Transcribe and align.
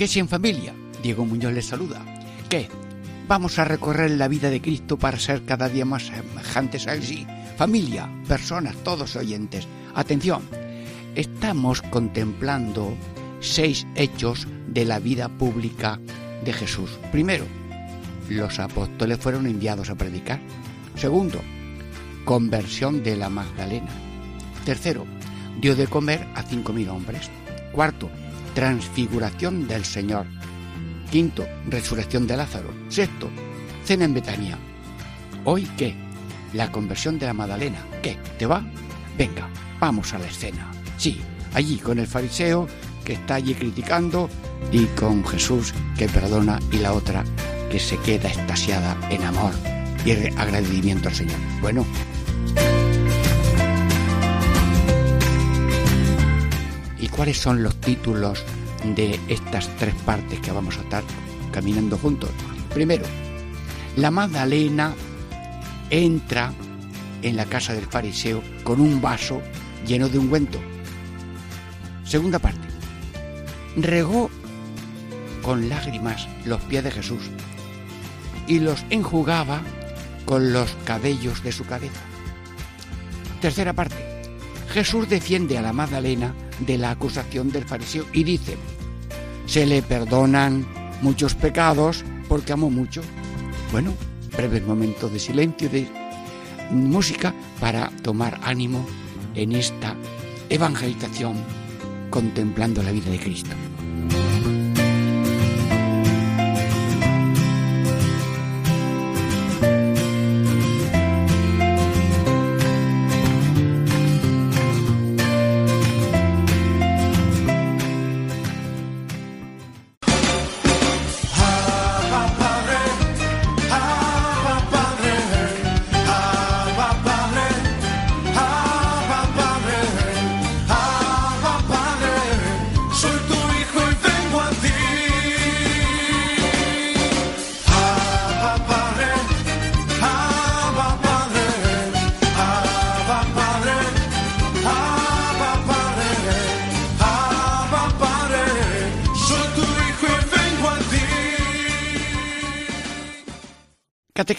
Catequesis 0.00 0.22
en 0.22 0.28
familia. 0.28 0.74
Diego 1.02 1.26
Muñoz 1.26 1.52
les 1.52 1.66
saluda. 1.66 2.00
¿Qué? 2.48 2.70
Vamos 3.28 3.58
a 3.58 3.66
recorrer 3.66 4.12
la 4.12 4.28
vida 4.28 4.48
de 4.48 4.62
Cristo 4.62 4.98
para 4.98 5.18
ser 5.18 5.44
cada 5.44 5.68
día 5.68 5.84
más 5.84 6.06
semejantes 6.06 6.86
a 6.86 6.94
Él. 6.94 7.02
Sí. 7.02 7.26
Familia, 7.58 8.08
personas, 8.26 8.76
todos 8.76 9.14
oyentes. 9.16 9.68
Atención. 9.94 10.40
Estamos 11.14 11.82
contemplando 11.82 12.96
seis 13.40 13.86
hechos 13.94 14.48
de 14.68 14.86
la 14.86 15.00
vida 15.00 15.28
pública 15.28 16.00
de 16.46 16.54
Jesús. 16.54 16.98
Primero, 17.12 17.44
los 18.30 18.58
apóstoles 18.58 19.18
fueron 19.18 19.46
enviados 19.46 19.90
a 19.90 19.96
predicar. 19.96 20.40
Segundo, 20.96 21.42
conversión 22.24 23.02
de 23.02 23.18
la 23.18 23.28
Magdalena. 23.28 23.90
Tercero, 24.64 25.04
dio 25.60 25.76
de 25.76 25.88
comer 25.88 26.26
a 26.34 26.42
cinco 26.42 26.72
mil 26.72 26.88
hombres. 26.88 27.28
Cuarto, 27.72 28.08
transfiguración 28.54 29.66
del 29.66 29.84
Señor. 29.84 30.26
Quinto, 31.10 31.46
resurrección 31.68 32.26
de 32.26 32.36
Lázaro. 32.36 32.72
Sexto, 32.88 33.28
cena 33.84 34.04
en 34.04 34.14
Betania. 34.14 34.58
¿Hoy 35.44 35.68
qué? 35.76 35.94
La 36.52 36.70
conversión 36.70 37.18
de 37.18 37.26
la 37.26 37.34
Magdalena. 37.34 37.84
¿Qué? 38.02 38.18
¿Te 38.38 38.46
va? 38.46 38.64
Venga, 39.16 39.48
vamos 39.78 40.12
a 40.14 40.18
la 40.18 40.26
escena. 40.26 40.70
Sí, 40.96 41.20
allí 41.54 41.78
con 41.78 41.98
el 41.98 42.06
fariseo 42.06 42.66
que 43.04 43.14
está 43.14 43.36
allí 43.36 43.54
criticando 43.54 44.28
y 44.70 44.84
con 44.86 45.24
Jesús 45.26 45.72
que 45.96 46.08
perdona 46.08 46.58
y 46.70 46.78
la 46.78 46.92
otra 46.92 47.24
que 47.70 47.78
se 47.78 47.96
queda 47.98 48.28
extasiada 48.28 48.96
en 49.10 49.22
amor 49.24 49.52
y 50.04 50.12
agradecimiento 50.12 51.08
al 51.08 51.14
Señor. 51.14 51.38
Bueno, 51.60 51.86
cuáles 57.20 57.36
son 57.36 57.62
los 57.62 57.78
títulos 57.82 58.42
de 58.82 59.20
estas 59.28 59.68
tres 59.76 59.94
partes 60.06 60.40
que 60.40 60.52
vamos 60.52 60.78
a 60.78 60.80
estar 60.80 61.04
caminando 61.52 61.98
juntos. 61.98 62.30
Primero, 62.72 63.04
la 63.96 64.10
Magdalena 64.10 64.94
entra 65.90 66.50
en 67.20 67.36
la 67.36 67.44
casa 67.44 67.74
del 67.74 67.84
fariseo 67.84 68.42
con 68.64 68.80
un 68.80 69.02
vaso 69.02 69.42
lleno 69.86 70.08
de 70.08 70.18
ungüento. 70.18 70.58
Segunda 72.04 72.38
parte, 72.38 72.66
regó 73.76 74.30
con 75.42 75.68
lágrimas 75.68 76.26
los 76.46 76.62
pies 76.62 76.84
de 76.84 76.90
Jesús 76.90 77.24
y 78.46 78.60
los 78.60 78.82
enjugaba 78.88 79.60
con 80.24 80.54
los 80.54 80.74
cabellos 80.86 81.42
de 81.42 81.52
su 81.52 81.66
cabeza. 81.66 82.00
Tercera 83.42 83.74
parte, 83.74 84.22
Jesús 84.72 85.06
defiende 85.06 85.58
a 85.58 85.62
la 85.62 85.74
Magdalena 85.74 86.34
de 86.60 86.78
la 86.78 86.90
acusación 86.90 87.50
del 87.50 87.64
fariseo 87.64 88.04
y 88.12 88.24
dice, 88.24 88.56
se 89.46 89.66
le 89.66 89.82
perdonan 89.82 90.66
muchos 91.02 91.34
pecados 91.34 92.04
porque 92.28 92.52
amo 92.52 92.70
mucho. 92.70 93.02
Bueno, 93.72 93.94
breves 94.36 94.66
momentos 94.66 95.12
de 95.12 95.18
silencio, 95.18 95.68
de 95.68 95.88
música 96.70 97.34
para 97.60 97.90
tomar 98.02 98.38
ánimo 98.42 98.86
en 99.34 99.52
esta 99.52 99.96
evangelización 100.48 101.34
contemplando 102.10 102.82
la 102.82 102.92
vida 102.92 103.10
de 103.10 103.18
Cristo. 103.18 103.50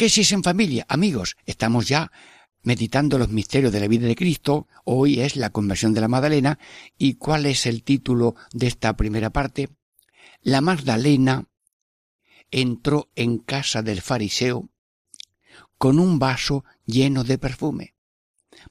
Catequesis 0.02 0.32
en 0.32 0.42
familia. 0.42 0.84
Amigos, 0.90 1.38
estamos 1.46 1.88
ya 1.88 2.12
meditando 2.64 3.20
los 3.20 3.30
misterios 3.30 3.72
de 3.72 3.80
la 3.80 3.88
vida 3.88 4.08
de 4.08 4.16
Cristo. 4.16 4.68
Hoy 4.84 5.20
es 5.20 5.36
la 5.36 5.52
conversión 5.52 5.94
de 5.94 6.02
la 6.02 6.08
Magdalena. 6.08 6.58
¿Y 6.98 7.18
cuál 7.18 7.46
es 7.46 7.68
el 7.68 7.84
título 7.84 8.34
de 8.52 8.66
esta 8.66 8.98
primera 8.98 9.30
parte? 9.30 9.70
La 10.42 10.60
Magdalena 10.60 11.46
entró 12.50 13.12
en 13.14 13.38
casa 13.38 13.84
del 13.84 14.02
fariseo 14.02 14.72
con 15.78 16.00
un 16.00 16.18
vaso 16.18 16.66
lleno 16.88 17.24
de 17.24 17.38
perfume. 17.38 17.94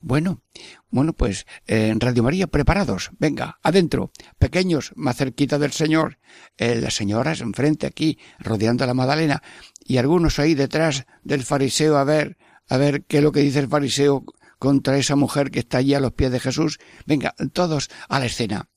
Bueno, 0.00 0.42
bueno, 0.90 1.12
pues 1.12 1.46
en 1.66 2.00
Radio 2.00 2.22
María, 2.22 2.46
preparados. 2.46 3.10
Venga, 3.18 3.58
adentro. 3.62 4.10
Pequeños, 4.38 4.92
más 4.96 5.16
cerquita 5.16 5.58
del 5.58 5.72
Señor. 5.72 6.18
Eh, 6.56 6.76
las 6.76 6.94
señoras 6.94 7.40
enfrente 7.40 7.86
aquí, 7.86 8.18
rodeando 8.38 8.84
a 8.84 8.86
la 8.86 8.94
Magdalena 8.94 9.42
y 9.84 9.98
algunos 9.98 10.38
ahí 10.38 10.54
detrás 10.54 11.06
del 11.22 11.42
fariseo 11.42 11.96
a 11.96 12.04
ver, 12.04 12.38
a 12.68 12.76
ver 12.76 13.04
qué 13.04 13.18
es 13.18 13.22
lo 13.22 13.32
que 13.32 13.40
dice 13.40 13.58
el 13.58 13.68
fariseo 13.68 14.24
contra 14.58 14.98
esa 14.98 15.16
mujer 15.16 15.50
que 15.50 15.60
está 15.60 15.78
allí 15.78 15.94
a 15.94 16.00
los 16.00 16.12
pies 16.12 16.30
de 16.30 16.40
Jesús. 16.40 16.78
Venga, 17.06 17.34
todos 17.52 17.88
a 18.08 18.20
la 18.20 18.26
escena. 18.26 18.68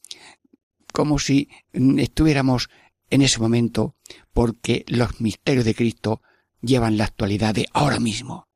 Como 0.91 1.19
si 1.19 1.49
estuviéramos 1.71 2.69
en 3.09 3.21
ese 3.21 3.39
momento, 3.39 3.95
porque 4.33 4.85
los 4.87 5.21
misterios 5.21 5.65
de 5.65 5.75
Cristo 5.75 6.21
llevan 6.61 6.97
la 6.97 7.05
actualidad 7.05 7.53
de 7.53 7.67
ahora 7.73 7.99
mismo. 7.99 8.47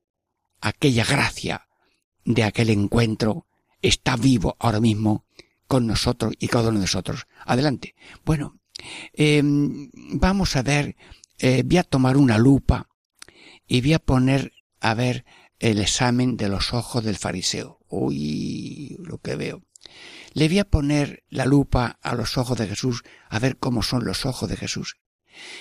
Aquella 0.61 1.05
gracia 1.05 1.66
de 2.27 2.43
aquel 2.43 2.69
encuentro 2.69 3.47
está 3.81 4.17
vivo 4.17 4.57
ahora 4.59 4.81
mismo 4.81 5.25
con 5.65 5.87
nosotros 5.87 6.33
y 6.37 6.49
cada 6.49 6.69
uno 6.69 6.79
de 6.79 6.83
nosotros. 6.83 7.25
Adelante. 7.45 7.95
Bueno, 8.25 8.59
em, 9.13 9.89
vamos 9.93 10.55
a 10.55 10.61
ver 10.61 10.95
eh, 11.39 11.63
voy 11.65 11.77
a 11.77 11.83
tomar 11.83 12.17
una 12.17 12.37
lupa 12.37 12.89
y 13.65 13.81
voy 13.81 13.93
a 13.93 13.99
poner 13.99 14.53
a 14.81 14.93
ver 14.93 15.25
el 15.59 15.79
examen 15.79 16.35
de 16.35 16.49
los 16.49 16.73
ojos 16.73 17.03
del 17.03 17.15
fariseo. 17.15 17.79
Uy, 17.87 18.97
lo 18.99 19.19
que 19.19 19.35
veo. 19.35 19.63
Le 20.33 20.49
voy 20.49 20.59
a 20.59 20.69
poner 20.69 21.23
la 21.29 21.45
lupa 21.45 21.97
a 22.01 22.13
los 22.13 22.37
ojos 22.37 22.57
de 22.57 22.67
Jesús 22.67 23.03
a 23.29 23.39
ver 23.39 23.57
cómo 23.57 23.83
son 23.83 24.03
los 24.03 24.25
ojos 24.25 24.49
de 24.49 24.57
Jesús. 24.57 24.97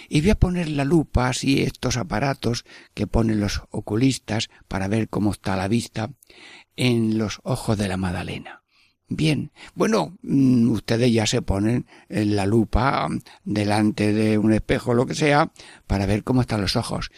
Y 0.08 0.20
voy 0.20 0.30
a 0.30 0.38
poner 0.38 0.68
la 0.68 0.84
lupa, 0.84 1.28
así 1.28 1.62
estos 1.62 1.96
aparatos 1.96 2.64
que 2.94 3.06
ponen 3.06 3.40
los 3.40 3.62
oculistas 3.70 4.48
para 4.68 4.88
ver 4.88 5.08
cómo 5.08 5.32
está 5.32 5.56
la 5.56 5.68
vista, 5.68 6.10
en 6.76 7.18
los 7.18 7.40
ojos 7.42 7.78
de 7.78 7.88
la 7.88 7.96
Magdalena. 7.96 8.62
Bien, 9.08 9.52
bueno, 9.74 10.18
mm, 10.22 10.68
ustedes 10.70 11.12
ya 11.12 11.26
se 11.26 11.40
ponen 11.40 11.86
en 12.08 12.34
la 12.34 12.44
lupa 12.44 13.08
mm, 13.08 13.20
delante 13.44 14.12
de 14.12 14.36
un 14.36 14.52
espejo, 14.52 14.94
lo 14.94 15.06
que 15.06 15.14
sea, 15.14 15.52
para 15.86 16.06
ver 16.06 16.24
cómo 16.24 16.40
están 16.40 16.60
los 16.60 16.74
ojos. 16.74 17.10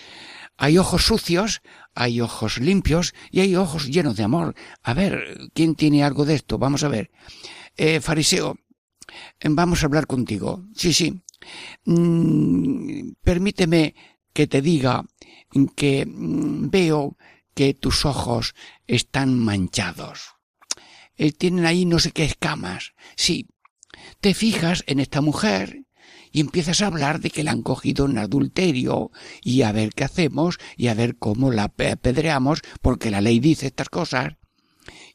Hay 0.58 0.76
ojos 0.76 1.06
sucios, 1.06 1.62
hay 1.94 2.20
ojos 2.20 2.58
limpios 2.58 3.14
y 3.30 3.40
hay 3.40 3.56
ojos 3.56 3.88
llenos 3.88 4.16
de 4.16 4.24
amor. 4.24 4.54
A 4.82 4.92
ver, 4.92 5.50
¿quién 5.54 5.76
tiene 5.76 6.04
algo 6.04 6.24
de 6.26 6.34
esto? 6.34 6.58
Vamos 6.58 6.82
a 6.82 6.88
ver. 6.88 7.10
Eh, 7.76 8.00
fariseo, 8.00 8.56
vamos 9.48 9.82
a 9.82 9.86
hablar 9.86 10.06
contigo. 10.06 10.64
Sí, 10.74 10.92
sí. 10.92 11.22
Mm, 11.84 13.12
permíteme 13.22 13.94
que 14.32 14.46
te 14.46 14.62
diga 14.62 15.04
que 15.74 16.06
veo 16.06 17.16
que 17.54 17.74
tus 17.74 18.04
ojos 18.04 18.54
están 18.86 19.38
manchados. 19.38 20.34
Eh, 21.16 21.32
tienen 21.32 21.66
ahí 21.66 21.84
no 21.84 21.98
sé 21.98 22.12
qué 22.12 22.24
escamas. 22.24 22.92
Sí, 23.16 23.48
te 24.20 24.34
fijas 24.34 24.84
en 24.86 25.00
esta 25.00 25.20
mujer 25.20 25.84
y 26.30 26.40
empiezas 26.40 26.82
a 26.82 26.86
hablar 26.86 27.20
de 27.20 27.30
que 27.30 27.42
la 27.42 27.52
han 27.52 27.62
cogido 27.62 28.06
en 28.06 28.18
adulterio 28.18 29.10
y 29.42 29.62
a 29.62 29.72
ver 29.72 29.90
qué 29.94 30.04
hacemos 30.04 30.58
y 30.76 30.88
a 30.88 30.94
ver 30.94 31.16
cómo 31.16 31.50
la 31.50 31.64
apedreamos 31.64 32.60
porque 32.82 33.10
la 33.10 33.20
ley 33.20 33.40
dice 33.40 33.66
estas 33.66 33.88
cosas 33.88 34.34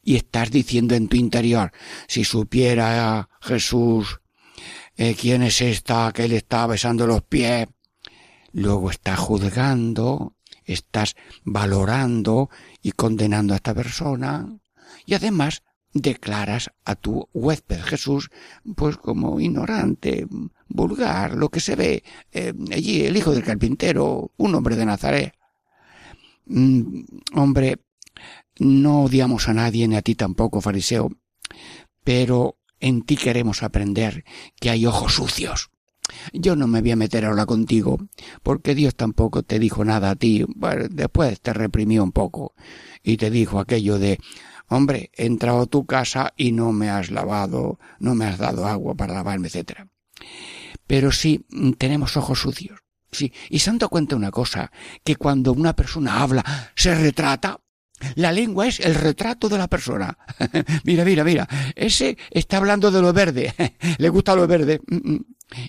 y 0.02 0.16
estás 0.16 0.50
diciendo 0.50 0.94
en 0.94 1.08
tu 1.08 1.16
interior 1.16 1.72
si 2.08 2.24
supiera 2.24 3.28
Jesús 3.40 4.20
eh, 4.96 5.14
quién 5.14 5.42
es 5.42 5.60
esta 5.60 6.12
que 6.12 6.28
le 6.28 6.36
está 6.36 6.66
besando 6.66 7.06
los 7.06 7.22
pies 7.22 7.68
luego 8.52 8.90
estás 8.90 9.18
juzgando 9.18 10.36
estás 10.64 11.16
valorando 11.44 12.50
y 12.82 12.92
condenando 12.92 13.54
a 13.54 13.56
esta 13.56 13.74
persona 13.74 14.58
y 15.06 15.14
además 15.14 15.62
declaras 15.94 16.70
a 16.84 16.96
tu 16.96 17.28
huésped 17.32 17.80
Jesús 17.80 18.30
pues 18.76 18.96
como 18.96 19.40
ignorante, 19.40 20.26
vulgar, 20.68 21.34
lo 21.34 21.48
que 21.48 21.60
se 21.60 21.76
ve 21.76 22.04
eh, 22.32 22.52
allí, 22.72 23.06
el 23.06 23.16
hijo 23.16 23.30
del 23.30 23.44
carpintero, 23.44 24.32
un 24.36 24.54
hombre 24.54 24.76
de 24.76 24.84
Nazaret. 24.84 25.34
Mm, 26.46 27.04
hombre, 27.34 27.78
no 28.58 29.04
odiamos 29.04 29.48
a 29.48 29.54
nadie 29.54 29.88
ni 29.88 29.96
a 29.96 30.02
ti 30.02 30.14
tampoco, 30.14 30.60
fariseo, 30.60 31.10
pero 32.02 32.58
en 32.84 33.00
ti 33.00 33.16
queremos 33.16 33.62
aprender 33.62 34.24
que 34.60 34.68
hay 34.68 34.84
ojos 34.84 35.14
sucios. 35.14 35.70
Yo 36.34 36.54
no 36.54 36.66
me 36.66 36.82
voy 36.82 36.90
a 36.90 36.96
meter 36.96 37.24
ahora 37.24 37.46
contigo, 37.46 37.98
porque 38.42 38.74
Dios 38.74 38.94
tampoco 38.94 39.42
te 39.42 39.58
dijo 39.58 39.86
nada 39.86 40.10
a 40.10 40.16
ti. 40.16 40.44
Después 40.90 41.40
te 41.40 41.54
reprimió 41.54 42.04
un 42.04 42.12
poco 42.12 42.54
y 43.02 43.16
te 43.16 43.30
dijo 43.30 43.58
aquello 43.58 43.98
de 43.98 44.20
hombre, 44.68 45.10
he 45.14 45.24
entrado 45.24 45.62
a 45.62 45.66
tu 45.66 45.86
casa 45.86 46.34
y 46.36 46.52
no 46.52 46.72
me 46.72 46.90
has 46.90 47.10
lavado, 47.10 47.78
no 48.00 48.14
me 48.14 48.26
has 48.26 48.36
dado 48.36 48.66
agua 48.66 48.94
para 48.94 49.14
lavarme, 49.14 49.48
etcétera. 49.48 49.88
Pero 50.86 51.10
sí, 51.10 51.46
tenemos 51.78 52.18
ojos 52.18 52.40
sucios. 52.40 52.80
Sí, 53.10 53.32
y 53.48 53.60
dado 53.60 53.88
cuenta 53.88 54.14
una 54.14 54.30
cosa, 54.30 54.72
que 55.04 55.16
cuando 55.16 55.52
una 55.52 55.74
persona 55.74 56.20
habla, 56.20 56.44
se 56.74 56.94
retrata, 56.94 57.60
la 58.16 58.32
lengua 58.32 58.66
es 58.66 58.80
el 58.80 58.94
retrato 58.94 59.48
de 59.48 59.58
la 59.58 59.68
persona. 59.68 60.16
mira, 60.84 61.04
mira, 61.04 61.24
mira. 61.24 61.48
Ese 61.74 62.16
está 62.30 62.58
hablando 62.58 62.90
de 62.90 63.00
lo 63.00 63.12
verde. 63.12 63.54
Le 63.98 64.08
gusta 64.08 64.34
lo 64.34 64.46
verde. 64.46 64.80
Mm, 64.86 65.12
mm. 65.12 65.24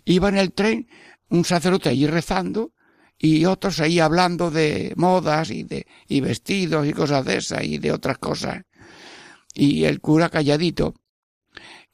Iba 0.05 0.29
en 0.29 0.37
el 0.37 0.53
tren 0.53 0.87
un 1.29 1.45
sacerdote 1.45 1.89
allí 1.89 2.07
rezando 2.07 2.73
y 3.17 3.45
otros 3.45 3.79
ahí 3.79 3.99
hablando 3.99 4.51
de 4.51 4.93
modas 4.95 5.49
y 5.49 5.63
de 5.63 5.87
y 6.07 6.21
vestidos 6.21 6.85
y 6.87 6.93
cosas 6.93 7.25
de 7.25 7.37
esas 7.37 7.63
y 7.63 7.77
de 7.77 7.91
otras 7.91 8.17
cosas 8.17 8.63
y 9.55 9.85
el 9.85 10.01
cura 10.01 10.29
calladito. 10.29 10.93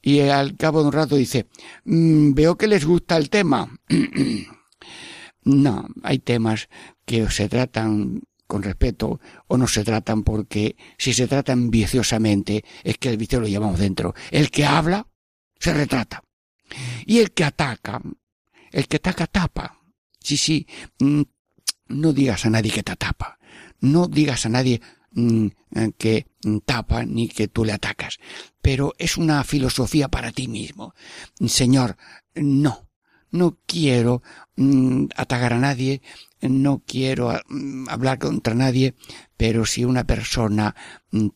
Y 0.02 0.18
al 0.20 0.56
cabo 0.56 0.80
de 0.80 0.88
un 0.88 0.92
rato 0.92 1.14
dice, 1.16 1.46
mm, 1.84 2.34
veo 2.34 2.58
que 2.58 2.66
les 2.66 2.84
gusta 2.84 3.16
el 3.16 3.30
tema. 3.30 3.68
no, 5.44 5.86
hay 6.02 6.18
temas 6.18 6.68
que 7.06 7.30
se 7.30 7.48
tratan 7.48 8.22
con 8.52 8.62
respeto 8.62 9.18
o 9.48 9.56
no 9.56 9.66
se 9.66 9.82
tratan 9.82 10.24
porque 10.24 10.76
si 10.98 11.14
se 11.14 11.26
tratan 11.26 11.70
viciosamente 11.70 12.64
es 12.84 12.98
que 12.98 13.08
el 13.08 13.16
vicio 13.16 13.40
lo 13.40 13.48
llevamos 13.48 13.78
dentro. 13.78 14.14
El 14.30 14.50
que 14.50 14.66
habla 14.66 15.06
se 15.58 15.72
retrata. 15.72 16.22
Y 17.06 17.20
el 17.20 17.32
que 17.32 17.44
ataca, 17.44 18.00
el 18.70 18.88
que 18.88 18.96
ataca 18.96 19.26
tapa. 19.26 19.80
Sí, 20.20 20.36
sí, 20.36 20.66
mm, 21.00 21.22
no 21.88 22.12
digas 22.12 22.44
a 22.44 22.50
nadie 22.50 22.70
que 22.70 22.82
te 22.82 22.94
tapa. 22.96 23.38
No 23.80 24.06
digas 24.06 24.46
a 24.46 24.50
nadie, 24.50 24.80
Mm, 25.14 25.48
eh, 25.76 25.92
que 25.98 26.26
tapa 26.64 27.04
ni 27.04 27.28
que 27.28 27.46
tú 27.46 27.64
le 27.64 27.72
atacas, 27.72 28.18
pero 28.62 28.94
es 28.98 29.18
una 29.18 29.44
filosofía 29.44 30.08
para 30.08 30.32
ti 30.32 30.48
mismo. 30.48 30.94
Señor, 31.46 31.96
no, 32.34 32.88
no 33.32 33.58
quiero 33.66 34.22
mm, 34.56 35.06
atacar 35.16 35.54
a 35.54 35.58
nadie, 35.58 36.02
no 36.40 36.82
quiero 36.86 37.32
mm, 37.48 37.88
hablar 37.88 38.18
contra 38.18 38.54
nadie, 38.54 38.94
pero 39.36 39.66
si 39.66 39.84
una 39.84 40.04
persona 40.04 40.74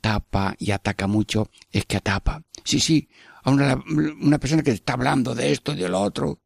tapa 0.00 0.54
y 0.58 0.70
ataca 0.70 1.06
mucho, 1.06 1.50
es 1.72 1.86
que 1.86 2.00
tapa. 2.00 2.42
Sí, 2.64 2.78
sí, 2.78 3.08
a 3.42 3.50
una, 3.50 3.82
una 4.20 4.38
persona 4.38 4.62
que 4.62 4.70
está 4.70 4.92
hablando 4.92 5.34
de 5.34 5.52
esto 5.52 5.72
y 5.72 5.76
de 5.76 5.90
otro, 5.90 6.40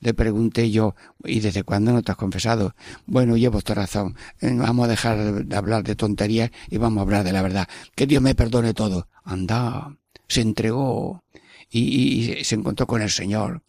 le 0.00 0.14
pregunté 0.14 0.70
yo, 0.70 0.94
¿y 1.24 1.40
desde 1.40 1.62
cuándo 1.62 1.92
no 1.92 2.02
te 2.02 2.12
has 2.12 2.16
confesado? 2.16 2.74
Bueno, 3.06 3.36
llevo 3.36 3.60
tu 3.60 3.74
razón. 3.74 4.16
Eh, 4.40 4.50
vamos 4.56 4.86
a 4.86 4.90
dejar 4.90 5.44
de 5.44 5.56
hablar 5.56 5.84
de 5.84 5.94
tonterías 5.94 6.50
y 6.70 6.78
vamos 6.78 6.98
a 6.98 7.02
hablar 7.02 7.22
de 7.22 7.32
la 7.32 7.42
verdad. 7.42 7.68
Que 7.94 8.06
Dios 8.06 8.22
me 8.22 8.34
perdone 8.34 8.72
todo. 8.72 9.08
Anda, 9.24 9.94
se 10.26 10.40
entregó 10.40 11.22
y 11.68 12.42
se 12.42 12.54
encontró 12.54 12.86
con 12.86 13.02
el 13.02 13.10
Señor. 13.10 13.62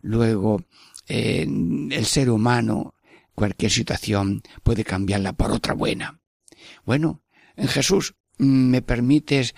Luego, 0.00 0.62
eh, 1.06 1.42
el 1.42 2.06
ser 2.06 2.30
humano, 2.30 2.94
cualquier 3.34 3.70
situación 3.70 4.42
puede 4.62 4.84
cambiarla 4.84 5.32
por 5.32 5.52
otra 5.52 5.74
buena. 5.74 6.20
Bueno, 6.84 7.22
en 7.56 7.68
Jesús, 7.68 8.14
¿me 8.38 8.82
permites 8.82 9.54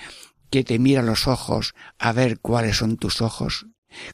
que 0.51 0.65
te 0.65 0.79
mire 0.79 0.99
a 0.99 1.03
los 1.03 1.27
ojos 1.29 1.75
a 1.99 2.13
ver 2.13 2.41
cuáles 2.41 2.77
son 2.77 2.97
tus 2.97 3.21
ojos? 3.21 3.67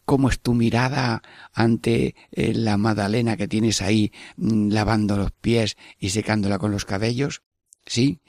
¿Cómo 0.05 0.31
es 0.31 0.41
tu 0.41 0.55
mirada 0.55 1.23
ante 1.53 2.15
eh, 2.31 2.55
la 2.55 2.77
Madalena 2.77 3.37
que 3.37 3.49
tienes 3.49 3.83
ahí 3.83 4.13
mm, 4.37 4.71
lavando 4.71 5.17
los 5.17 5.33
pies 5.33 5.77
y 5.99 6.11
secándola 6.11 6.59
con 6.59 6.71
los 6.71 6.85
cabellos? 6.85 7.43
¿Sí? 7.85 8.21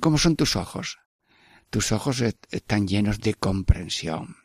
¿Cómo 0.00 0.18
son 0.18 0.36
tus 0.36 0.56
ojos? 0.56 0.98
Tus 1.70 1.92
ojos 1.92 2.22
están 2.50 2.86
llenos 2.86 3.20
de 3.20 3.34
comprensión. 3.34 4.36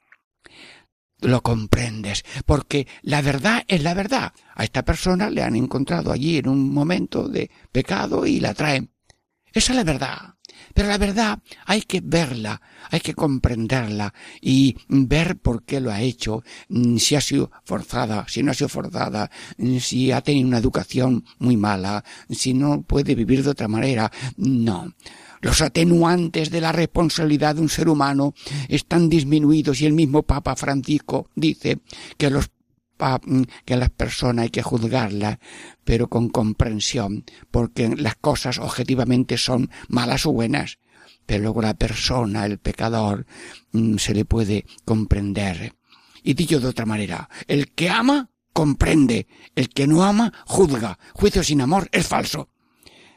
Lo 1.22 1.42
comprendes, 1.42 2.26
porque 2.46 2.88
la 3.04 3.22
verdad 3.22 3.64
es 3.68 3.84
la 3.84 3.94
verdad. 3.94 4.34
A 4.56 4.64
esta 4.64 4.84
persona 4.84 5.30
le 5.30 5.44
han 5.44 5.56
encontrado 5.56 6.12
allí 6.12 6.38
en 6.38 6.50
un 6.50 6.74
momento 6.74 7.28
de 7.28 7.50
pecado 7.72 8.26
y 8.26 8.40
la 8.40 8.54
traen. 8.54 8.92
Esa 9.54 9.74
es 9.74 9.76
la 9.76 9.84
verdad. 9.84 10.36
Pero 10.74 10.88
la 10.88 10.98
verdad 10.98 11.40
hay 11.66 11.82
que 11.82 12.02
verla, 12.04 12.62
hay 12.90 13.00
que 13.00 13.14
comprenderla 13.14 14.14
y 14.42 14.76
ver 14.88 15.38
por 15.38 15.64
qué 15.64 15.80
lo 15.80 15.92
ha 15.92 16.02
hecho, 16.02 16.44
mm, 16.70 16.98
si 16.98 17.16
ha 17.16 17.22
sido 17.22 17.52
forzada, 17.64 18.26
si 18.28 18.44
no 18.44 18.52
ha 18.52 18.54
sido 18.54 18.70
forzada, 18.70 19.30
mm, 19.58 19.78
si 19.78 20.12
ha 20.12 20.22
tenido 20.22 20.48
una 20.48 20.58
educación 20.58 21.24
muy 21.40 21.58
mala, 21.58 22.04
si 22.30 22.54
no 22.54 22.82
puede 22.82 23.16
vivir 23.16 23.44
de 23.44 23.52
otra 23.52 23.68
manera. 23.68 24.12
No. 24.38 24.94
Los 25.42 25.62
atenuantes 25.62 26.52
de 26.52 26.62
la 26.62 26.72
responsabilidad 26.72 27.56
de 27.56 27.62
un 27.62 27.70
ser 27.70 27.90
humano 27.90 28.36
están 28.70 29.10
disminuidos 29.10 29.82
y 29.82 29.88
el 29.88 29.94
mismo 29.94 30.22
Papa 30.22 30.56
Francisco 30.56 31.30
dice 31.36 31.80
que 32.18 32.30
los 32.30 32.52
que 33.66 33.76
las 33.76 33.90
personas 33.90 34.44
hay 34.44 34.50
que 34.50 34.62
juzgarlas, 34.62 35.40
pero 35.84 36.08
con 36.08 36.30
comprensión, 36.30 37.26
porque 37.50 37.90
las 37.90 38.16
cosas 38.16 38.60
objetivamente 38.60 39.38
son 39.38 39.70
malas 39.88 40.26
o 40.26 40.32
buenas, 40.32 40.80
pero 41.26 41.44
luego 41.44 41.62
la 41.62 41.74
persona, 41.74 42.46
el 42.46 42.60
pecador, 42.60 43.26
mm, 43.72 43.98
se 43.98 44.14
le 44.14 44.26
puede 44.26 44.66
comprender. 44.86 45.76
Y 46.24 46.34
dicho 46.34 46.60
de 46.60 46.68
otra 46.68 46.86
manera, 46.86 47.30
el 47.48 47.72
que 47.72 47.90
ama, 47.90 48.30
comprende, 48.54 49.28
el 49.56 49.70
que 49.70 49.88
no 49.88 50.04
ama, 50.04 50.32
juzga. 50.46 51.00
Juicio 51.14 51.44
sin 51.44 51.62
amor 51.62 51.90
es 51.92 52.08
falso. 52.08 52.50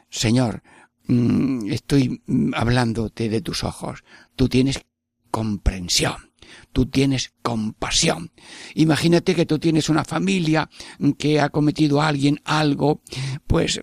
Señor, 0.09 0.63
mm, 1.07 1.71
estoy 1.71 2.21
hablándote 2.53 3.29
de 3.29 3.41
tus 3.41 3.63
ojos. 3.63 4.03
Tú 4.35 4.49
tienes 4.49 4.83
comprensión 5.29 6.31
tú 6.75 6.87
tienes 6.87 7.31
compasión. 7.41 8.33
Imagínate 8.73 9.33
que 9.33 9.45
tú 9.45 9.59
tienes 9.59 9.87
una 9.87 10.03
familia 10.03 10.69
que 11.17 11.39
ha 11.39 11.47
cometido 11.47 12.01
a 12.01 12.09
alguien 12.09 12.41
algo, 12.43 13.01
pues 13.47 13.79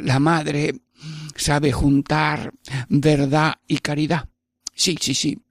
la 0.00 0.20
madre 0.20 0.80
sabe 1.34 1.72
juntar 1.72 2.54
verdad 2.88 3.56
y 3.66 3.78
caridad. 3.78 4.28
Sí, 4.72 4.96
sí, 5.00 5.12
sí. 5.12 5.42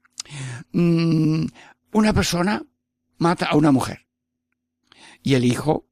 Mm, 0.72 1.48
una 1.92 2.14
persona 2.14 2.64
mata 3.18 3.48
a 3.48 3.58
una 3.58 3.74
mujer 3.74 4.08
y 5.22 5.34
el 5.34 5.44
hijo, 5.44 5.90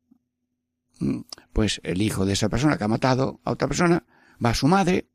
mm, 0.99 1.19
pues 1.51 1.81
el 1.83 2.01
hijo 2.01 2.25
de 2.25 2.31
esa 2.31 2.47
persona 2.47 2.77
que 2.77 2.85
ha 2.85 2.87
matado 2.87 3.41
a 3.43 3.51
otra 3.51 3.67
persona, 3.67 4.05
va 4.43 4.51
a 4.51 4.55
su 4.55 4.69
madre 4.69 5.09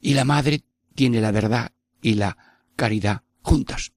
y 0.00 0.14
la 0.14 0.24
madre 0.24 0.62
tiene 0.94 1.20
la 1.20 1.32
verdad 1.32 1.72
y 2.00 2.14
la 2.14 2.38
caridad 2.76 3.22
juntas. 3.42 3.90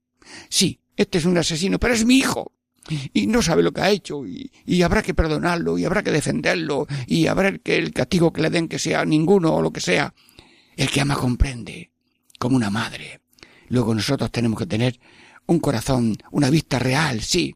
Sí, 0.50 0.82
este 0.98 1.20
es 1.20 1.25
un 1.25 1.38
asesino, 1.38 1.80
pero 1.80 1.94
es 1.94 2.04
mi 2.04 2.18
hijo. 2.18 2.51
Y 3.13 3.27
no 3.27 3.42
sabe 3.42 3.63
lo 3.63 3.72
que 3.72 3.82
ha 3.82 3.89
hecho, 3.89 4.25
y, 4.25 4.82
habrá 4.82 5.04
que 5.04 5.13
perdonarlo, 5.13 5.77
y 5.77 5.86
habrá 5.86 6.04
que 6.04 6.12
defenderlo, 6.12 6.88
y 7.06 7.27
habrá 7.27 7.58
que 7.58 7.77
el 7.77 7.92
castigo 7.94 8.32
que 8.32 8.42
le 8.42 8.50
den 8.50 8.68
que 8.68 8.80
sea 8.80 9.06
ninguno 9.06 9.56
o 9.56 9.62
lo 9.62 9.72
que 9.72 9.82
sea. 9.82 10.13
El 10.75 10.89
que 10.89 11.01
ama 11.01 11.16
comprende, 11.16 11.92
como 12.39 12.56
una 12.56 12.70
madre. 12.70 13.22
Luego 13.68 13.94
nosotros 13.94 14.32
tenemos 14.32 14.60
que 14.60 14.66
tener 14.66 15.00
un 15.48 15.60
corazón, 15.60 16.18
una 16.32 16.50
vista 16.50 16.80
real, 16.80 17.22
sí, 17.22 17.56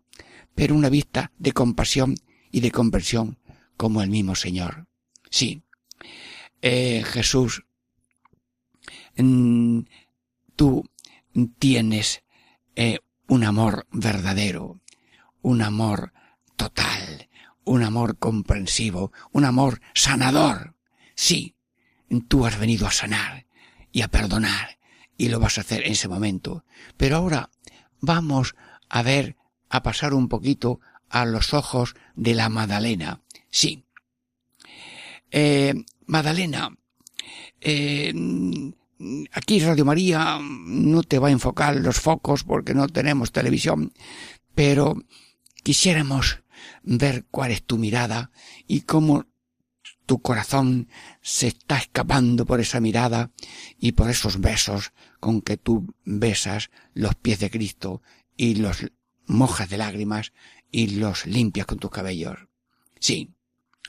pero 0.53 0.75
una 0.75 0.89
vista 0.89 1.31
de 1.37 1.53
compasión 1.53 2.15
y 2.51 2.59
de 2.59 2.71
conversión, 2.71 3.37
como 3.77 4.01
el 4.01 4.09
mismo 4.09 4.35
Señor. 4.35 4.87
Sí. 5.29 5.63
Eh, 6.61 7.03
Jesús, 7.05 7.63
mm, 9.15 9.79
tú 10.55 10.83
tienes 11.57 12.21
eh, 12.75 12.99
un 13.31 13.45
amor 13.45 13.87
verdadero, 13.93 14.81
un 15.41 15.61
amor 15.61 16.11
total, 16.57 17.29
un 17.63 17.81
amor 17.81 18.17
comprensivo, 18.19 19.13
un 19.31 19.45
amor 19.45 19.79
sanador. 19.93 20.75
Sí, 21.15 21.55
tú 22.27 22.45
has 22.45 22.59
venido 22.59 22.87
a 22.87 22.91
sanar 22.91 23.45
y 23.89 24.01
a 24.01 24.09
perdonar 24.09 24.79
y 25.15 25.29
lo 25.29 25.39
vas 25.39 25.57
a 25.57 25.61
hacer 25.61 25.85
en 25.85 25.93
ese 25.93 26.09
momento. 26.09 26.65
Pero 26.97 27.15
ahora 27.15 27.49
vamos 28.01 28.53
a 28.89 29.01
ver, 29.01 29.37
a 29.69 29.81
pasar 29.81 30.13
un 30.13 30.27
poquito 30.27 30.81
a 31.07 31.23
los 31.23 31.53
ojos 31.53 31.95
de 32.15 32.35
la 32.35 32.49
Madalena. 32.49 33.21
Sí. 33.49 33.85
Eh, 35.31 35.73
Madalena, 36.05 36.75
eh, 37.61 38.13
aquí 39.31 39.59
Radio 39.59 39.85
María 39.85 40.39
no 40.41 41.03
te 41.03 41.19
va 41.19 41.29
a 41.29 41.31
enfocar 41.31 41.75
los 41.75 41.99
focos 41.99 42.43
porque 42.43 42.73
no 42.73 42.87
tenemos 42.87 43.31
televisión, 43.31 43.93
pero 44.55 44.95
quisiéramos 45.63 46.43
ver 46.83 47.25
cuál 47.29 47.51
es 47.51 47.63
tu 47.63 47.77
mirada 47.77 48.31
y 48.67 48.81
cómo 48.81 49.25
tu 50.05 50.21
corazón 50.21 50.89
se 51.21 51.47
está 51.47 51.77
escapando 51.77 52.45
por 52.45 52.59
esa 52.59 52.79
mirada 52.79 53.31
y 53.79 53.93
por 53.93 54.09
esos 54.09 54.41
besos 54.41 54.91
con 55.19 55.41
que 55.41 55.57
tú 55.57 55.93
besas 56.03 56.69
los 56.93 57.15
pies 57.15 57.39
de 57.39 57.49
Cristo 57.49 58.01
y 58.35 58.55
los 58.55 58.91
mojas 59.25 59.69
de 59.69 59.77
lágrimas 59.77 60.33
y 60.71 60.97
los 60.97 61.25
limpias 61.25 61.65
con 61.65 61.79
tus 61.79 61.91
cabellos. 61.91 62.37
Sí, 62.99 63.33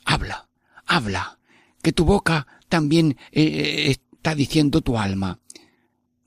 habla, 0.04 0.48
habla, 0.86 1.38
que 1.82 1.92
tu 1.92 2.04
boca 2.04 2.46
también 2.68 3.16
eh, 3.32 3.90
eh, 3.90 3.96
está 4.22 4.36
diciendo 4.36 4.82
tu 4.82 4.96
alma. 4.96 5.40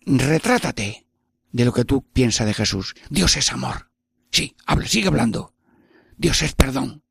Retrátate 0.05 1.07
de 1.53 1.63
lo 1.63 1.71
que 1.71 1.85
tú 1.85 2.03
piensas 2.03 2.45
de 2.45 2.53
Jesús. 2.53 2.93
Dios 3.09 3.37
es 3.37 3.53
amor. 3.53 3.89
Sí, 4.31 4.53
habla, 4.65 4.85
sigue 4.85 5.07
hablando. 5.07 5.53
Dios 6.17 6.41
es 6.41 6.53
perdón. 6.55 7.03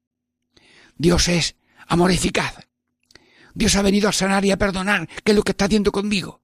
Dios 0.98 1.28
es 1.28 1.56
amor 1.88 2.10
eficaz. 2.10 2.68
Dios 3.54 3.76
ha 3.76 3.82
venido 3.82 4.10
a 4.10 4.12
sanar 4.12 4.44
y 4.44 4.50
a 4.50 4.58
perdonar, 4.58 5.08
que 5.24 5.32
es 5.32 5.36
lo 5.36 5.42
que 5.42 5.52
está 5.52 5.64
haciendo 5.64 5.90
conmigo. 5.90 6.42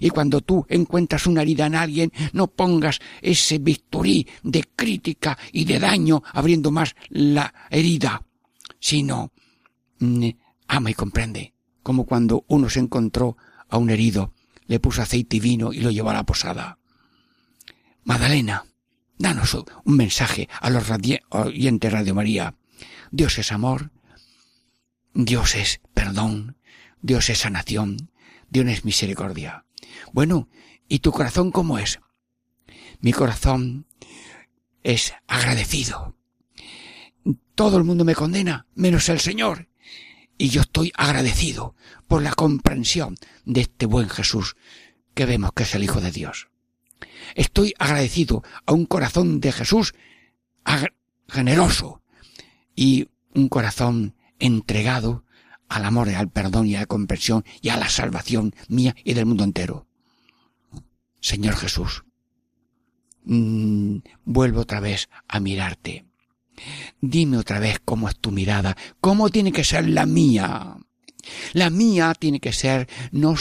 Y 0.00 0.10
cuando 0.10 0.42
tú 0.42 0.66
encuentras 0.68 1.26
una 1.26 1.40
herida 1.40 1.64
en 1.64 1.74
alguien, 1.74 2.12
no 2.34 2.48
pongas 2.48 3.00
ese 3.22 3.56
bisturí 3.56 4.28
de 4.42 4.64
crítica 4.76 5.38
y 5.50 5.64
de 5.64 5.78
daño 5.78 6.22
abriendo 6.34 6.70
más 6.70 6.94
la 7.08 7.54
herida, 7.70 8.22
sino 8.78 9.32
mm, 9.98 10.28
ama 10.68 10.90
y 10.90 10.94
comprende, 10.94 11.54
como 11.82 12.04
cuando 12.04 12.44
uno 12.48 12.68
se 12.68 12.80
encontró 12.80 13.38
a 13.72 13.78
un 13.78 13.88
herido, 13.88 14.34
le 14.66 14.78
puso 14.78 15.00
aceite 15.00 15.38
y 15.38 15.40
vino 15.40 15.72
y 15.72 15.80
lo 15.80 15.90
llevó 15.90 16.10
a 16.10 16.14
la 16.14 16.26
posada. 16.26 16.78
Madalena, 18.04 18.66
danos 19.18 19.54
un 19.54 19.96
mensaje 19.96 20.48
a 20.60 20.68
los 20.68 20.84
oyentes 21.30 21.92
Radio 21.92 22.14
María. 22.14 22.54
Dios 23.10 23.38
es 23.38 23.50
amor, 23.50 23.90
Dios 25.14 25.54
es 25.54 25.80
perdón, 25.94 26.58
Dios 27.00 27.30
es 27.30 27.38
sanación, 27.38 28.10
Dios 28.50 28.66
es 28.66 28.84
misericordia. 28.84 29.64
Bueno, 30.12 30.48
¿y 30.86 30.98
tu 30.98 31.10
corazón 31.10 31.50
cómo 31.50 31.78
es? 31.78 31.98
Mi 33.00 33.12
corazón 33.12 33.86
es 34.82 35.14
agradecido. 35.26 36.14
Todo 37.54 37.78
el 37.78 37.84
mundo 37.84 38.04
me 38.04 38.14
condena, 38.14 38.66
menos 38.74 39.08
el 39.08 39.20
Señor. 39.20 39.71
Y 40.42 40.48
yo 40.48 40.62
estoy 40.62 40.90
agradecido 40.96 41.76
por 42.08 42.20
la 42.20 42.32
comprensión 42.32 43.14
de 43.44 43.60
este 43.60 43.86
buen 43.86 44.08
Jesús 44.08 44.56
que 45.14 45.24
vemos 45.24 45.52
que 45.52 45.62
es 45.62 45.72
el 45.76 45.84
Hijo 45.84 46.00
de 46.00 46.10
Dios. 46.10 46.48
Estoy 47.36 47.74
agradecido 47.78 48.42
a 48.66 48.72
un 48.72 48.86
corazón 48.86 49.38
de 49.38 49.52
Jesús 49.52 49.94
generoso 51.28 52.02
y 52.74 53.08
un 53.36 53.48
corazón 53.48 54.16
entregado 54.40 55.24
al 55.68 55.84
amor 55.84 56.08
al 56.08 56.28
perdón 56.28 56.66
y 56.66 56.74
a 56.74 56.80
la 56.80 56.86
comprensión 56.86 57.44
y 57.60 57.68
a 57.68 57.76
la 57.76 57.88
salvación 57.88 58.52
mía 58.66 58.96
y 59.04 59.14
del 59.14 59.26
mundo 59.26 59.44
entero. 59.44 59.86
Señor 61.20 61.54
Jesús, 61.54 62.02
mm, 63.26 63.98
vuelvo 64.24 64.62
otra 64.62 64.80
vez 64.80 65.08
a 65.28 65.38
mirarte. 65.38 66.04
Dime 67.00 67.38
otra 67.38 67.58
vez 67.58 67.80
cómo 67.84 68.08
es 68.08 68.16
tu 68.16 68.30
mirada, 68.30 68.76
cómo 69.00 69.28
tiene 69.28 69.52
que 69.52 69.64
ser 69.64 69.88
la 69.88 70.06
mía. 70.06 70.76
La 71.52 71.70
mía 71.70 72.14
tiene 72.18 72.40
que 72.40 72.52
ser 72.52 72.88
no, 73.12 73.34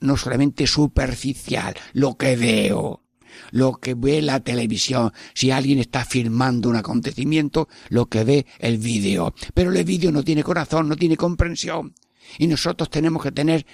no 0.00 0.16
solamente 0.16 0.66
superficial, 0.66 1.74
lo 1.92 2.16
que 2.16 2.36
veo, 2.36 3.02
lo 3.50 3.74
que 3.74 3.94
ve 3.94 4.22
la 4.22 4.40
televisión. 4.40 5.12
Si 5.34 5.50
alguien 5.50 5.78
está 5.78 6.04
filmando 6.04 6.68
un 6.68 6.76
acontecimiento, 6.76 7.68
lo 7.88 8.06
que 8.06 8.24
ve 8.24 8.46
el 8.58 8.78
vídeo. 8.78 9.34
Pero 9.54 9.72
el 9.72 9.84
vídeo 9.84 10.12
no 10.12 10.22
tiene 10.22 10.42
corazón, 10.42 10.88
no 10.88 10.96
tiene 10.96 11.16
comprensión. 11.16 11.94
Y 12.38 12.46
nosotros 12.46 12.90
tenemos 12.90 13.22
que 13.22 13.32
tener, 13.32 13.66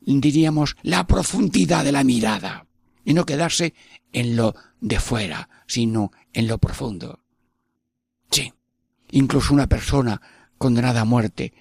diríamos, 0.00 0.76
la 0.82 1.06
profundidad 1.06 1.84
de 1.84 1.92
la 1.92 2.04
mirada. 2.04 2.66
Y 3.04 3.12
no 3.12 3.26
quedarse 3.26 3.74
en 4.12 4.36
lo 4.36 4.54
de 4.80 4.98
fuera, 4.98 5.48
sino 5.66 6.10
en 6.32 6.46
lo 6.46 6.58
profundo. 6.58 7.23
Sí. 8.30 8.52
Incluso 9.10 9.54
una 9.54 9.68
persona 9.68 10.20
condenada 10.58 11.02
a 11.02 11.04
muerte 11.04 11.52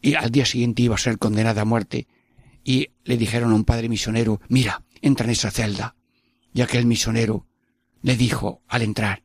y 0.00 0.14
al 0.14 0.30
día 0.30 0.46
siguiente 0.46 0.82
iba 0.82 0.94
a 0.94 0.98
ser 0.98 1.18
condenada 1.18 1.62
a 1.62 1.64
muerte 1.64 2.06
y 2.64 2.88
le 3.04 3.16
dijeron 3.16 3.52
a 3.52 3.54
un 3.54 3.64
padre 3.64 3.88
misionero, 3.88 4.40
mira, 4.48 4.84
entra 5.00 5.24
en 5.24 5.30
esa 5.30 5.50
celda 5.50 5.96
y 6.52 6.60
aquel 6.60 6.86
misionero 6.86 7.46
le 8.02 8.16
dijo 8.16 8.62
al 8.68 8.82
entrar, 8.82 9.22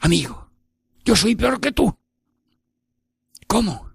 Amigo, 0.00 0.50
yo 1.04 1.14
soy 1.14 1.36
peor 1.36 1.60
que 1.60 1.72
tú. 1.72 1.96
¿Cómo? 3.46 3.92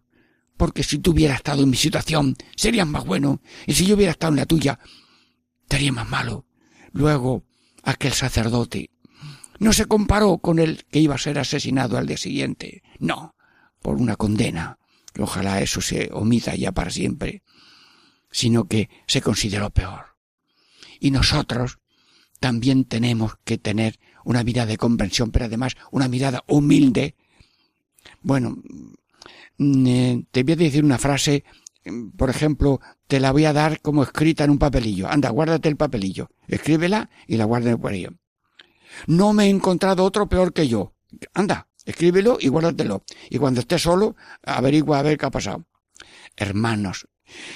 Porque 0.55 0.84
si 0.84 1.00
tú 1.00 1.12
hubieras 1.12 1.38
estado 1.38 1.63
en 1.63 1.69
mi 1.69 1.75
situación, 1.75 2.36
serías 2.55 2.88
más 2.88 3.05
bueno, 3.05 3.41
y 3.65 3.74
si 3.74 3.86
yo 3.86 3.96
hubiera 3.96 4.13
estado 4.13 4.31
en 4.31 4.38
la 4.38 4.46
tuya, 4.46 4.79
sería 5.69 5.91
más 5.91 6.10
malo. 6.10 6.46
Luego, 6.93 7.43
aquel 7.84 8.13
sacerdote 8.13 8.89
no 9.59 9.73
se 9.73 9.85
comparó 9.85 10.37
con 10.37 10.59
el 10.59 10.85
que 10.85 10.99
iba 10.99 11.15
a 11.15 11.19
ser 11.19 11.39
asesinado 11.39 11.97
al 11.97 12.07
día 12.07 12.17
siguiente. 12.17 12.83
No, 12.99 13.35
por 13.81 13.95
una 13.95 14.15
condena, 14.15 14.77
ojalá 15.19 15.61
eso 15.61 15.81
se 15.81 16.09
omita 16.11 16.55
ya 16.55 16.71
para 16.71 16.91
siempre, 16.91 17.41
sino 18.31 18.65
que 18.65 18.89
se 19.07 19.21
consideró 19.21 19.69
peor. 19.69 20.15
Y 20.99 21.11
nosotros 21.11 21.79
también 22.39 22.85
tenemos 22.85 23.35
que 23.43 23.57
tener 23.57 23.99
una 24.23 24.43
mirada 24.43 24.67
de 24.67 24.77
comprensión, 24.77 25.31
pero 25.31 25.45
además 25.45 25.75
una 25.91 26.07
mirada 26.07 26.43
humilde. 26.47 27.15
Bueno, 28.21 28.57
mm, 29.57 29.87
eh, 29.87 30.23
te 30.31 30.43
voy 30.43 30.53
a 30.53 30.57
decir 30.57 30.83
una 30.83 30.97
frase, 30.97 31.43
mm, 31.85 32.09
por 32.09 32.29
ejemplo, 32.29 32.79
te 33.07 33.19
la 33.19 33.31
voy 33.31 33.45
a 33.45 33.53
dar 33.53 33.81
como 33.81 34.03
escrita 34.03 34.43
en 34.43 34.51
un 34.51 34.59
papelillo. 34.59 35.07
Anda, 35.09 35.29
guárdate 35.29 35.69
el 35.69 35.77
papelillo, 35.77 36.29
escríbela 36.47 37.09
y 37.27 37.37
la 37.37 37.45
guarda 37.45 37.71
en 37.71 37.77
el. 37.77 38.19
No 39.08 39.34
me 39.34 39.46
he 39.46 39.50
encontrado 39.50 40.03
otro 40.03 40.27
peor 40.27 40.53
que 40.53 40.67
yo. 40.67 40.94
Anda, 41.34 41.67
escríbelo 41.86 42.38
y 42.39 42.48
guárdatelo. 42.48 43.03
Y 43.29 43.38
cuando 43.38 43.62
estés 43.62 43.82
solo, 43.82 44.15
averigua 44.44 45.00
a 45.00 45.03
ver 45.03 45.17
qué 45.17 45.25
ha 45.25 45.32
pasado. 45.32 45.65
Hermanos, 46.36 47.08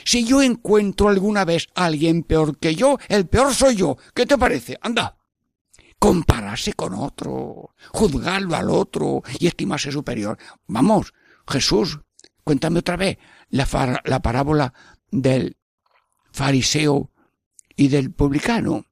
si 0.03 0.25
yo 0.25 0.41
encuentro 0.41 1.09
alguna 1.09 1.45
vez 1.45 1.67
a 1.75 1.85
alguien 1.85 2.23
peor 2.23 2.57
que 2.57 2.75
yo, 2.75 2.97
el 3.07 3.27
peor 3.27 3.53
soy 3.53 3.75
yo. 3.75 3.97
¿Qué 4.13 4.25
te 4.25 4.37
parece? 4.37 4.77
Anda. 4.81 5.17
Compararse 5.99 6.73
con 6.73 6.95
otro, 6.95 7.75
juzgarlo 7.91 8.55
al 8.55 8.69
otro 8.71 9.21
y 9.39 9.45
estimarse 9.47 9.91
superior. 9.91 10.37
Vamos, 10.65 11.13
Jesús, 11.47 11.99
cuéntame 12.43 12.79
otra 12.79 12.97
vez 12.97 13.19
la, 13.49 14.01
la 14.03 14.21
parábola 14.21 14.73
del 15.11 15.57
fariseo 16.31 17.11
y 17.75 17.89
del 17.89 18.11
publicano. 18.11 18.85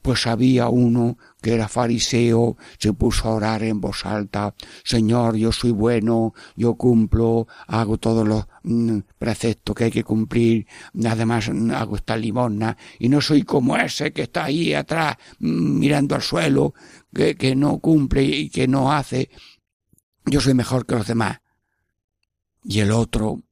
Pues 0.00 0.26
había 0.26 0.68
uno 0.68 1.18
que 1.44 1.52
era 1.52 1.68
fariseo, 1.68 2.56
se 2.78 2.94
puso 2.94 3.28
a 3.28 3.34
orar 3.34 3.62
en 3.64 3.78
voz 3.78 4.06
alta, 4.06 4.54
Señor, 4.82 5.36
yo 5.36 5.52
soy 5.52 5.72
bueno, 5.72 6.32
yo 6.56 6.74
cumplo, 6.76 7.46
hago 7.66 7.98
todos 7.98 8.26
los 8.26 8.46
mm, 8.62 9.00
preceptos 9.18 9.76
que 9.76 9.84
hay 9.84 9.90
que 9.90 10.04
cumplir, 10.04 10.66
además 11.04 11.50
mm, 11.52 11.70
hago 11.72 11.96
esta 11.96 12.16
limosna, 12.16 12.78
y 12.98 13.10
no 13.10 13.20
soy 13.20 13.42
como 13.42 13.76
ese 13.76 14.10
que 14.14 14.22
está 14.22 14.44
ahí 14.44 14.72
atrás 14.72 15.18
mm, 15.38 15.78
mirando 15.80 16.14
al 16.14 16.22
suelo, 16.22 16.72
que, 17.12 17.54
no 17.54 17.78
cumple 17.78 18.22
y 18.22 18.48
que 18.48 18.66
no 18.66 18.90
hace, 18.90 19.28
yo 20.24 20.40
soy 20.40 20.54
mejor 20.54 20.86
que 20.86 20.94
los 20.94 21.06
demás. 21.06 21.42
Y 22.64 22.80
el 22.80 22.90
otro, 22.90 23.42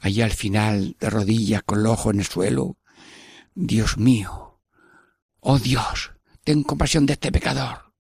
allá 0.00 0.26
al 0.26 0.32
final, 0.32 0.94
de 1.00 1.08
rodillas, 1.08 1.62
con 1.62 1.80
el 1.80 1.86
ojo 1.86 2.10
en 2.10 2.18
el 2.18 2.26
suelo, 2.26 2.76
Dios 3.54 3.96
mío, 3.96 4.60
oh 5.40 5.58
Dios, 5.58 6.12
ten 6.48 6.62
compasión 6.62 7.04
de 7.04 7.12
este 7.12 7.30
pecador. 7.30 7.92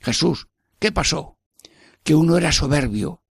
Jesús, 0.00 0.48
¿qué 0.80 0.90
pasó? 0.90 1.38
Que 2.02 2.16
uno 2.16 2.36
era 2.36 2.50
soberbio 2.50 3.22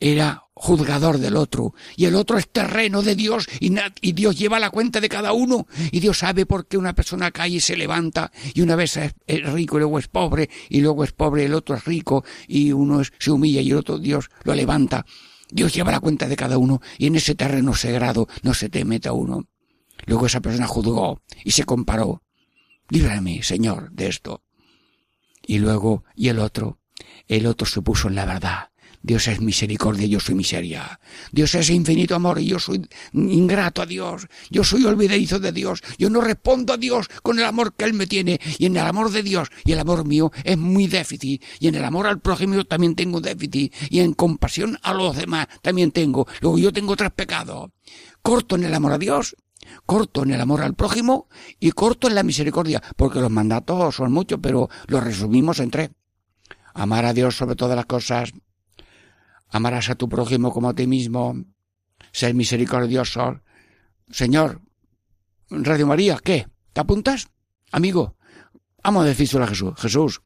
era 0.00 0.44
juzgador 0.54 1.18
del 1.18 1.34
otro, 1.34 1.74
y 1.96 2.04
el 2.04 2.14
otro 2.14 2.38
es 2.38 2.48
terreno 2.52 3.02
de 3.02 3.16
Dios, 3.16 3.48
y, 3.58 3.74
y, 4.00 4.12
Dios 4.12 4.38
lleva 4.38 4.60
la 4.60 4.70
cuenta 4.70 5.00
de 5.00 5.08
cada 5.08 5.32
uno, 5.32 5.66
y 5.90 5.98
Dios 5.98 6.18
sabe 6.18 6.46
por 6.46 6.68
qué 6.68 6.76
una 6.76 6.94
persona 6.94 7.32
cae 7.32 7.48
y 7.48 7.60
se 7.60 7.76
levanta, 7.76 8.30
y 8.54 8.60
una 8.60 8.76
vez 8.76 8.96
es, 8.96 9.14
rico 9.52 9.76
y 9.76 9.80
luego 9.80 9.98
es 9.98 10.06
pobre, 10.06 10.50
y 10.68 10.80
luego 10.82 11.02
es 11.02 11.10
pobre 11.10 11.42
y 11.42 11.46
el 11.46 11.54
otro 11.54 11.74
es 11.74 11.84
rico, 11.84 12.24
y 12.46 12.70
uno 12.70 13.02
se 13.18 13.30
humilla 13.32 13.60
y 13.60 13.70
el 13.70 13.78
otro 13.78 13.98
Dios 13.98 14.30
lo 14.44 14.54
levanta. 14.54 15.04
Dios 15.50 15.74
lleva 15.74 15.90
la 15.90 16.00
cuenta 16.00 16.28
de 16.28 16.36
cada 16.36 16.58
uno, 16.58 16.80
y 16.96 17.06
en 17.06 17.16
ese 17.16 17.34
terreno 17.34 17.74
sagrado 17.74 18.28
no 18.42 18.54
se 18.54 18.68
te 18.68 18.84
meta 18.84 19.12
uno. 19.12 19.48
Luego 20.06 20.26
esa 20.26 20.40
persona 20.40 20.68
juzgó 20.68 21.22
y 21.42 21.50
se 21.50 21.64
comparó. 21.64 22.22
Líbrame, 22.88 23.42
Señor, 23.42 23.90
de 23.92 24.08
esto. 24.08 24.42
Y 25.46 25.58
luego, 25.58 26.04
y 26.14 26.28
el 26.28 26.38
otro, 26.38 26.78
el 27.26 27.46
otro 27.46 27.66
se 27.66 27.82
puso 27.82 28.08
en 28.08 28.14
la 28.14 28.24
verdad 28.24 28.70
Dios 29.02 29.28
es 29.28 29.40
misericordia 29.40 30.06
y 30.06 30.10
yo 30.10 30.20
soy 30.20 30.34
miseria. 30.34 31.00
Dios 31.30 31.54
es 31.54 31.70
infinito 31.70 32.14
amor 32.14 32.40
y 32.40 32.46
yo 32.46 32.58
soy 32.58 32.86
ingrato 33.12 33.82
a 33.82 33.86
Dios. 33.86 34.26
Yo 34.50 34.64
soy 34.64 34.84
olvidadizo 34.84 35.38
de 35.38 35.52
Dios. 35.52 35.82
Yo 35.98 36.10
no 36.10 36.20
respondo 36.20 36.72
a 36.72 36.76
Dios 36.76 37.08
con 37.22 37.38
el 37.38 37.44
amor 37.44 37.74
que 37.74 37.84
Él 37.84 37.94
me 37.94 38.06
tiene. 38.06 38.40
Y 38.58 38.66
en 38.66 38.76
el 38.76 38.86
amor 38.86 39.10
de 39.10 39.22
Dios 39.22 39.48
y 39.64 39.72
el 39.72 39.78
amor 39.78 40.04
mío 40.04 40.32
es 40.44 40.58
muy 40.58 40.88
déficit. 40.88 41.42
Y 41.60 41.68
en 41.68 41.76
el 41.76 41.84
amor 41.84 42.06
al 42.06 42.20
prójimo 42.20 42.64
también 42.64 42.94
tengo 42.96 43.20
déficit. 43.20 43.72
Y 43.88 44.00
en 44.00 44.14
compasión 44.14 44.78
a 44.82 44.92
los 44.92 45.16
demás 45.16 45.46
también 45.62 45.92
tengo. 45.92 46.26
Luego 46.40 46.58
yo 46.58 46.72
tengo 46.72 46.96
tres 46.96 47.12
pecados. 47.12 47.70
Corto 48.20 48.56
en 48.56 48.64
el 48.64 48.74
amor 48.74 48.92
a 48.92 48.98
Dios 48.98 49.36
corto 49.86 50.22
en 50.22 50.32
el 50.32 50.40
amor 50.40 50.62
al 50.62 50.74
prójimo 50.74 51.28
y 51.58 51.72
corto 51.72 52.08
en 52.08 52.14
la 52.14 52.22
misericordia, 52.22 52.82
porque 52.96 53.20
los 53.20 53.30
mandatos 53.30 53.96
son 53.96 54.12
muchos, 54.12 54.38
pero 54.42 54.68
los 54.86 55.02
resumimos 55.02 55.60
en 55.60 55.70
tres. 55.70 55.90
Amar 56.74 57.04
a 57.04 57.12
Dios 57.12 57.36
sobre 57.36 57.56
todas 57.56 57.76
las 57.76 57.86
cosas, 57.86 58.32
amarás 59.48 59.90
a 59.90 59.94
tu 59.94 60.08
prójimo 60.08 60.52
como 60.52 60.68
a 60.68 60.74
ti 60.74 60.86
mismo, 60.86 61.36
ser 62.12 62.34
misericordioso. 62.34 63.40
Señor, 64.10 64.60
Radio 65.50 65.86
María, 65.86 66.18
¿qué? 66.22 66.46
¿Te 66.72 66.80
apuntas? 66.80 67.28
Amigo, 67.72 68.16
vamos 68.82 69.04
a 69.04 69.06
decírselo 69.06 69.44
a 69.44 69.48
Jesús. 69.48 69.74
Jesús, 69.76 70.22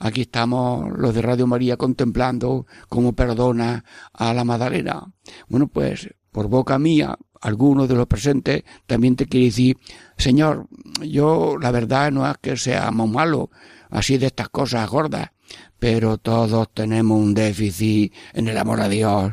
aquí 0.00 0.22
estamos 0.22 0.90
los 0.96 1.14
de 1.14 1.22
Radio 1.22 1.46
María 1.46 1.76
contemplando 1.76 2.66
cómo 2.88 3.14
perdona 3.14 3.84
a 4.12 4.34
la 4.34 4.44
Madalena. 4.44 5.12
Bueno, 5.48 5.68
pues, 5.68 6.08
por 6.30 6.48
boca 6.48 6.78
mía, 6.78 7.18
alguno 7.42 7.86
de 7.86 7.94
los 7.94 8.06
presentes 8.06 8.64
también 8.86 9.16
te 9.16 9.26
quiere 9.26 9.46
decir, 9.46 9.76
Señor, 10.16 10.68
yo 11.02 11.56
la 11.60 11.70
verdad 11.70 12.10
no 12.10 12.28
es 12.28 12.38
que 12.38 12.56
sea 12.56 12.90
muy 12.90 13.08
malo, 13.08 13.50
así 13.90 14.16
de 14.16 14.26
estas 14.26 14.48
cosas 14.48 14.88
gordas, 14.88 15.30
pero 15.78 16.18
todos 16.18 16.72
tenemos 16.72 17.20
un 17.20 17.34
déficit 17.34 18.14
en 18.32 18.48
el 18.48 18.56
amor 18.56 18.80
a 18.80 18.88
Dios 18.88 19.32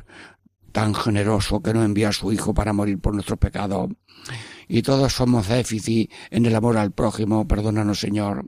tan 0.71 0.93
generoso 0.93 1.61
que 1.61 1.73
no 1.73 1.83
envía 1.83 2.09
a 2.09 2.13
su 2.13 2.31
Hijo 2.31 2.53
para 2.53 2.73
morir 2.73 2.99
por 2.99 3.13
nuestros 3.13 3.39
pecados. 3.39 3.89
Y 4.67 4.81
todos 4.81 5.13
somos 5.13 5.47
déficit 5.47 6.11
en 6.29 6.45
el 6.45 6.55
amor 6.55 6.77
al 6.77 6.91
prójimo, 6.91 7.47
perdónanos 7.47 7.99
Señor. 7.99 8.45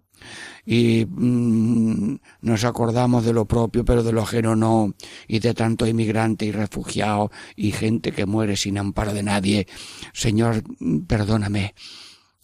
Y 0.65 1.05
mm, 1.05 2.17
nos 2.41 2.63
acordamos 2.63 3.25
de 3.25 3.33
lo 3.33 3.45
propio, 3.45 3.85
pero 3.85 4.03
de 4.03 4.11
lo 4.11 4.21
ajeno 4.21 4.55
no. 4.55 4.93
Y 5.27 5.39
de 5.39 5.53
tantos 5.53 5.89
inmigrantes 5.89 6.47
y 6.47 6.51
refugiados 6.51 7.31
y 7.55 7.71
gente 7.71 8.11
que 8.11 8.25
muere 8.25 8.55
sin 8.57 8.77
amparo 8.77 9.13
de 9.13 9.23
nadie. 9.23 9.67
Señor, 10.13 10.63
perdóname 11.07 11.73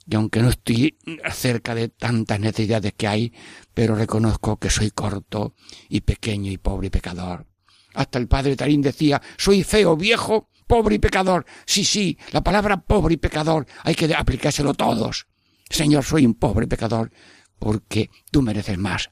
y 0.09 0.15
aunque 0.15 0.41
no 0.41 0.49
estoy 0.49 0.97
cerca 1.31 1.75
de 1.75 1.89
tantas 1.89 2.39
necesidades 2.39 2.93
que 2.95 3.07
hay, 3.07 3.33
pero 3.73 3.95
reconozco 3.95 4.57
que 4.57 4.69
soy 4.69 4.91
corto 4.91 5.53
y 5.89 6.01
pequeño 6.01 6.49
y 6.51 6.57
pobre 6.57 6.87
y 6.87 6.89
pecador. 6.89 7.45
Hasta 7.93 8.17
el 8.17 8.27
padre 8.27 8.55
Tarín 8.55 8.81
decía, 8.81 9.21
soy 9.37 9.63
feo, 9.63 9.97
viejo, 9.97 10.49
pobre 10.65 10.95
y 10.95 10.99
pecador. 10.99 11.45
Sí, 11.65 11.83
sí, 11.83 12.17
la 12.31 12.41
palabra 12.41 12.77
pobre 12.77 13.15
y 13.15 13.17
pecador 13.17 13.65
hay 13.83 13.95
que 13.95 14.13
aplicárselo 14.15 14.73
todos. 14.73 15.27
Señor, 15.69 16.05
soy 16.05 16.25
un 16.25 16.35
pobre 16.35 16.67
pecador 16.67 17.11
porque 17.59 18.09
tú 18.31 18.41
mereces 18.41 18.77
más. 18.77 19.09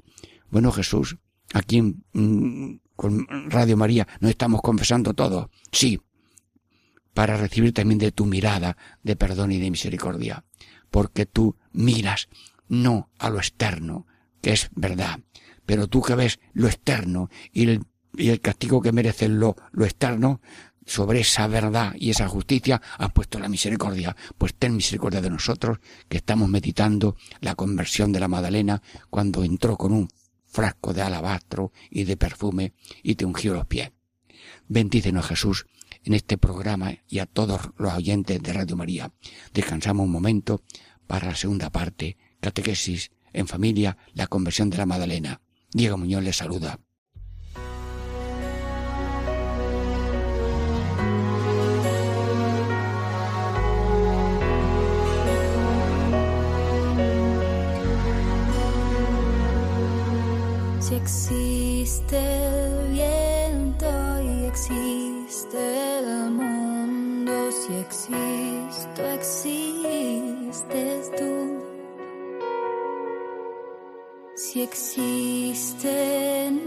Bueno, 0.50 0.72
Jesús, 0.72 1.18
aquí 1.54 1.78
en, 1.78 2.04
mm, 2.14 2.80
con 2.96 3.28
Radio 3.50 3.78
María 3.78 4.08
nos 4.20 4.32
estamos 4.32 4.62
confesando 4.62 5.14
todo. 5.14 5.50
Sí, 5.72 6.00
para 7.14 7.38
recibir 7.38 7.74
también 7.74 8.00
de 8.00 8.12
tu 8.12 8.26
mirada 8.26 8.78
de 9.04 9.16
perdón 9.16 9.52
y 9.52 9.60
de 9.60 9.72
misericordia 9.72 10.44
porque 10.96 11.26
tú 11.26 11.58
miras 11.74 12.30
no 12.70 13.10
a 13.20 13.30
lo 13.30 13.40
externo, 13.40 14.08
que 14.42 14.54
es 14.54 14.70
verdad, 14.76 15.20
pero 15.66 15.88
tú 15.88 16.02
que 16.02 16.16
ves 16.16 16.40
lo 16.54 16.68
externo 16.68 17.30
y 17.52 17.82
el, 18.18 18.42
castigo 18.42 18.82
que 18.82 18.94
merece 18.94 19.28
lo, 19.28 19.58
lo 19.74 19.84
externo, 19.84 20.40
sobre 20.86 21.22
esa 21.22 21.48
verdad 21.48 21.94
y 21.98 22.12
esa 22.12 22.28
justicia 22.28 22.82
has 22.98 23.12
puesto 23.12 23.40
la 23.40 23.50
misericordia. 23.50 24.16
Pues 24.38 24.54
ten 24.54 24.76
misericordia 24.76 25.22
de 25.22 25.30
nosotros 25.30 25.80
que 26.08 26.18
estamos 26.18 26.48
meditando 26.50 27.16
la 27.42 27.56
conversión 27.56 28.12
de 28.12 28.20
la 28.20 28.28
Magdalena 28.28 28.82
cuando 29.10 29.44
entró 29.44 29.78
con 29.78 29.92
un 29.92 30.08
frasco 30.46 30.94
de 30.94 31.02
alabastro 31.02 31.72
y 31.90 32.06
de 32.06 32.18
perfume 32.18 32.74
y 33.04 33.16
te 33.16 33.26
ungió 33.26 33.54
los 33.54 33.66
pies. 33.66 33.92
Bendícenos 34.68 35.26
Jesús 35.26 35.66
en 36.04 36.14
este 36.14 36.38
programa 36.38 36.94
y 37.08 37.20
a 37.20 37.26
todos 37.26 37.72
los 37.78 37.94
oyentes 37.94 38.42
de 38.42 38.54
Radio 38.54 38.76
María. 38.76 39.12
Descansamos 39.54 40.06
un 40.06 40.12
momento 40.12 40.62
para 41.08 41.28
la 41.28 41.36
segunda 41.36 41.70
parte, 41.72 42.18
catequesis 42.40 43.12
en 43.34 43.48
familia, 43.48 43.98
la 44.14 44.28
conversión 44.28 44.70
de 44.70 44.78
la 44.78 44.86
Madalena. 44.86 45.42
Diego 45.72 45.98
Muñoz 45.98 46.24
les 46.24 46.38
saluda. 46.38 46.80
Si 60.88 60.94
existe 60.94 62.16
el 62.16 62.92
viento 62.92 63.88
y 64.22 64.46
existe 64.46 65.98
el 65.98 66.30
mundo, 66.30 67.52
si 67.52 67.74
existo, 67.74 69.02
existe 69.16 70.46
existes 70.46 71.12
tú. 71.18 71.34
Si 74.36 74.62
existen 74.62 75.88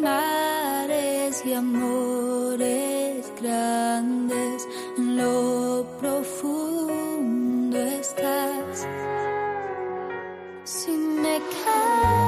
mares 0.01 1.47
y 1.47 1.53
amores 1.53 3.33
grandes, 3.41 4.67
en 4.97 5.17
lo 5.17 5.87
profundo 6.01 7.79
estás. 7.79 8.85
Si 10.65 10.91
me 10.91 11.41
caes 11.65 12.28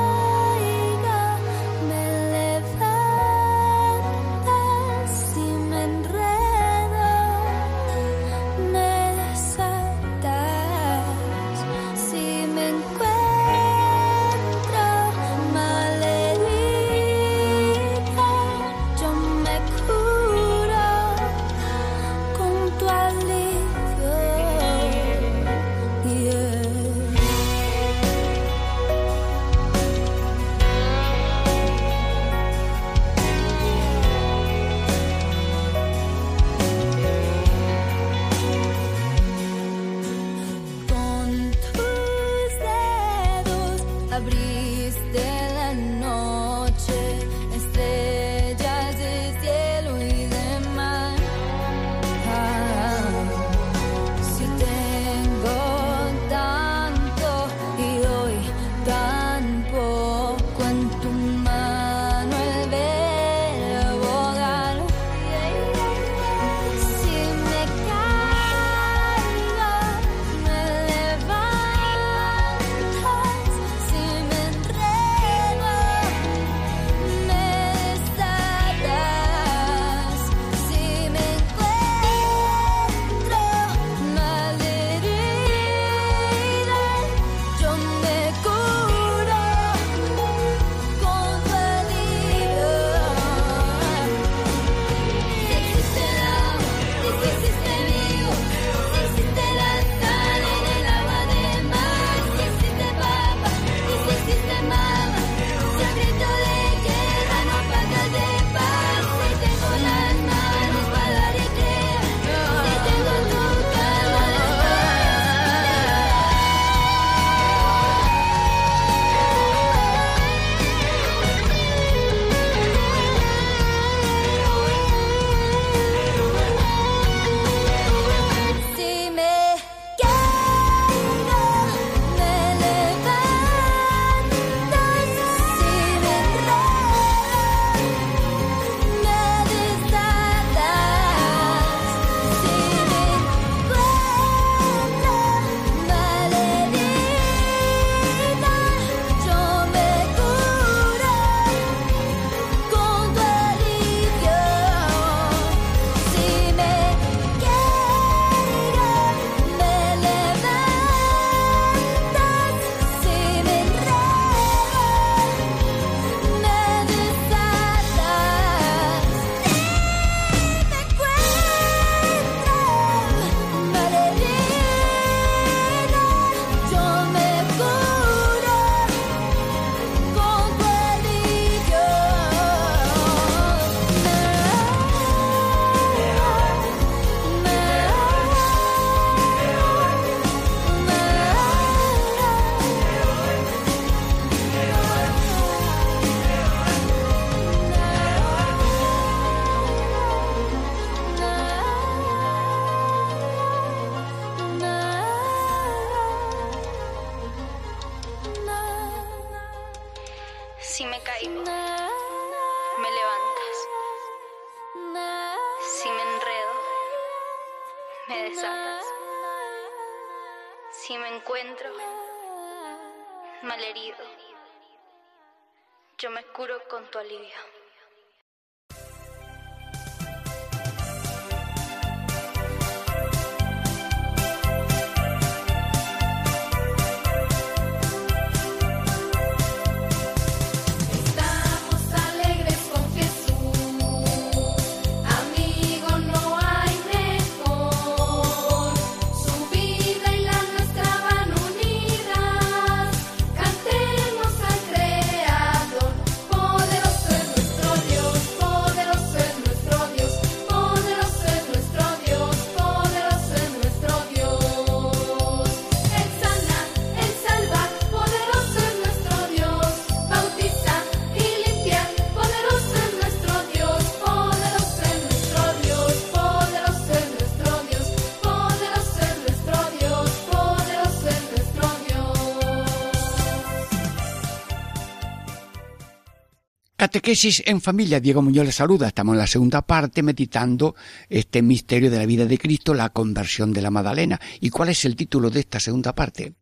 Catequesis 286.90 287.44
en 287.46 287.60
familia, 287.60 288.00
Diego 288.00 288.20
Muñoz 288.20 288.46
les 288.46 288.56
saluda. 288.56 288.88
Estamos 288.88 289.12
en 289.12 289.20
la 289.20 289.28
segunda 289.28 289.62
parte 289.62 290.02
meditando 290.02 290.74
este 291.08 291.40
misterio 291.40 291.88
de 291.88 291.98
la 291.98 292.04
vida 292.04 292.26
de 292.26 292.36
Cristo, 292.36 292.74
la 292.74 292.88
conversión 292.88 293.52
de 293.52 293.62
la 293.62 293.70
Magdalena. 293.70 294.20
¿Y 294.40 294.50
cuál 294.50 294.70
es 294.70 294.84
el 294.84 294.96
título 294.96 295.30
de 295.30 295.38
esta 295.38 295.60
segunda 295.60 295.94
parte? 295.94 296.34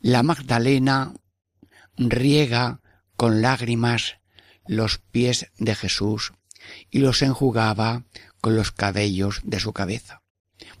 La 0.00 0.22
Magdalena 0.22 1.12
riega 1.96 2.82
con 3.16 3.42
lágrimas 3.42 4.18
los 4.68 4.98
pies 4.98 5.48
de 5.58 5.74
Jesús 5.74 6.34
y 6.88 7.00
los 7.00 7.22
enjugaba 7.22 8.04
con 8.40 8.54
los 8.54 8.70
cabellos 8.70 9.40
de 9.42 9.58
su 9.58 9.72
cabeza. 9.72 10.22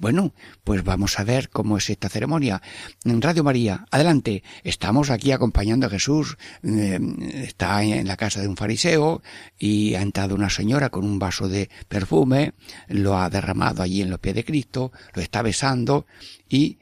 Bueno, 0.00 0.32
pues 0.62 0.84
vamos 0.84 1.18
a 1.18 1.24
ver 1.24 1.50
cómo 1.50 1.76
es 1.76 1.90
esta 1.90 2.08
ceremonia. 2.08 2.62
Radio 3.04 3.42
María, 3.42 3.84
adelante. 3.90 4.44
Estamos 4.62 5.10
aquí 5.10 5.32
acompañando 5.32 5.86
a 5.86 5.90
Jesús. 5.90 6.36
Eh, 6.62 7.00
está 7.34 7.82
en 7.82 8.06
la 8.06 8.16
casa 8.16 8.40
de 8.40 8.46
un 8.46 8.56
fariseo 8.56 9.22
y 9.58 9.94
ha 9.94 10.02
entrado 10.02 10.36
una 10.36 10.50
señora 10.50 10.90
con 10.90 11.04
un 11.04 11.18
vaso 11.18 11.48
de 11.48 11.68
perfume, 11.88 12.54
lo 12.86 13.18
ha 13.18 13.28
derramado 13.28 13.82
allí 13.82 14.00
en 14.00 14.10
los 14.10 14.20
pies 14.20 14.36
de 14.36 14.44
Cristo, 14.44 14.92
lo 15.14 15.22
está 15.22 15.42
besando 15.42 16.06
y, 16.48 16.78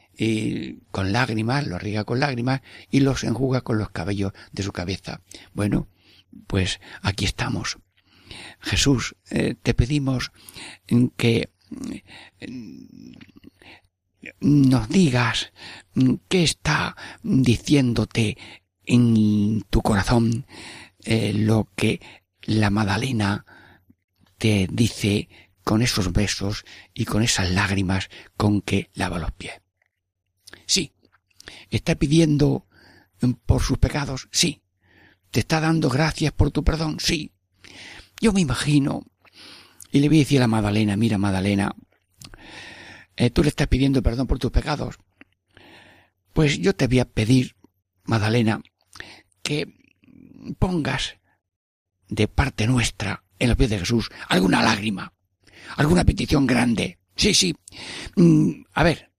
con 0.90 1.12
lágrimas, 1.12 1.66
lo 1.66 1.78
riega 1.78 2.04
con 2.04 2.20
lágrimas 2.20 2.60
y 2.90 3.00
los 3.00 3.24
enjuga 3.24 3.62
con 3.62 3.78
los 3.78 3.90
cabellos 3.90 4.32
de 4.52 4.62
su 4.62 4.72
cabeza. 4.72 5.22
Bueno, 5.54 5.88
pues 6.46 6.80
aquí 7.00 7.24
estamos. 7.24 7.78
Jesús, 8.60 9.16
eh, 9.30 9.54
te 9.62 9.72
pedimos 9.74 10.32
que 11.16 11.50
nos 14.40 14.88
digas 14.88 15.52
qué 16.28 16.42
está 16.42 16.96
diciéndote 17.22 18.36
en 18.84 19.62
tu 19.70 19.82
corazón 19.82 20.46
eh, 21.04 21.32
lo 21.32 21.68
que 21.74 22.00
la 22.42 22.70
Madalena 22.70 23.44
te 24.38 24.68
dice 24.70 25.28
con 25.64 25.82
esos 25.82 26.12
besos 26.12 26.64
y 26.94 27.04
con 27.04 27.22
esas 27.22 27.50
lágrimas 27.50 28.08
con 28.36 28.62
que 28.62 28.90
lava 28.94 29.18
los 29.18 29.32
pies. 29.32 29.54
Sí, 30.66 30.92
está 31.70 31.96
pidiendo 31.96 32.66
por 33.46 33.62
sus 33.62 33.78
pecados, 33.78 34.28
sí. 34.30 34.62
Te 35.30 35.40
está 35.40 35.60
dando 35.60 35.88
gracias 35.88 36.32
por 36.32 36.50
tu 36.50 36.62
perdón, 36.62 36.98
sí. 37.00 37.32
Yo 38.20 38.32
me 38.32 38.40
imagino 38.40 39.04
y 39.96 40.00
le 40.00 40.08
voy 40.08 40.18
a 40.18 40.20
decir 40.20 40.42
a 40.42 40.46
Madalena, 40.46 40.94
mira 40.94 41.16
Madalena, 41.16 41.74
eh, 43.16 43.30
tú 43.30 43.42
le 43.42 43.48
estás 43.48 43.66
pidiendo 43.66 44.02
perdón 44.02 44.26
por 44.26 44.38
tus 44.38 44.50
pecados. 44.50 44.96
Pues 46.34 46.58
yo 46.58 46.74
te 46.76 46.86
voy 46.86 46.98
a 46.98 47.06
pedir, 47.06 47.56
Madalena, 48.04 48.60
que 49.42 49.74
pongas 50.58 51.16
de 52.08 52.28
parte 52.28 52.66
nuestra 52.66 53.24
en 53.38 53.48
los 53.48 53.56
pies 53.56 53.70
de 53.70 53.78
Jesús 53.78 54.10
alguna 54.28 54.62
lágrima, 54.62 55.14
alguna 55.78 56.04
petición 56.04 56.46
grande. 56.46 56.98
Sí, 57.16 57.32
sí. 57.32 57.56
Mm, 58.16 58.64
a 58.74 58.82
ver, 58.82 59.10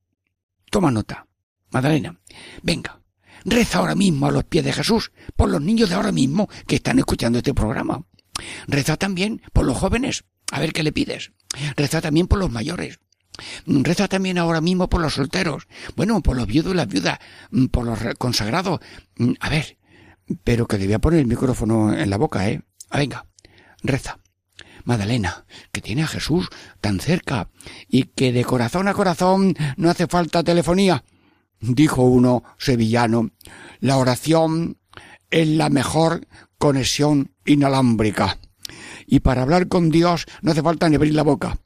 toma 0.70 0.92
nota. 0.92 1.26
Madalena, 1.72 2.20
venga, 2.62 3.02
reza 3.46 3.80
ahora 3.80 3.96
mismo 3.96 4.28
a 4.28 4.32
los 4.32 4.44
pies 4.44 4.64
de 4.64 4.74
Jesús 4.74 5.12
por 5.36 5.50
los 5.50 5.62
niños 5.62 5.90
de 5.90 5.96
ahora 5.96 6.12
mismo 6.12 6.48
que 6.68 6.76
están 6.76 7.00
escuchando 7.00 7.40
este 7.40 7.56
programa. 7.56 8.06
Reza 8.68 8.96
también 8.96 9.42
por 9.52 9.66
los 9.66 9.76
jóvenes 9.76 10.24
a 10.52 10.60
ver 10.60 10.74
qué 10.74 10.84
le 10.84 10.92
pides. 10.92 11.32
Reza 11.76 12.02
también 12.02 12.28
por 12.28 12.40
los 12.40 12.52
mayores. 12.52 13.00
Reza 13.66 14.08
también 14.08 14.38
ahora 14.38 14.62
mismo 14.62 14.90
por 14.90 15.02
los 15.02 15.14
solteros. 15.14 15.68
Bueno, 15.96 16.22
por 16.22 16.36
los 16.36 16.48
viudos 16.48 16.74
y 16.74 16.78
las 16.78 16.88
viudas. 16.88 17.20
Por 17.72 17.86
los 17.86 18.00
consagrados. 18.18 18.80
A 19.40 19.50
ver. 19.50 19.78
Pero 20.44 20.68
que 20.68 20.78
debía 20.78 21.00
poner 21.00 21.20
el 21.20 21.28
micrófono 21.28 21.94
en 21.94 22.10
la 22.10 22.18
boca, 22.18 22.50
¿eh? 22.50 22.62
Ah, 22.90 22.98
venga. 22.98 23.26
Reza. 23.82 24.20
Madalena, 24.84 25.46
que 25.72 25.82
tiene 25.82 26.04
a 26.04 26.08
Jesús 26.08 26.48
tan 26.80 27.00
cerca 27.00 27.50
y 27.90 28.04
que 28.04 28.32
de 28.32 28.46
corazón 28.46 28.88
a 28.88 28.94
corazón 28.94 29.56
no 29.76 29.90
hace 29.90 30.08
falta 30.08 30.44
telefonía. 30.44 31.04
Dijo 31.60 32.04
uno 32.04 32.44
sevillano, 32.58 33.32
la 33.80 33.98
oración 33.98 34.78
es 35.30 35.48
la 35.48 35.70
mejor 35.70 36.28
conexión 36.58 37.34
inalámbrica 37.46 38.40
y 39.08 39.22
para 39.22 39.42
hablar 39.42 39.68
con 39.68 39.90
Dios 39.90 40.26
no 40.42 40.52
hace 40.52 40.62
falta 40.62 40.88
ni 40.88 40.98
abrir 40.98 41.16
la 41.16 41.24
boca. 41.24 41.58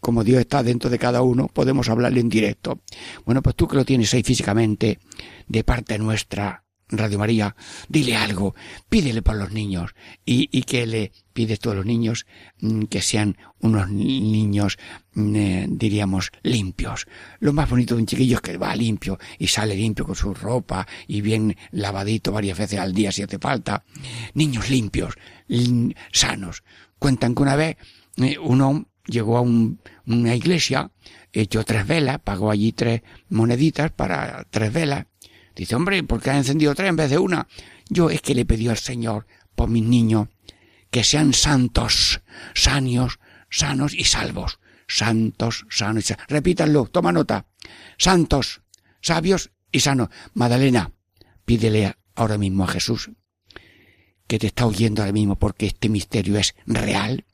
Como 0.00 0.24
Dios 0.24 0.40
está 0.40 0.62
dentro 0.62 0.88
de 0.88 0.98
cada 0.98 1.20
uno, 1.20 1.46
podemos 1.46 1.90
hablarle 1.90 2.20
en 2.20 2.30
directo. 2.30 2.80
Bueno, 3.26 3.42
pues 3.42 3.54
tú 3.54 3.68
que 3.68 3.76
lo 3.76 3.84
tienes 3.84 4.12
ahí 4.14 4.22
físicamente, 4.22 4.98
de 5.46 5.62
parte 5.62 5.98
nuestra, 5.98 6.64
Radio 6.90 7.18
María, 7.18 7.54
dile 7.88 8.16
algo, 8.16 8.54
pídele 8.88 9.22
por 9.22 9.36
los 9.36 9.52
niños 9.52 9.94
y, 10.24 10.48
y 10.50 10.62
que 10.62 10.86
le 10.86 11.12
pides 11.32 11.60
todos 11.60 11.76
los 11.76 11.86
niños 11.86 12.26
mm, 12.60 12.84
que 12.84 13.00
sean 13.00 13.36
unos 13.60 13.88
niños, 13.88 14.78
mm, 15.14 15.36
eh, 15.36 15.66
diríamos, 15.70 16.32
limpios. 16.42 17.06
Lo 17.38 17.52
más 17.52 17.68
bonito 17.70 17.94
de 17.94 18.02
un 18.02 18.06
chiquillo 18.06 18.36
es 18.36 18.42
que 18.42 18.56
va 18.56 18.74
limpio 18.74 19.18
y 19.38 19.46
sale 19.46 19.74
limpio 19.74 20.04
con 20.04 20.14
su 20.14 20.34
ropa 20.34 20.86
y 21.06 21.20
bien 21.20 21.56
lavadito 21.70 22.32
varias 22.32 22.58
veces 22.58 22.78
al 22.80 22.92
día 22.92 23.12
si 23.12 23.22
hace 23.22 23.38
falta. 23.38 23.84
Niños 24.34 24.68
limpios, 24.68 25.14
sanos. 26.12 26.62
Cuentan 26.98 27.34
que 27.34 27.42
una 27.42 27.56
vez 27.56 27.76
eh, 28.16 28.36
uno 28.38 28.86
llegó 29.06 29.38
a 29.38 29.40
una 29.40 30.34
iglesia, 30.34 30.90
echó 31.32 31.64
tres 31.64 31.86
velas, 31.86 32.18
pagó 32.22 32.50
allí 32.50 32.72
tres 32.72 33.02
moneditas 33.28 33.90
para 33.92 34.46
tres 34.50 34.72
velas 34.72 35.06
Dice, 35.60 35.74
hombre, 35.74 36.02
¿por 36.04 36.22
qué 36.22 36.30
encendido 36.30 36.74
tres 36.74 36.88
en 36.88 36.96
vez 36.96 37.10
de 37.10 37.18
una? 37.18 37.46
Yo 37.90 38.08
es 38.08 38.22
que 38.22 38.34
le 38.34 38.46
pedí 38.46 38.68
al 38.68 38.78
Señor 38.78 39.26
por 39.54 39.68
mis 39.68 39.84
niños 39.84 40.28
que 40.90 41.04
sean 41.04 41.34
santos, 41.34 42.22
sanios, 42.54 43.18
sanos 43.50 43.92
y 43.92 44.04
salvos. 44.04 44.58
Santos, 44.88 45.66
sanos 45.68 46.04
y 46.04 46.06
salvos. 46.06 46.26
Repítanlo, 46.30 46.86
toma 46.86 47.12
nota. 47.12 47.44
Santos, 47.98 48.62
sabios 49.02 49.50
y 49.70 49.80
sanos. 49.80 50.08
Madalena, 50.32 50.92
pídele 51.44 51.94
ahora 52.14 52.38
mismo 52.38 52.64
a 52.64 52.68
Jesús 52.68 53.10
que 54.26 54.38
te 54.38 54.46
está 54.46 54.64
oyendo 54.64 55.02
ahora 55.02 55.12
mismo 55.12 55.38
porque 55.38 55.66
este 55.66 55.90
misterio 55.90 56.38
es 56.38 56.54
real. 56.64 57.26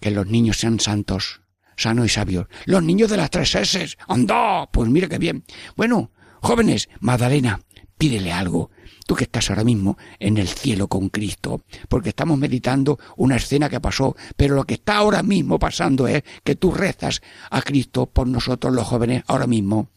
Que 0.00 0.10
los 0.10 0.26
niños 0.26 0.56
sean 0.56 0.80
santos, 0.80 1.42
sanos 1.76 2.06
y 2.06 2.08
sabios. 2.08 2.48
Los 2.64 2.82
niños 2.82 3.08
de 3.08 3.18
las 3.18 3.30
tres 3.30 3.54
S. 3.54 3.96
¡Anda! 4.08 4.68
Pues 4.72 4.90
mira 4.90 5.08
qué 5.08 5.18
bien. 5.18 5.44
Bueno, 5.76 6.10
Jóvenes, 6.44 6.90
Magdalena, 7.00 7.62
pídele 7.96 8.30
algo. 8.30 8.70
Tú 9.06 9.14
que 9.14 9.24
estás 9.24 9.48
ahora 9.48 9.64
mismo 9.64 9.96
en 10.18 10.36
el 10.36 10.46
cielo 10.46 10.88
con 10.88 11.08
Cristo, 11.08 11.64
porque 11.88 12.10
estamos 12.10 12.36
meditando 12.36 12.98
una 13.16 13.36
escena 13.36 13.70
que 13.70 13.80
pasó, 13.80 14.14
pero 14.36 14.54
lo 14.54 14.64
que 14.64 14.74
está 14.74 14.98
ahora 14.98 15.22
mismo 15.22 15.58
pasando 15.58 16.06
es 16.06 16.22
que 16.44 16.54
tú 16.54 16.70
rezas 16.70 17.22
a 17.50 17.62
Cristo 17.62 18.04
por 18.04 18.26
nosotros 18.28 18.74
los 18.74 18.86
jóvenes 18.86 19.24
ahora 19.26 19.46
mismo 19.46 19.88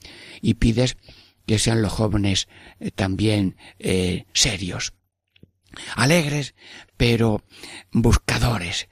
y 0.42 0.54
pides 0.54 0.96
que 1.46 1.60
sean 1.60 1.82
los 1.82 1.92
jóvenes 1.92 2.48
eh, 2.80 2.92
también 2.92 3.58
eh, 3.78 4.24
serios. 4.32 4.94
alegres, 5.98 6.56
pero 6.96 7.44
buscadores, 7.92 8.88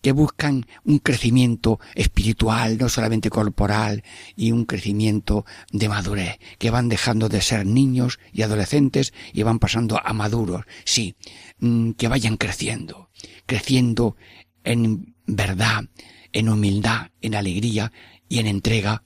que 0.00 0.12
buscan 0.12 0.66
un 0.84 0.98
crecimiento 0.98 1.80
espiritual, 1.94 2.78
no 2.78 2.88
solamente 2.88 3.30
corporal, 3.30 4.02
y 4.36 4.52
un 4.52 4.64
crecimiento 4.64 5.44
de 5.72 5.88
madurez, 5.88 6.38
que 6.58 6.70
van 6.70 6.88
dejando 6.88 7.28
de 7.28 7.40
ser 7.40 7.66
niños 7.66 8.18
y 8.32 8.42
adolescentes 8.42 9.12
y 9.32 9.42
van 9.42 9.58
pasando 9.58 10.00
a 10.02 10.12
maduros, 10.12 10.64
sí, 10.84 11.16
mm, 11.60 11.92
que 11.92 12.08
vayan 12.08 12.36
creciendo, 12.36 13.10
creciendo 13.46 14.16
en 14.64 15.14
verdad, 15.26 15.84
en 16.32 16.48
humildad, 16.48 17.10
en 17.20 17.34
alegría 17.34 17.92
y 18.28 18.38
en 18.38 18.46
entrega, 18.46 19.02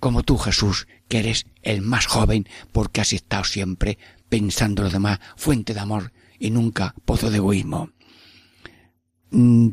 como 0.00 0.22
tú 0.22 0.36
Jesús, 0.38 0.88
que 1.08 1.18
eres 1.18 1.46
el 1.62 1.82
más 1.82 2.06
joven 2.06 2.48
porque 2.72 3.00
has 3.00 3.12
estado 3.12 3.44
siempre 3.44 3.98
pensando 4.28 4.82
en 4.82 4.84
los 4.84 4.92
demás, 4.92 5.20
fuente 5.36 5.74
de 5.74 5.80
amor 5.80 6.12
y 6.38 6.50
nunca 6.50 6.94
pozo 7.04 7.30
de 7.30 7.36
egoísmo. 7.36 7.90
Mm, 9.32 9.70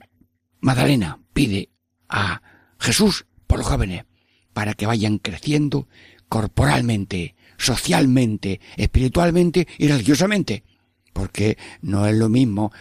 Magdalena 0.61 1.19
pide 1.33 1.69
a 2.07 2.41
Jesús 2.79 3.25
por 3.45 3.59
los 3.59 3.67
jóvenes 3.67 4.05
para 4.53 4.73
que 4.73 4.85
vayan 4.85 5.19
creciendo 5.19 5.87
corporalmente, 6.27 7.35
socialmente, 7.57 8.59
espiritualmente 8.77 9.67
y 9.77 9.87
religiosamente. 9.87 10.63
Porque 11.13 11.57
no 11.81 12.05
es 12.05 12.15
lo 12.15 12.29
mismo 12.29 12.71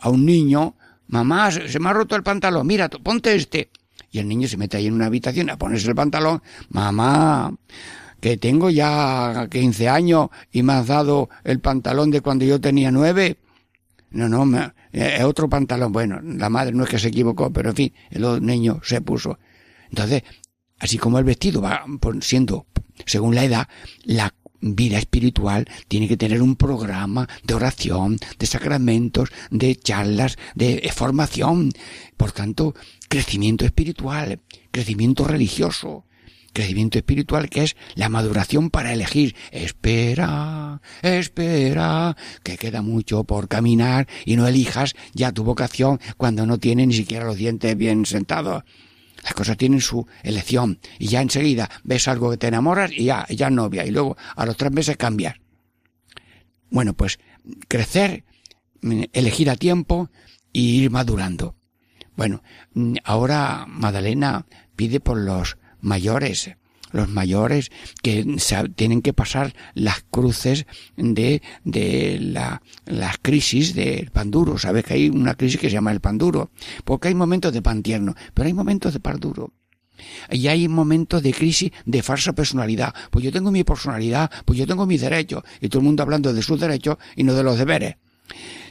a 0.00 0.10
un 0.10 0.24
niño, 0.24 0.76
mamá, 1.06 1.50
se 1.50 1.78
me 1.78 1.88
ha 1.88 1.92
roto 1.92 2.16
el 2.16 2.22
pantalón, 2.22 2.66
mira, 2.66 2.88
ponte 2.88 3.34
este. 3.34 3.70
Y 4.10 4.18
el 4.18 4.28
niño 4.28 4.48
se 4.48 4.56
mete 4.56 4.76
ahí 4.76 4.86
en 4.86 4.94
una 4.94 5.06
habitación 5.06 5.50
a 5.50 5.58
ponerse 5.58 5.88
el 5.88 5.94
pantalón, 5.94 6.42
mamá, 6.68 7.54
que 8.20 8.36
tengo 8.36 8.70
ya 8.70 9.48
15 9.50 9.88
años 9.88 10.28
y 10.50 10.62
me 10.62 10.72
has 10.72 10.86
dado 10.86 11.28
el 11.44 11.60
pantalón 11.60 12.10
de 12.10 12.20
cuando 12.20 12.44
yo 12.44 12.60
tenía 12.60 12.90
nueve. 12.90 13.36
No, 14.14 14.28
no, 14.28 14.46
me, 14.46 14.72
es 14.92 15.24
otro 15.24 15.48
pantalón. 15.48 15.92
Bueno, 15.92 16.20
la 16.22 16.48
madre 16.48 16.72
no 16.72 16.84
es 16.84 16.90
que 16.90 16.98
se 16.98 17.08
equivocó, 17.08 17.52
pero 17.52 17.70
en 17.70 17.76
fin, 17.76 17.92
el 18.10 18.44
niño 18.44 18.80
se 18.82 19.00
puso. 19.00 19.38
Entonces, 19.90 20.22
así 20.78 20.98
como 20.98 21.18
el 21.18 21.24
vestido 21.24 21.60
va 21.60 21.84
siendo, 22.20 22.66
según 23.06 23.34
la 23.34 23.44
edad, 23.44 23.68
la 24.04 24.32
vida 24.60 24.98
espiritual 24.98 25.68
tiene 25.88 26.08
que 26.08 26.16
tener 26.16 26.40
un 26.40 26.56
programa 26.56 27.28
de 27.42 27.54
oración, 27.54 28.18
de 28.38 28.46
sacramentos, 28.46 29.30
de 29.50 29.76
charlas, 29.76 30.36
de 30.54 30.90
formación. 30.94 31.72
Por 32.16 32.32
tanto, 32.32 32.74
crecimiento 33.08 33.64
espiritual, 33.64 34.40
crecimiento 34.70 35.24
religioso, 35.24 36.06
crecimiento 36.54 36.96
espiritual 36.96 37.50
que 37.50 37.64
es 37.64 37.76
la 37.94 38.08
maduración 38.08 38.70
para 38.70 38.94
elegir. 38.94 39.36
Espera, 39.50 40.80
espera, 41.02 42.16
que 42.42 42.56
queda 42.56 42.80
mucho 42.80 43.24
por 43.24 43.48
caminar 43.48 44.08
y 44.24 44.36
no 44.36 44.46
elijas 44.46 44.94
ya 45.12 45.32
tu 45.32 45.44
vocación 45.44 46.00
cuando 46.16 46.46
no 46.46 46.58
tienes 46.58 46.86
ni 46.86 46.94
siquiera 46.94 47.26
los 47.26 47.36
dientes 47.36 47.76
bien 47.76 48.06
sentados. 48.06 48.64
Las 49.22 49.34
cosas 49.34 49.56
tienen 49.56 49.80
su 49.80 50.06
elección 50.22 50.78
y 50.98 51.08
ya 51.08 51.20
enseguida 51.20 51.70
ves 51.82 52.08
algo 52.08 52.30
que 52.30 52.36
te 52.36 52.48
enamoras 52.48 52.92
y 52.92 53.04
ya, 53.04 53.26
ya 53.28 53.50
novia 53.50 53.84
y 53.84 53.90
luego 53.90 54.16
a 54.36 54.46
los 54.46 54.56
tres 54.56 54.72
meses 54.72 54.96
cambias. 54.96 55.36
Bueno, 56.70 56.94
pues 56.94 57.18
crecer, 57.68 58.24
elegir 59.12 59.50
a 59.50 59.56
tiempo 59.56 60.10
y 60.52 60.82
ir 60.82 60.90
madurando. 60.90 61.56
Bueno, 62.16 62.42
ahora 63.02 63.64
Madalena 63.66 64.46
pide 64.76 65.00
por 65.00 65.18
los 65.18 65.56
mayores, 65.84 66.50
los 66.92 67.08
mayores 67.08 67.70
que 68.02 68.24
tienen 68.76 69.02
que 69.02 69.12
pasar 69.12 69.54
las 69.74 70.04
cruces 70.10 70.66
de, 70.96 71.42
de 71.64 72.18
la, 72.20 72.62
las 72.86 73.16
crisis 73.20 73.74
del 73.74 74.10
pan 74.10 74.30
duro. 74.30 74.58
Sabes 74.58 74.84
que 74.84 74.94
hay 74.94 75.08
una 75.08 75.34
crisis 75.34 75.60
que 75.60 75.68
se 75.68 75.74
llama 75.74 75.92
el 75.92 76.00
pan 76.00 76.18
duro, 76.18 76.50
porque 76.84 77.08
hay 77.08 77.14
momentos 77.14 77.52
de 77.52 77.62
pan 77.62 77.82
tierno, 77.82 78.14
pero 78.32 78.46
hay 78.46 78.54
momentos 78.54 78.92
de 78.92 79.00
pan 79.00 79.18
duro. 79.18 79.52
Y 80.30 80.48
hay 80.48 80.68
momentos 80.68 81.22
de 81.22 81.32
crisis 81.32 81.70
de 81.84 82.02
falsa 82.02 82.32
personalidad. 82.32 82.94
Pues 83.10 83.24
yo 83.24 83.32
tengo 83.32 83.50
mi 83.50 83.64
personalidad, 83.64 84.30
pues 84.44 84.58
yo 84.58 84.66
tengo 84.66 84.86
mis 84.86 85.00
derechos, 85.00 85.42
y 85.60 85.68
todo 85.68 85.80
el 85.80 85.86
mundo 85.86 86.02
hablando 86.02 86.32
de 86.32 86.42
sus 86.42 86.60
derechos 86.60 86.98
y 87.16 87.22
no 87.22 87.34
de 87.34 87.42
los 87.42 87.58
deberes. 87.58 87.96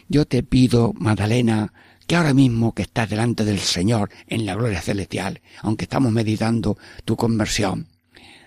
Yo 0.07 0.25
te 0.25 0.43
pido, 0.43 0.93
Magdalena, 0.97 1.73
que 2.07 2.15
ahora 2.15 2.33
mismo 2.33 2.73
que 2.73 2.83
estás 2.83 3.09
delante 3.09 3.45
del 3.45 3.59
Señor 3.59 4.09
en 4.27 4.45
la 4.45 4.55
gloria 4.55 4.81
celestial, 4.81 5.41
aunque 5.61 5.85
estamos 5.85 6.11
meditando 6.11 6.77
tu 7.05 7.15
conversión 7.15 7.87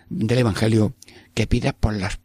del 0.08 0.38
Evangelio, 0.38 0.94
que 1.34 1.46
pidas 1.46 1.74
por 1.74 1.94
las 1.94 2.20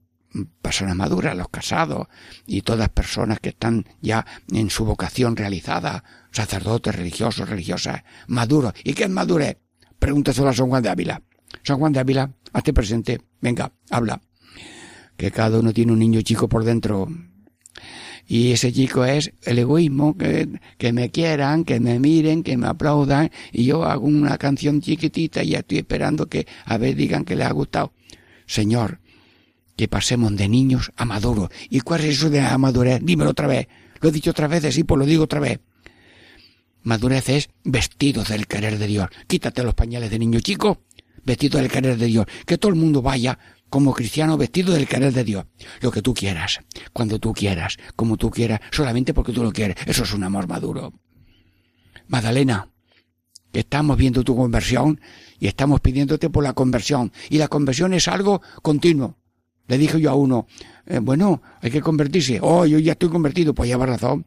personas 0.62 0.96
maduras, 0.96 1.36
los 1.36 1.50
casados 1.50 2.08
y 2.46 2.62
todas 2.62 2.90
personas 2.90 3.40
que 3.40 3.50
están 3.50 3.86
ya 4.02 4.26
en 4.52 4.70
su 4.70 4.86
vocación 4.86 5.36
realizada, 5.36 6.04
sacerdotes, 6.32 6.96
religiosos, 6.96 7.50
religiosas, 7.50 8.04
maduros. 8.28 8.74
¿Y 8.84 8.94
qué 8.94 9.04
es 9.04 9.10
madurez? 9.10 9.58
Pregúntaselo 10.00 10.50
a 10.50 10.54
San 10.54 10.70
Juan 10.70 10.84
de 10.84 10.90
Ávila. 10.90 11.22
San 11.64 11.78
Juan 11.80 11.92
de 11.94 12.00
Ávila, 12.00 12.32
hazte 12.54 12.74
presente, 12.74 13.22
venga, 13.42 13.74
habla. 13.90 14.22
Que 15.18 15.32
cada 15.32 15.60
uno 15.60 15.74
tiene 15.74 15.92
un 15.92 16.00
niño 16.00 16.22
chico 16.22 16.48
por 16.48 16.64
dentro, 16.64 17.08
y 18.28 18.52
ese 18.52 18.72
chico 18.72 19.06
es 19.06 19.34
el 19.44 19.60
egoísmo, 19.60 20.18
que, 20.18 20.48
que 20.78 20.94
me 20.94 21.10
quieran, 21.10 21.64
que 21.64 21.80
me 21.80 22.00
miren, 22.00 22.44
que 22.44 22.58
me 22.58 22.68
aplaudan, 22.68 23.32
y 23.52 23.66
yo 23.66 23.84
hago 23.84 24.06
una 24.06 24.38
canción 24.38 24.82
chiquitita 24.82 25.44
y 25.44 25.50
ya 25.50 25.60
estoy 25.60 25.80
esperando 25.80 26.28
que 26.28 26.48
a 26.66 26.78
ver 26.78 26.96
digan 26.96 27.26
que 27.26 27.36
les 27.36 27.48
ha 27.48 27.52
gustado. 27.52 27.94
Señor, 28.46 29.00
que 29.76 29.88
pasemos 29.88 30.36
de 30.36 30.48
niños 30.48 30.92
a 30.96 31.06
maduros. 31.06 31.50
¿Y 31.70 31.82
cuál 31.82 32.02
es 32.02 32.18
eso 32.18 32.30
de 32.30 32.42
la 32.42 32.58
madurez? 32.58 33.00
Dímelo 33.04 33.32
otra 33.32 33.48
vez. 33.48 33.68
Lo 34.00 34.10
he 34.10 34.12
dicho 34.12 34.32
otra 34.32 34.48
vez, 34.48 34.74
sí, 34.74 34.84
pues 34.84 35.00
lo 35.00 35.06
digo 35.06 35.24
otra 35.24 35.40
vez. 35.40 35.60
Madurez 36.84 37.30
es 37.30 37.50
vestido 37.64 38.24
del 38.24 38.48
querer 38.48 38.78
de 38.78 38.88
Dios. 38.88 39.10
Quítate 39.28 39.64
los 39.64 39.76
pañales 39.76 40.10
de 40.10 40.20
niño 40.20 40.40
chico, 40.40 40.82
vestido 41.24 41.60
del 41.60 41.70
querer 41.70 41.98
de 41.98 42.08
Dios. 42.08 42.26
Que 42.46 42.58
todo 42.58 42.70
el 42.70 42.78
mundo 42.78 43.02
vaya 43.02 43.38
como 43.72 43.94
cristiano 43.94 44.38
vestido 44.38 44.74
del 44.74 44.86
querer 44.86 45.14
de 45.14 45.24
Dios. 45.24 45.46
Lo 45.80 45.92
que 45.92 46.02
tú 46.02 46.14
quieras, 46.14 46.60
cuando 46.92 47.20
tú 47.20 47.32
quieras, 47.32 47.78
como 47.96 48.18
tú 48.18 48.30
quieras, 48.30 48.60
solamente 48.70 49.14
porque 49.14 49.32
tú 49.32 49.42
lo 49.44 49.52
quieres. 49.54 49.78
Eso 49.88 50.04
es 50.04 50.14
un 50.14 50.26
amor 50.26 50.48
maduro. 50.48 50.94
Magdalena, 52.10 52.68
que 53.50 53.62
estamos 53.62 53.98
viendo 53.98 54.26
tu 54.26 54.36
conversión 54.36 55.00
y 55.40 55.48
estamos 55.48 55.80
pidiéndote 55.80 56.30
por 56.30 56.44
la 56.44 56.52
conversión. 56.52 57.14
Y 57.30 57.38
la 57.38 57.48
conversión 57.48 57.94
es 57.94 58.10
algo 58.10 58.42
continuo. 58.62 59.16
Le 59.68 59.78
dije 59.78 60.02
yo 60.02 60.12
a 60.12 60.16
uno, 60.16 60.48
eh, 60.86 61.00
bueno, 61.00 61.42
hay 61.62 61.72
que 61.72 61.80
convertirse. 61.80 62.40
Oh, 62.42 62.66
yo 62.66 62.78
ya 62.78 62.92
estoy 62.92 63.08
convertido, 63.08 63.56
pues 63.56 63.70
lleva 63.70 63.86
razón. 63.86 64.26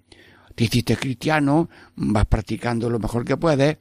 Te 0.54 0.64
hiciste 0.64 0.96
cristiano, 0.96 1.68
vas 1.96 2.24
practicando 2.24 2.88
lo 2.88 2.98
mejor 2.98 3.26
que 3.26 3.36
puedes, 3.36 3.76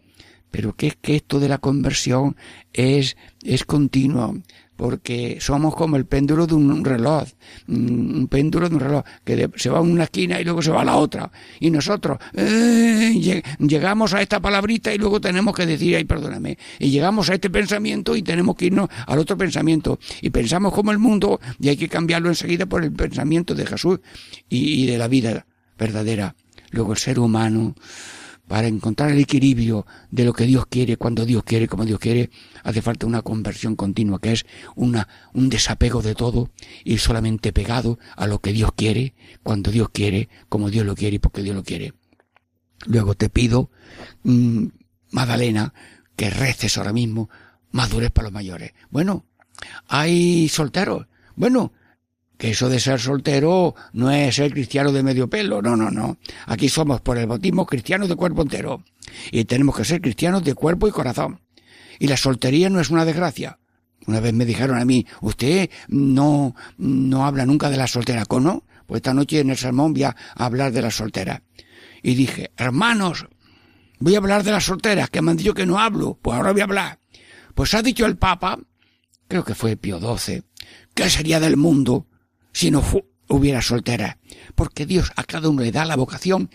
pero 0.51 0.75
que 0.75 0.87
es 0.87 0.97
que 0.97 1.15
esto 1.15 1.39
de 1.39 1.47
la 1.47 1.59
conversión 1.59 2.35
es, 2.73 3.15
es 3.43 3.63
continuo 3.63 4.41
porque 4.83 5.37
somos 5.39 5.73
como 5.75 5.95
el 5.95 6.05
péndulo 6.05 6.45
de 6.45 6.55
un 6.55 6.83
reloj, 6.83 7.23
un 7.69 8.27
péndulo 8.27 8.67
de 8.67 8.75
un 8.75 8.81
reloj, 8.81 9.05
que 9.23 9.49
se 9.55 9.69
va 9.69 9.77
a 9.77 9.81
una 9.81 10.03
esquina 10.03 10.41
y 10.41 10.43
luego 10.43 10.61
se 10.61 10.71
va 10.71 10.81
a 10.81 10.83
la 10.83 10.97
otra. 10.97 11.31
Y 11.61 11.71
nosotros 11.71 12.17
eh, 12.33 13.13
llegamos 13.59 14.13
a 14.13 14.21
esta 14.21 14.41
palabrita 14.41 14.93
y 14.93 14.97
luego 14.97 15.21
tenemos 15.21 15.55
que 15.55 15.65
decir, 15.65 15.95
ay, 15.95 16.03
perdóname, 16.03 16.57
y 16.79 16.89
llegamos 16.89 17.29
a 17.29 17.35
este 17.35 17.49
pensamiento 17.49 18.13
y 18.17 18.23
tenemos 18.23 18.57
que 18.57 18.65
irnos 18.65 18.89
al 19.07 19.19
otro 19.19 19.37
pensamiento. 19.37 19.99
Y 20.19 20.31
pensamos 20.31 20.73
como 20.73 20.91
el 20.91 20.99
mundo 20.99 21.39
y 21.61 21.69
hay 21.69 21.77
que 21.77 21.87
cambiarlo 21.87 22.27
enseguida 22.27 22.65
por 22.65 22.83
el 22.83 22.91
pensamiento 22.91 23.55
de 23.55 23.65
Jesús 23.65 24.01
y 24.49 24.85
de 24.85 24.97
la 24.97 25.07
vida 25.07 25.45
verdadera. 25.79 26.35
Luego 26.71 26.91
el 26.91 26.97
ser 26.97 27.19
humano 27.19 27.73
para 28.47 28.67
encontrar 28.67 29.11
el 29.11 29.19
equilibrio 29.19 29.85
de 30.11 30.25
lo 30.25 30.33
que 30.33 30.45
Dios 30.45 30.65
quiere, 30.67 30.97
cuando 30.97 31.25
Dios 31.25 31.43
quiere, 31.43 31.67
como 31.67 31.85
Dios 31.85 31.99
quiere, 31.99 32.29
hace 32.63 32.81
falta 32.81 33.05
una 33.05 33.21
conversión 33.21 33.75
continua, 33.75 34.19
que 34.19 34.33
es 34.33 34.45
una, 34.75 35.07
un 35.33 35.49
desapego 35.49 36.01
de 36.01 36.15
todo, 36.15 36.49
y 36.83 36.97
solamente 36.97 37.53
pegado 37.53 37.99
a 38.15 38.27
lo 38.27 38.39
que 38.39 38.53
Dios 38.53 38.71
quiere, 38.75 39.13
cuando 39.43 39.71
Dios 39.71 39.89
quiere, 39.89 40.29
como 40.49 40.69
Dios 40.69 40.85
lo 40.85 40.95
quiere 40.95 41.15
y 41.15 41.19
porque 41.19 41.41
Dios 41.41 41.55
lo 41.55 41.63
quiere. 41.63 41.93
Luego 42.85 43.15
te 43.15 43.29
pido, 43.29 43.69
mmm, 44.23 44.67
Magdalena, 45.11 45.73
que 46.15 46.29
reces 46.29 46.77
ahora 46.77 46.93
mismo, 46.93 47.29
madurez 47.71 48.11
para 48.11 48.25
los 48.25 48.33
mayores. 48.33 48.73
Bueno, 48.89 49.25
hay 49.87 50.49
solteros. 50.49 51.07
Bueno, 51.35 51.71
eso 52.49 52.67
de 52.67 52.79
ser 52.79 52.99
soltero 52.99 53.73
no 53.93 54.11
es 54.11 54.35
ser 54.35 54.51
cristiano 54.51 54.91
de 54.91 55.01
medio 55.01 55.29
pelo, 55.29 55.61
no, 55.61 55.77
no, 55.77 55.89
no. 55.89 56.17
Aquí 56.45 56.67
somos 56.67 56.99
por 56.99 57.17
el 57.17 57.25
bautismo 57.25 57.65
cristianos 57.65 58.09
de 58.09 58.15
cuerpo 58.15 58.41
entero. 58.41 58.83
Y 59.31 59.45
tenemos 59.45 59.77
que 59.77 59.85
ser 59.85 60.01
cristianos 60.01 60.43
de 60.43 60.53
cuerpo 60.53 60.87
y 60.87 60.91
corazón. 60.91 61.39
Y 61.99 62.07
la 62.07 62.17
soltería 62.17 62.69
no 62.69 62.81
es 62.81 62.89
una 62.89 63.05
desgracia. 63.05 63.59
Una 64.07 64.19
vez 64.19 64.33
me 64.33 64.45
dijeron 64.45 64.77
a 64.77 64.83
mí, 64.83 65.05
usted 65.21 65.69
no, 65.87 66.55
no 66.77 67.25
habla 67.25 67.45
nunca 67.45 67.69
de 67.69 67.77
la 67.77 67.87
soltera, 67.87 68.25
¿cono? 68.25 68.65
Pues 68.85 68.99
esta 68.99 69.13
noche 69.13 69.39
en 69.39 69.49
el 69.49 69.57
sermón 69.57 69.93
voy 69.93 70.03
a 70.03 70.15
hablar 70.35 70.73
de 70.73 70.81
la 70.81 70.91
soltera. 70.91 71.43
Y 72.01 72.15
dije, 72.15 72.51
hermanos, 72.57 73.25
voy 73.99 74.15
a 74.15 74.17
hablar 74.17 74.43
de 74.43 74.51
las 74.51 74.65
solteras, 74.65 75.09
que 75.09 75.21
me 75.21 75.31
han 75.31 75.37
dicho 75.37 75.53
que 75.53 75.65
no 75.65 75.79
hablo, 75.79 76.19
pues 76.21 76.35
ahora 76.35 76.51
voy 76.51 76.61
a 76.61 76.65
hablar. 76.65 76.99
Pues 77.55 77.73
ha 77.73 77.81
dicho 77.81 78.05
el 78.05 78.17
Papa, 78.17 78.59
creo 79.29 79.45
que 79.45 79.55
fue 79.55 79.77
Pío 79.77 79.99
XII, 79.99 80.43
¿qué 80.93 81.09
sería 81.09 81.39
del 81.39 81.55
mundo 81.55 82.07
si 82.53 82.71
no 82.71 82.83
hubiera 83.29 83.61
soltera. 83.61 84.19
porque 84.55 84.85
Dios 84.85 85.11
a 85.15 85.23
cada 85.23 85.49
uno 85.49 85.61
le 85.63 85.71
da 85.71 85.85
la 85.85 85.95
vocación 85.95 86.49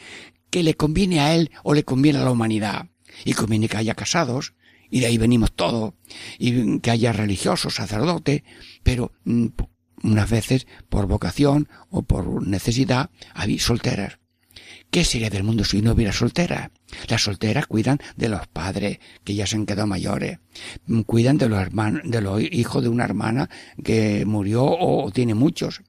que 0.51 0.63
le 0.63 0.75
conviene 0.75 1.21
a 1.21 1.35
él 1.35 1.51
o 1.63 1.75
le 1.75 1.85
conviene 1.85 2.19
a 2.21 2.25
la 2.25 2.31
humanidad. 2.31 2.89
Y 3.25 3.33
conviene 3.33 3.69
que 3.69 3.77
haya 3.77 3.95
casados, 3.95 4.55
y 4.91 5.01
de 5.01 5.07
ahí 5.07 5.19
venimos 5.19 5.53
todos, 5.53 5.95
y 6.39 6.79
que 6.79 6.91
haya 6.91 7.13
religiosos, 7.13 7.75
sacerdotes, 7.75 8.43
pero 8.83 9.13
mm, 9.25 9.47
unas 10.05 10.31
veces 10.31 10.67
por 10.89 11.07
vocación 11.07 11.69
o 11.91 12.03
por 12.03 12.47
necesidad 12.47 13.11
hay 13.35 13.59
solteras. 13.59 14.19
¿Qué 14.91 15.05
sería 15.05 15.29
del 15.29 15.45
mundo 15.45 15.65
si 15.65 15.83
no 15.83 15.93
hubiera 15.93 16.13
solteras? 16.13 16.71
Las 17.09 17.23
solteras 17.23 17.67
cuidan 17.67 17.99
de 18.17 18.29
los 18.29 18.47
padres 18.47 19.01
que 19.23 19.35
ya 19.35 19.47
se 19.47 19.57
han 19.57 19.67
quedado 19.67 19.87
mayores, 19.87 20.39
mm, 20.87 21.01
cuidan 21.03 21.37
de 21.39 21.49
los 21.49 21.61
hermanos, 21.61 22.03
de 22.05 22.21
los 22.21 22.41
hijos 22.43 22.83
de 22.83 22.89
una 22.89 23.05
hermana 23.05 23.51
que 23.85 24.25
murió 24.25 24.65
o 24.65 25.11
tiene 25.11 25.35
muchos. 25.35 25.83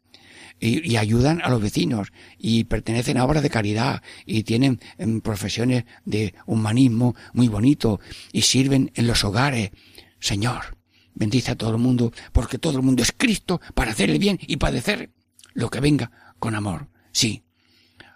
Y, 0.60 0.98
ayudan 0.98 1.42
a 1.42 1.50
los 1.50 1.62
vecinos 1.62 2.12
y 2.38 2.66
pertenecen 2.66 3.18
a 3.18 3.24
obras 3.24 3.44
de 3.44 3.50
caridad 3.50 4.02
y 4.26 4.44
tienen 4.44 4.80
mm, 4.98 5.20
profesiones 5.20 5.86
de 6.06 6.34
humanismo 6.46 7.16
muy 7.34 7.48
bonito 7.48 8.00
y 8.34 8.42
sirven 8.42 8.92
en 8.96 9.08
los 9.08 9.24
hogares. 9.24 9.72
Señor, 10.20 10.78
bendice 11.14 11.52
a 11.52 11.56
todo 11.56 11.72
el 11.72 11.78
mundo 11.78 12.12
porque 12.34 12.58
todo 12.58 12.78
el 12.78 12.84
mundo 12.84 13.04
es 13.04 13.14
Cristo 13.16 13.62
para 13.74 13.92
hacer 13.92 14.10
el 14.10 14.20
bien 14.20 14.38
y 14.42 14.58
padecer 14.58 15.12
lo 15.54 15.70
que 15.70 15.80
venga 15.80 16.12
con 16.40 16.56
amor. 16.56 16.90
Sí, 17.12 17.44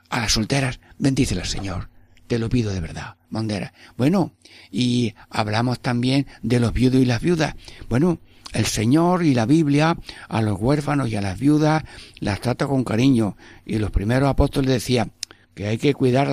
a 0.09 0.19
las 0.19 0.33
solteras, 0.33 0.79
bendícelas, 0.97 1.49
Señor. 1.49 1.92
Te 2.27 2.39
lo 2.39 2.49
pido 2.49 2.71
de 2.71 2.79
verdad, 2.79 3.15
Mondera. 3.29 3.73
Bueno, 3.97 4.33
y 4.71 5.13
hablamos 5.29 5.79
también 5.79 6.27
de 6.41 6.59
los 6.59 6.73
viudos 6.73 7.01
y 7.01 7.05
las 7.05 7.21
viudas. 7.21 7.55
Bueno, 7.89 8.19
el 8.53 8.65
Señor 8.65 9.23
y 9.23 9.33
la 9.33 9.45
Biblia 9.45 9.97
a 10.29 10.41
los 10.41 10.59
huérfanos 10.59 11.09
y 11.09 11.15
a 11.15 11.21
las 11.21 11.39
viudas 11.39 11.83
las 12.19 12.39
trata 12.39 12.67
con 12.67 12.83
cariño. 12.83 13.35
Y 13.65 13.77
los 13.77 13.91
primeros 13.91 14.29
apóstoles 14.29 14.71
decían 14.71 15.11
que 15.53 15.67
hay 15.67 15.77
que 15.77 15.93
cuidar 15.93 16.29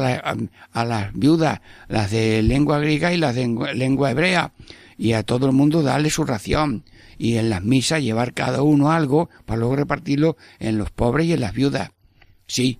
a, 0.72 0.84
las 0.84 1.12
viudas, 1.12 1.60
las 1.88 2.10
de 2.10 2.42
lengua 2.42 2.78
griega 2.78 3.12
y 3.12 3.16
las 3.16 3.34
de 3.34 3.46
lengua 3.74 4.10
hebrea, 4.10 4.52
y 4.96 5.12
a 5.12 5.22
todo 5.22 5.46
el 5.46 5.52
mundo 5.52 5.82
darle 5.82 6.10
su 6.10 6.24
ración. 6.24 6.84
Y 7.18 7.36
en 7.36 7.50
las 7.50 7.62
misas 7.62 8.02
llevar 8.02 8.32
cada 8.32 8.62
uno 8.62 8.92
algo 8.92 9.28
para 9.44 9.58
luego 9.58 9.76
repartirlo 9.76 10.36
en 10.58 10.78
los 10.78 10.90
pobres 10.90 11.26
y 11.26 11.34
en 11.34 11.40
las 11.40 11.52
viudas. 11.52 11.90
Sí, 12.46 12.78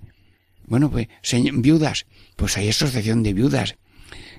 bueno, 0.67 0.91
pues 0.91 1.09
viudas, 1.55 2.07
pues 2.41 2.57
hay 2.57 2.71
asociación 2.71 3.23
de 3.23 3.35
viudas 3.35 3.77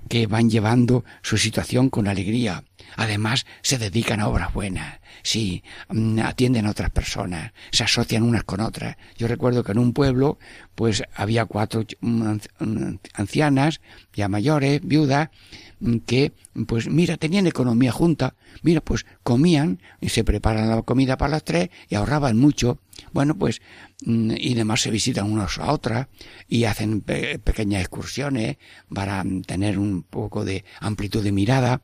que 0.10 0.26
van 0.26 0.50
llevando 0.50 1.06
su 1.22 1.38
situación 1.38 1.92
con 1.92 2.08
alegría. 2.08 2.64
Además, 2.96 3.46
se 3.62 3.78
dedican 3.78 4.20
a 4.20 4.28
obras 4.28 4.52
buenas. 4.56 5.00
Sí, 5.22 5.64
mm, 5.90 6.18
atienden 6.22 6.66
a 6.66 6.72
otras 6.72 6.90
personas, 6.90 7.54
se 7.72 7.84
asocian 7.84 8.24
unas 8.24 8.44
con 8.44 8.60
otras. 8.60 8.98
Yo 9.20 9.28
recuerdo 9.28 9.64
que 9.64 9.74
en 9.74 9.78
un 9.78 9.94
pueblo, 9.94 10.40
pues 10.74 11.04
había 11.14 11.46
cuatro 11.46 11.86
mm, 12.02 12.38
ancianas, 13.14 13.82
ya 14.16 14.28
mayores, 14.28 14.82
viudas, 14.84 15.30
mm, 15.80 15.98
que, 15.98 16.34
pues 16.66 16.90
mira, 16.90 17.18
tenían 17.18 17.46
economía 17.46 17.92
junta. 17.92 18.34
Mira, 18.64 18.82
pues 18.82 19.06
comían 19.22 19.80
y 20.02 20.10
se 20.10 20.24
preparan 20.24 20.72
la 20.72 20.82
comida 20.82 21.18
para 21.18 21.34
las 21.34 21.44
tres 21.44 21.70
y 21.88 21.94
ahorraban 21.94 22.36
mucho. 22.36 22.80
Bueno, 23.14 23.38
pues 23.38 23.62
Mm, 24.04 24.32
y 24.36 24.56
demás 24.56 24.82
se 24.82 24.90
visitan 24.90 25.32
unos 25.32 25.60
a 25.60 25.72
otras 25.72 26.08
y 26.48 26.64
hacen 26.64 27.02
pequeñas 27.02 27.82
excursiones 27.82 28.58
para 28.94 29.24
tener 29.46 29.78
un 29.78 30.04
poco 30.04 30.44
de 30.44 30.66
amplitud 30.80 31.24
de 31.24 31.32
mirada, 31.32 31.82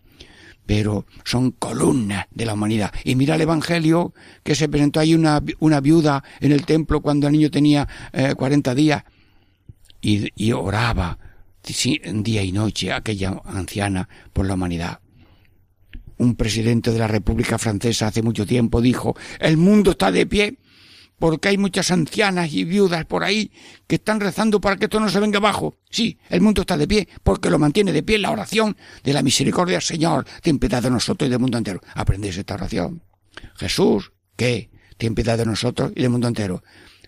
pero 0.65 1.05
son 1.23 1.51
columnas 1.51 2.25
de 2.31 2.45
la 2.45 2.53
humanidad. 2.53 2.91
Y 3.03 3.15
mira 3.15 3.35
el 3.35 3.41
Evangelio 3.41 4.13
que 4.43 4.55
se 4.55 4.67
presentó 4.67 4.99
ahí 4.99 5.13
una, 5.13 5.43
una 5.59 5.79
viuda 5.79 6.23
en 6.39 6.51
el 6.51 6.65
templo 6.65 7.01
cuando 7.01 7.27
el 7.27 7.33
niño 7.33 7.51
tenía 7.51 7.87
eh, 8.13 8.33
40 8.35 8.73
días 8.73 9.03
y, 10.01 10.29
y 10.35 10.51
oraba 10.53 11.19
día 12.23 12.43
y 12.43 12.53
noche 12.53 12.93
aquella 12.93 13.41
anciana 13.45 14.07
por 14.31 14.45
la 14.45 14.53
humanidad. 14.53 15.01
Un 16.17 16.35
presidente 16.35 16.91
de 16.91 16.99
la 16.99 17.07
República 17.07 17.57
Francesa 17.57 18.07
hace 18.07 18.23
mucho 18.23 18.45
tiempo 18.45 18.81
dijo, 18.81 19.15
el 19.39 19.57
mundo 19.57 19.91
está 19.91 20.11
de 20.11 20.25
pie 20.25 20.57
porque 21.19 21.49
hay 21.49 21.57
muchas 21.57 21.91
ancianas 21.91 22.53
y 22.53 22.63
viudas 22.63 23.05
por 23.05 23.23
ahí 23.23 23.51
que 23.87 23.95
están 23.95 24.19
rezando 24.19 24.61
para 24.61 24.77
que 24.77 24.85
esto 24.85 24.99
no 24.99 25.09
se 25.09 25.19
venga 25.19 25.37
abajo. 25.37 25.77
Sí, 25.89 26.17
el 26.29 26.41
mundo 26.41 26.61
está 26.61 26.77
de 26.77 26.87
pie 26.87 27.07
porque 27.23 27.49
lo 27.49 27.59
mantiene 27.59 27.91
de 27.91 28.03
pie 28.03 28.17
la 28.17 28.31
oración 28.31 28.77
de 29.03 29.13
la 29.13 29.23
misericordia. 29.23 29.81
Señor, 29.81 30.25
ten 30.41 30.59
piedad 30.59 30.83
de 30.83 30.89
nosotros 30.89 31.27
y 31.27 31.31
del 31.31 31.39
mundo 31.39 31.57
entero. 31.57 31.81
Aprendéis 31.95 32.37
esta 32.37 32.53
oración. 32.53 33.03
Jesús, 33.55 34.11
¿qué? 34.35 34.69
Ten 34.97 35.15
piedad 35.15 35.37
de 35.37 35.45
nosotros 35.45 35.91
y 35.95 36.01
del 36.01 36.09
mundo 36.09 36.27
entero. 36.27 36.63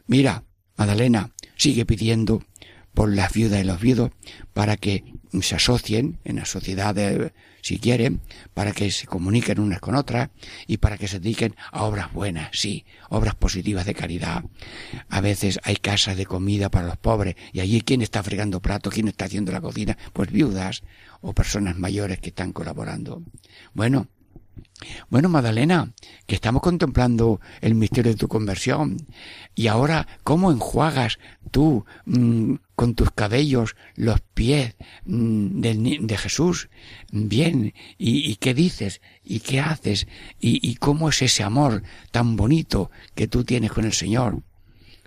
Mira, 0.07 0.43
Madalena, 0.76 1.32
sigue 1.55 1.86
pidiendo 1.86 2.43
por 2.93 3.14
las 3.14 3.34
viudas 3.34 3.62
y 3.62 3.64
los 3.64 3.80
viudos 3.80 4.12
para 4.53 4.78
que 4.78 5.03
se 5.41 5.55
asocien 5.55 6.19
en 6.23 6.38
la 6.38 6.45
sociedad 6.45 6.95
de, 6.95 7.34
si 7.61 7.80
quieren, 7.80 8.21
para 8.53 8.71
que 8.71 8.91
se 8.91 9.07
comuniquen 9.07 9.59
unas 9.59 9.80
con 9.80 9.95
otras 9.95 10.30
y 10.67 10.77
para 10.77 10.97
que 10.97 11.07
se 11.07 11.19
dediquen 11.19 11.55
a 11.71 11.84
obras 11.84 12.11
buenas, 12.13 12.49
sí, 12.53 12.86
obras 13.09 13.36
positivas 13.36 13.86
de 13.86 13.95
caridad. 13.95 14.43
A 15.09 15.21
veces 15.21 15.59
hay 15.63 15.75
casas 15.75 16.17
de 16.17 16.25
comida 16.25 16.69
para 16.69 16.88
los 16.88 16.97
pobres 16.97 17.36
y 17.53 17.59
allí 17.59 17.82
quién 17.82 18.01
está 18.01 18.23
fregando 18.23 18.61
platos, 18.61 18.93
quién 18.93 19.07
está 19.07 19.25
haciendo 19.25 19.51
la 19.51 19.61
cocina, 19.61 19.97
pues 20.13 20.32
viudas 20.32 20.84
o 21.21 21.34
personas 21.34 21.77
mayores 21.77 22.19
que 22.19 22.30
están 22.30 22.53
colaborando. 22.53 23.23
Bueno, 23.73 24.07
bueno, 25.09 25.30
Madalena, 25.30 25.93
que 26.25 26.36
estamos 26.36 26.61
contemplando 26.61 27.39
el 27.61 27.75
misterio 27.75 28.11
de 28.11 28.17
tu 28.17 28.27
conversión. 28.27 28.97
Y 29.55 29.67
ahora, 29.67 30.07
¿cómo 30.23 30.51
enjuagas 30.51 31.19
tú 31.51 31.86
mm, 32.05 32.55
con 32.80 32.95
tus 32.95 33.11
cabellos 33.11 33.75
los 33.95 34.21
pies 34.21 34.75
mm, 35.03 35.59
de, 35.59 36.17
Jesús? 36.17 36.69
Bien, 37.11 37.73
¿Y, 37.97 38.38
qué 38.38 38.53
dices? 38.53 39.01
¿Y 39.21 39.41
qué 39.41 39.59
haces? 39.59 40.07
¿Y, 40.39 40.65
¿Y 40.65 40.75
cómo 40.75 41.09
es 41.09 41.21
ese 41.21 41.43
amor 41.43 41.84
tan 42.11 42.38
bonito 42.38 42.89
que 43.15 43.27
tú 43.27 43.43
tienes 43.43 43.73
con 43.73 43.84
el 43.84 43.91
Señor? 43.91 44.43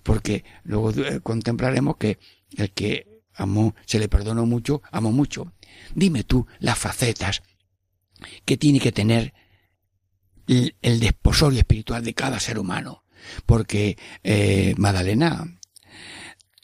Porque 0.03 0.45
luego 0.65 0.91
eh, 0.91 1.21
contemplaremos 1.23 1.97
que 1.97 2.19
el 2.59 2.73
que 2.73 3.23
amó, 3.33 3.75
se 3.87 3.99
le 3.99 4.07
perdonó 4.07 4.45
mucho, 4.45 4.83
amó 4.91 5.11
mucho. 5.11 5.55
Dime 5.95 6.25
tú 6.25 6.47
las 6.59 6.79
facetas 6.79 7.43
que 8.45 8.59
tiene 8.59 8.81
que 8.81 8.93
tener 8.93 9.33
el, 10.47 11.01
desposorio 11.01 11.61
espiritual 11.61 12.05
de 12.05 12.13
cada 12.13 12.39
ser 12.39 12.59
humano. 12.59 13.05
Porque, 13.47 13.97
eh, 14.25 14.75
Madalena, 14.77 15.59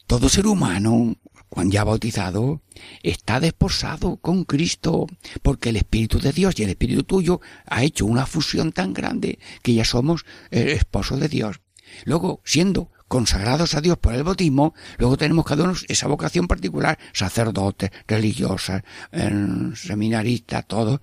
todo 0.09 0.27
ser 0.27 0.47
humano, 0.47 1.15
cuando 1.49 1.73
ya 1.73 1.83
bautizado, 1.83 2.63
está 3.03 3.39
desposado 3.39 4.17
con 4.17 4.43
Cristo, 4.43 5.05
porque 5.43 5.69
el 5.69 5.77
Espíritu 5.77 6.19
de 6.19 6.33
Dios 6.33 6.59
y 6.59 6.63
el 6.63 6.71
Espíritu 6.71 7.03
tuyo 7.03 7.41
ha 7.67 7.83
hecho 7.83 8.05
una 8.07 8.25
fusión 8.25 8.71
tan 8.71 8.91
grande 8.93 9.37
que 9.61 9.75
ya 9.75 9.85
somos 9.85 10.25
el 10.49 10.69
esposo 10.69 11.15
de 11.17 11.29
Dios. 11.29 11.61
Luego, 12.05 12.41
siendo 12.43 12.91
consagrados 13.07 13.75
a 13.75 13.81
Dios 13.81 13.97
por 13.99 14.15
el 14.15 14.23
bautismo, 14.23 14.73
luego 14.97 15.15
tenemos 15.15 15.45
cada 15.45 15.63
uno 15.63 15.73
esa 15.87 16.07
vocación 16.07 16.47
particular, 16.47 16.97
sacerdotes, 17.13 17.91
religiosas, 18.07 18.83
eh, 19.11 19.31
seminaristas, 19.75 20.67
todos, 20.67 21.01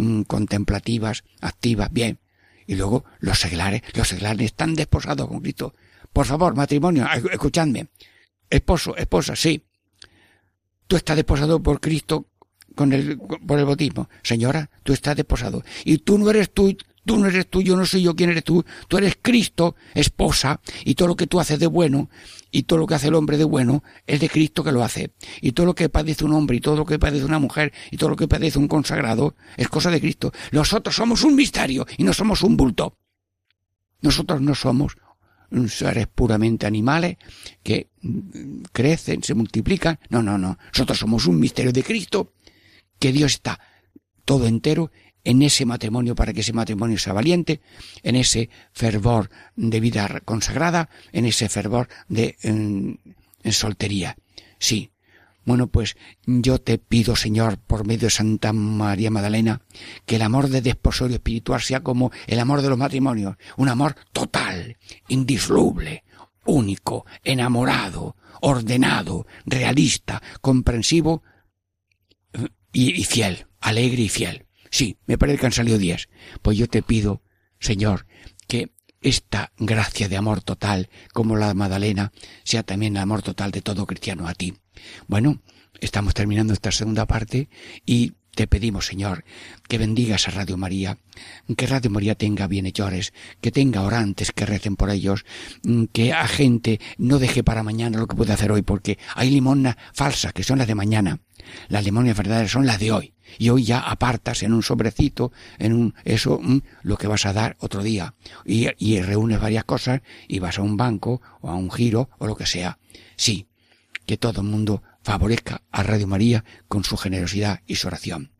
Mm, 0.00 0.22
contemplativas, 0.22 1.24
activas, 1.40 1.92
bien. 1.92 2.18
Y 2.66 2.76
luego 2.76 3.04
los 3.18 3.38
seglares, 3.38 3.82
los 3.94 4.08
seglares 4.08 4.46
están 4.46 4.74
desposados 4.74 5.28
con 5.28 5.40
Cristo. 5.40 5.74
Por 6.12 6.26
favor, 6.26 6.54
matrimonio, 6.56 7.06
escuchadme. 7.30 7.88
Esposo, 8.50 8.96
esposa, 8.96 9.36
sí. 9.36 9.62
Tú 10.86 10.96
estás 10.96 11.16
desposado 11.16 11.62
por 11.62 11.80
Cristo 11.80 12.26
con 12.74 12.92
el, 12.92 13.16
por 13.18 13.58
el 13.58 13.64
bautismo. 13.64 14.08
Señora, 14.22 14.70
tú 14.82 14.92
estás 14.92 15.16
desposado. 15.16 15.62
Y 15.84 15.98
tú 15.98 16.18
no 16.18 16.28
eres 16.30 16.52
tú, 16.52 16.76
Tú 17.04 17.18
no 17.18 17.26
eres 17.26 17.48
tú, 17.48 17.62
yo 17.62 17.76
no 17.76 17.86
soy 17.86 18.02
yo 18.02 18.14
quién 18.14 18.30
eres 18.30 18.44
tú. 18.44 18.64
Tú 18.86 18.98
eres 18.98 19.18
Cristo, 19.20 19.74
esposa, 19.94 20.60
y 20.84 20.94
todo 20.94 21.08
lo 21.08 21.16
que 21.16 21.26
tú 21.26 21.40
haces 21.40 21.58
de 21.58 21.66
bueno, 21.66 22.10
y 22.50 22.64
todo 22.64 22.78
lo 22.78 22.86
que 22.86 22.94
hace 22.94 23.08
el 23.08 23.14
hombre 23.14 23.38
de 23.38 23.44
bueno, 23.44 23.82
es 24.06 24.20
de 24.20 24.28
Cristo 24.28 24.62
que 24.62 24.70
lo 24.70 24.84
hace. 24.84 25.12
Y 25.40 25.52
todo 25.52 25.66
lo 25.66 25.74
que 25.74 25.88
padece 25.88 26.24
un 26.24 26.34
hombre, 26.34 26.58
y 26.58 26.60
todo 26.60 26.76
lo 26.76 26.84
que 26.84 26.98
padece 26.98 27.24
una 27.24 27.38
mujer, 27.38 27.72
y 27.90 27.96
todo 27.96 28.10
lo 28.10 28.16
que 28.16 28.28
padece 28.28 28.58
un 28.58 28.68
consagrado, 28.68 29.34
es 29.56 29.68
cosa 29.68 29.90
de 29.90 30.00
Cristo. 30.00 30.32
Nosotros 30.52 30.94
somos 30.94 31.24
un 31.24 31.34
misterio, 31.34 31.86
y 31.96 32.04
no 32.04 32.12
somos 32.12 32.42
un 32.42 32.56
bulto. 32.56 32.96
Nosotros 34.02 34.40
no 34.40 34.54
somos 34.54 34.96
seres 35.68 36.06
puramente 36.06 36.66
animales 36.66 37.16
que 37.62 37.88
mm, 38.02 38.62
crecen, 38.72 39.22
se 39.22 39.34
multiplican. 39.34 39.98
No, 40.08 40.22
no, 40.22 40.38
no. 40.38 40.58
Nosotros 40.72 40.98
somos 40.98 41.26
un 41.26 41.38
misterio 41.38 41.72
de 41.72 41.82
Cristo, 41.82 42.32
que 42.98 43.12
Dios 43.12 43.32
está 43.32 43.60
todo 44.24 44.46
entero 44.46 44.90
en 45.24 45.42
ese 45.42 45.66
matrimonio 45.66 46.14
para 46.14 46.32
que 46.32 46.40
ese 46.40 46.52
matrimonio 46.52 46.98
sea 46.98 47.12
valiente, 47.12 47.60
en 48.02 48.16
ese 48.16 48.48
fervor 48.72 49.30
de 49.56 49.80
vida 49.80 50.20
consagrada, 50.24 50.88
en 51.12 51.26
ese 51.26 51.48
fervor 51.48 51.88
de 52.08 52.36
soltería. 53.50 54.16
Sí. 54.58 54.90
Bueno, 55.50 55.66
pues 55.66 55.96
yo 56.26 56.60
te 56.60 56.78
pido, 56.78 57.16
Señor, 57.16 57.58
por 57.58 57.84
medio 57.84 58.02
de 58.02 58.10
Santa 58.10 58.52
María 58.52 59.10
Magdalena, 59.10 59.62
que 60.06 60.14
el 60.14 60.22
amor 60.22 60.48
de 60.48 60.60
desposorio 60.60 61.16
espiritual 61.16 61.60
sea 61.60 61.82
como 61.82 62.12
el 62.28 62.38
amor 62.38 62.62
de 62.62 62.68
los 62.68 62.78
matrimonios, 62.78 63.34
un 63.56 63.68
amor 63.68 63.96
total, 64.12 64.76
indisoluble, 65.08 66.04
único, 66.46 67.04
enamorado, 67.24 68.14
ordenado, 68.42 69.26
realista, 69.44 70.22
comprensivo 70.40 71.24
y, 72.72 73.02
fiel, 73.02 73.48
alegre 73.60 74.02
y 74.02 74.08
fiel. 74.08 74.46
Sí, 74.70 74.98
me 75.06 75.18
parece 75.18 75.38
que 75.38 75.46
han 75.46 75.52
salido 75.52 75.78
diez. 75.78 76.08
Pues 76.42 76.58
yo 76.58 76.68
te 76.68 76.80
pido, 76.80 77.22
Señor, 77.58 78.06
que 78.46 78.70
esta 79.00 79.52
gracia 79.58 80.08
de 80.08 80.16
amor 80.16 80.42
total, 80.42 80.88
como 81.12 81.36
la 81.36 81.54
Magdalena, 81.54 82.12
sea 82.44 82.62
también 82.62 82.96
el 82.96 83.02
amor 83.02 83.22
total 83.22 83.50
de 83.50 83.62
todo 83.62 83.86
cristiano 83.86 84.28
a 84.28 84.34
ti. 84.34 84.54
Bueno, 85.08 85.40
estamos 85.80 86.14
terminando 86.14 86.52
esta 86.52 86.70
segunda 86.70 87.06
parte 87.06 87.48
y 87.86 88.12
te 88.34 88.46
pedimos, 88.46 88.86
Señor, 88.86 89.24
que 89.68 89.78
bendigas 89.78 90.28
a 90.28 90.30
Radio 90.30 90.56
María, 90.56 90.98
que 91.56 91.66
Radio 91.66 91.90
María 91.90 92.14
tenga 92.14 92.46
bienhechores, 92.46 93.12
que 93.40 93.50
tenga 93.50 93.82
orantes 93.82 94.32
que 94.32 94.46
recen 94.46 94.76
por 94.76 94.90
ellos, 94.90 95.24
que 95.92 96.12
a 96.12 96.28
gente 96.28 96.80
no 96.96 97.18
deje 97.18 97.42
para 97.42 97.62
mañana 97.62 97.98
lo 97.98 98.06
que 98.06 98.16
puede 98.16 98.32
hacer 98.32 98.52
hoy, 98.52 98.62
porque 98.62 98.98
hay 99.14 99.30
limonas 99.30 99.76
falsas 99.92 100.32
que 100.32 100.44
son 100.44 100.58
las 100.58 100.68
de 100.68 100.74
mañana. 100.74 101.20
Las 101.68 101.84
limonas 101.84 102.16
verdaderas 102.16 102.50
son 102.50 102.66
las 102.66 102.78
de 102.78 102.92
hoy. 102.92 103.14
Y 103.38 103.50
hoy 103.50 103.64
ya 103.64 103.80
apartas 103.80 104.42
en 104.42 104.52
un 104.52 104.62
sobrecito, 104.62 105.32
en 105.58 105.72
un, 105.72 105.94
eso, 106.04 106.40
mm, 106.42 106.58
lo 106.82 106.96
que 106.96 107.06
vas 107.06 107.26
a 107.26 107.32
dar 107.32 107.56
otro 107.60 107.82
día. 107.82 108.14
Y, 108.44 109.00
reúnes 109.00 109.40
varias 109.40 109.64
cosas 109.64 110.02
y 110.28 110.38
vas 110.38 110.58
a 110.58 110.62
un 110.62 110.76
banco 110.76 111.20
o 111.40 111.50
a 111.50 111.54
un 111.54 111.70
giro 111.70 112.10
o 112.18 112.26
lo 112.26 112.36
que 112.36 112.46
sea. 112.46 112.78
Sí, 113.16 113.46
que 114.06 114.16
todo 114.16 114.40
el 114.40 114.48
mundo 114.48 114.82
favorezca 115.02 115.62
a 115.70 115.82
Radio 115.82 116.06
María 116.06 116.44
con 116.68 116.84
su 116.84 116.96
generosidad 116.96 117.60
y 117.66 117.76
su 117.76 117.86
oración. 117.86 118.32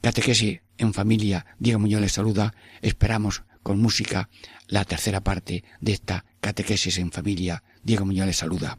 Catequesis 0.00 0.60
en 0.78 0.94
familia, 0.94 1.44
Diego 1.58 1.78
Muñoz 1.78 2.00
les 2.00 2.12
saluda. 2.12 2.54
Esperamos 2.80 3.42
con 3.62 3.80
música 3.80 4.30
la 4.66 4.84
tercera 4.84 5.20
parte 5.20 5.64
de 5.80 5.92
esta 5.92 6.24
catequesis 6.40 6.98
en 6.98 7.12
familia. 7.12 7.62
Diego 7.82 8.06
Muñoz 8.06 8.34
saluda. 8.34 8.78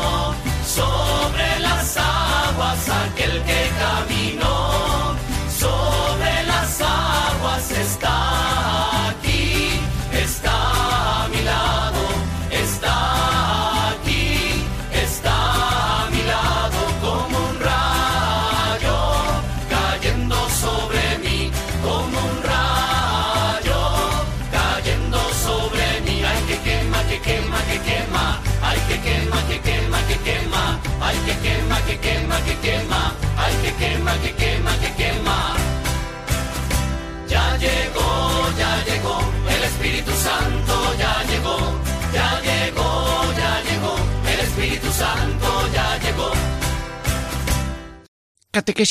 Santo 45.01 45.51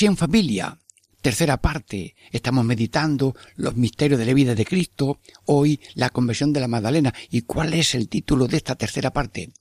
en 0.02 0.16
familia. 0.16 0.78
Tercera 1.20 1.60
parte. 1.60 2.16
Estamos 2.32 2.64
meditando 2.64 3.36
los 3.56 3.76
misterios 3.76 4.18
de 4.18 4.26
la 4.26 4.34
vida 4.34 4.54
de 4.56 4.64
Cristo. 4.64 5.20
Hoy 5.44 5.80
la 5.94 6.10
conversión 6.10 6.52
de 6.52 6.60
la 6.60 6.66
Magdalena. 6.66 7.14
¿Y 7.30 7.42
cuál 7.42 7.74
es 7.74 7.94
el 7.94 8.08
título 8.08 8.48
de 8.48 8.56
esta 8.56 8.74
tercera 8.74 9.12
parte? 9.12 9.52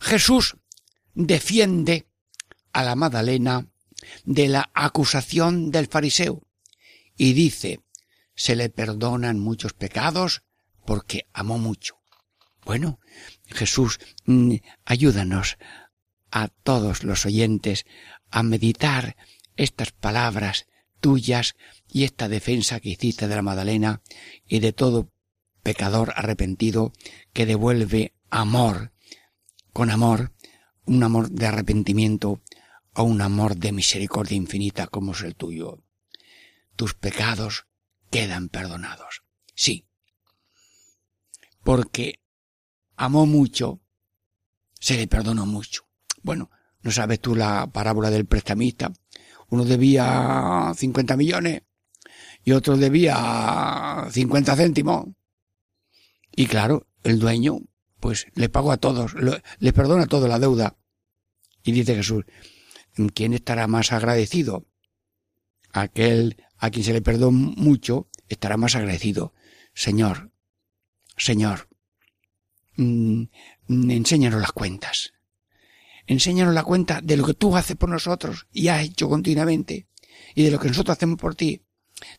Jesús 0.00 0.56
defiende 1.14 2.08
a 2.72 2.82
la 2.82 2.96
Magdalena 2.96 3.68
de 4.24 4.48
la 4.48 4.70
acusación 4.74 5.70
del 5.70 5.86
fariseo 5.86 6.42
y 7.16 7.32
dice, 7.32 7.80
se 8.34 8.56
le 8.56 8.70
perdonan 8.70 9.38
muchos 9.38 9.72
pecados 9.72 10.42
porque 10.84 11.26
amó 11.32 11.58
mucho. 11.58 11.96
Bueno, 12.64 12.98
Jesús, 13.46 13.98
mm, 14.24 14.56
ayúdanos 14.84 15.58
a 16.30 16.48
todos 16.48 17.04
los 17.04 17.26
oyentes 17.26 17.86
a 18.30 18.42
meditar 18.42 19.16
estas 19.56 19.92
palabras 19.92 20.66
tuyas 21.00 21.54
y 21.88 22.04
esta 22.04 22.28
defensa 22.28 22.80
que 22.80 22.90
hiciste 22.90 23.28
de 23.28 23.36
la 23.36 23.42
Magdalena 23.42 24.02
y 24.46 24.60
de 24.60 24.72
todo 24.72 25.10
pecador 25.62 26.12
arrepentido 26.16 26.92
que 27.32 27.46
devuelve 27.46 28.14
amor, 28.30 28.92
con 29.72 29.90
amor, 29.90 30.32
un 30.84 31.02
amor 31.02 31.30
de 31.30 31.46
arrepentimiento 31.46 32.40
a 32.94 33.02
un 33.02 33.20
amor 33.20 33.56
de 33.56 33.72
misericordia 33.72 34.36
infinita 34.36 34.86
como 34.86 35.12
es 35.12 35.22
el 35.22 35.34
tuyo. 35.34 35.82
Tus 36.76 36.94
pecados 36.94 37.66
quedan 38.10 38.48
perdonados. 38.48 39.22
Sí. 39.54 39.86
Porque 41.62 42.20
amó 42.96 43.26
mucho, 43.26 43.80
se 44.80 44.96
le 44.96 45.06
perdonó 45.06 45.46
mucho. 45.46 45.82
Bueno, 46.22 46.50
¿no 46.82 46.90
sabes 46.90 47.20
tú 47.20 47.34
la 47.34 47.66
parábola 47.72 48.10
del 48.10 48.26
prestamista? 48.26 48.92
Uno 49.48 49.64
debía 49.64 50.72
50 50.76 51.16
millones 51.16 51.62
y 52.44 52.52
otro 52.52 52.76
debía 52.76 54.06
50 54.10 54.56
céntimos. 54.56 55.06
Y 56.34 56.46
claro, 56.46 56.86
el 57.02 57.18
dueño, 57.18 57.58
pues 58.00 58.26
le 58.34 58.48
pagó 58.48 58.72
a 58.72 58.76
todos, 58.76 59.14
lo- 59.14 59.38
le 59.58 59.72
perdona 59.72 60.06
toda 60.06 60.28
la 60.28 60.38
deuda. 60.38 60.76
Y 61.62 61.72
dice 61.72 61.94
Jesús, 61.94 62.24
¿quién 63.14 63.32
estará 63.34 63.66
más 63.66 63.92
agradecido? 63.92 64.66
Aquel 65.72 66.42
a 66.58 66.70
quien 66.70 66.84
se 66.84 66.92
le 66.92 67.02
perdonó 67.02 67.32
mucho 67.32 68.08
estará 68.28 68.56
más 68.56 68.74
agradecido. 68.76 69.32
Señor, 69.74 70.32
Señor, 71.16 71.68
mm, 72.76 73.22
mm, 73.68 73.90
enséñanos 73.90 74.40
las 74.40 74.52
cuentas. 74.52 75.12
Enséñanos 76.06 76.54
la 76.54 76.62
cuenta 76.62 77.00
de 77.00 77.16
lo 77.16 77.26
que 77.26 77.34
tú 77.34 77.56
haces 77.56 77.76
por 77.76 77.88
nosotros 77.88 78.46
y 78.52 78.68
has 78.68 78.84
hecho 78.84 79.08
continuamente 79.08 79.88
y 80.34 80.44
de 80.44 80.50
lo 80.50 80.60
que 80.60 80.68
nosotros 80.68 80.96
hacemos 80.96 81.18
por 81.18 81.34
ti. 81.34 81.62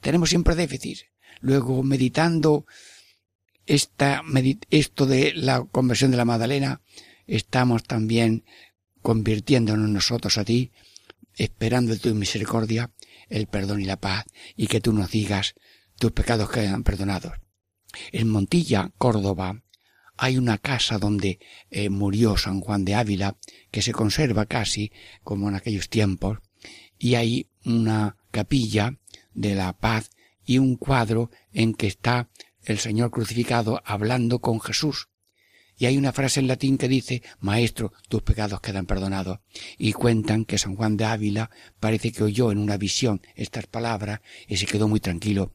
Tenemos 0.01 0.30
siempre 0.30 0.55
déficit. 0.55 0.99
Luego, 1.39 1.84
meditando 1.84 2.66
esta, 3.66 4.24
esto 4.70 5.05
de 5.05 5.34
la 5.36 5.64
conversión 5.64 6.12
de 6.12 6.18
la 6.18 6.26
Magdalena, 6.26 6.82
estamos 7.28 7.84
también 7.84 8.43
convirtiéndonos 9.01 9.89
nosotros 9.89 10.38
a 10.38 10.43
ti, 10.43 10.72
esperando 11.36 11.93
de 11.93 11.99
tu 11.99 12.14
misericordia 12.16 12.91
el 13.30 13.47
perdón 13.47 13.82
y 13.82 13.86
la 13.86 13.97
paz, 13.97 14.26
y 14.55 14.68
que 14.68 14.82
tú 14.82 14.93
nos 14.93 15.12
digas 15.12 15.55
tus 15.97 16.12
pecados 16.12 16.49
quedan 16.49 16.84
perdonados. 16.84 17.34
En 18.12 18.30
Montilla, 18.30 18.91
Córdoba, 18.97 19.64
hay 20.18 20.38
una 20.38 20.57
casa 20.57 20.97
donde 20.97 21.39
eh, 21.70 21.89
murió 21.89 22.38
San 22.38 22.59
Juan 22.61 22.86
de 22.86 22.95
Ávila, 22.95 23.38
que 23.72 23.82
se 23.82 23.93
conserva 23.93 24.45
casi 24.45 24.91
como 25.24 25.49
en 25.49 25.55
aquellos 25.55 25.89
tiempos, 25.89 26.39
y 26.97 27.15
hay 27.15 27.49
una 27.63 28.18
capilla 28.32 28.97
de 29.34 29.55
la 29.55 29.74
paz 29.74 30.09
y 30.45 30.57
un 30.57 30.76
cuadro 30.76 31.30
en 31.51 31.74
que 31.74 31.88
está 31.88 32.30
el 32.63 32.80
Señor 32.80 33.11
crucificado 33.11 33.82
hablando 33.86 34.39
con 34.39 34.59
Jesús. 34.59 35.09
Y 35.80 35.86
hay 35.86 35.97
una 35.97 36.11
frase 36.11 36.39
en 36.39 36.47
latín 36.47 36.78
que 36.78 36.88
dice, 36.88 37.22
Maestro, 37.39 37.93
tus 38.09 38.24
pecados 38.24 38.61
quedan 38.61 38.88
perdonados. 38.88 39.39
Y 39.78 39.93
cuentan 39.93 40.43
que 40.43 40.57
San 40.57 40.76
Juan 40.76 40.97
de 40.97 41.05
Ávila 41.05 41.51
parece 41.80 42.11
que 42.11 42.24
oyó 42.24 42.51
en 42.51 42.57
una 42.57 42.78
visión 42.78 43.22
estas 43.36 43.68
palabras 43.68 44.22
y 44.47 44.57
se 44.57 44.65
quedó 44.65 44.88
muy 44.88 44.99
tranquilo, 44.99 45.53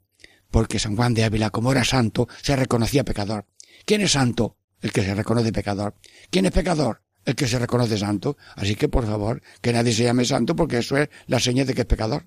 porque 0.50 0.78
San 0.78 0.94
Juan 0.94 1.14
de 1.14 1.24
Ávila, 1.24 1.50
como 1.50 1.72
era 1.72 1.82
santo, 1.82 2.28
se 2.40 2.54
reconocía 2.54 3.04
pecador. 3.04 3.46
¿Quién 3.84 4.00
es 4.00 4.12
santo? 4.12 4.56
El 4.80 4.92
que 4.92 5.02
se 5.02 5.14
reconoce 5.14 5.52
pecador. 5.52 5.94
¿Quién 6.30 6.46
es 6.46 6.52
pecador? 6.52 7.02
El 7.24 7.36
que 7.36 7.46
se 7.46 7.58
reconoce 7.58 7.98
santo. 7.98 8.36
Así 8.56 8.74
que, 8.74 8.88
por 8.88 9.06
favor, 9.06 9.42
que 9.60 9.72
nadie 9.72 9.92
se 9.92 10.04
llame 10.04 10.24
santo 10.24 10.56
porque 10.56 10.78
eso 10.78 10.96
es 10.96 11.08
la 11.26 11.40
señal 11.40 11.66
de 11.66 11.74
que 11.74 11.82
es 11.82 11.86
pecador. 11.86 12.26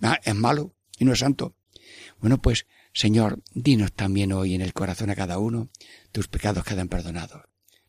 Ah, 0.00 0.18
es 0.22 0.34
malo 0.34 0.74
y 0.98 1.04
no 1.04 1.12
es 1.12 1.18
santo. 1.18 1.56
Bueno, 2.20 2.40
pues, 2.40 2.66
Señor, 2.92 3.42
dinos 3.52 3.92
también 3.92 4.32
hoy 4.32 4.54
en 4.54 4.60
el 4.60 4.72
corazón 4.72 5.10
a 5.10 5.14
cada 5.14 5.38
uno, 5.38 5.68
tus 6.12 6.28
pecados 6.28 6.64
quedan 6.64 6.88
perdonados. 6.88 7.42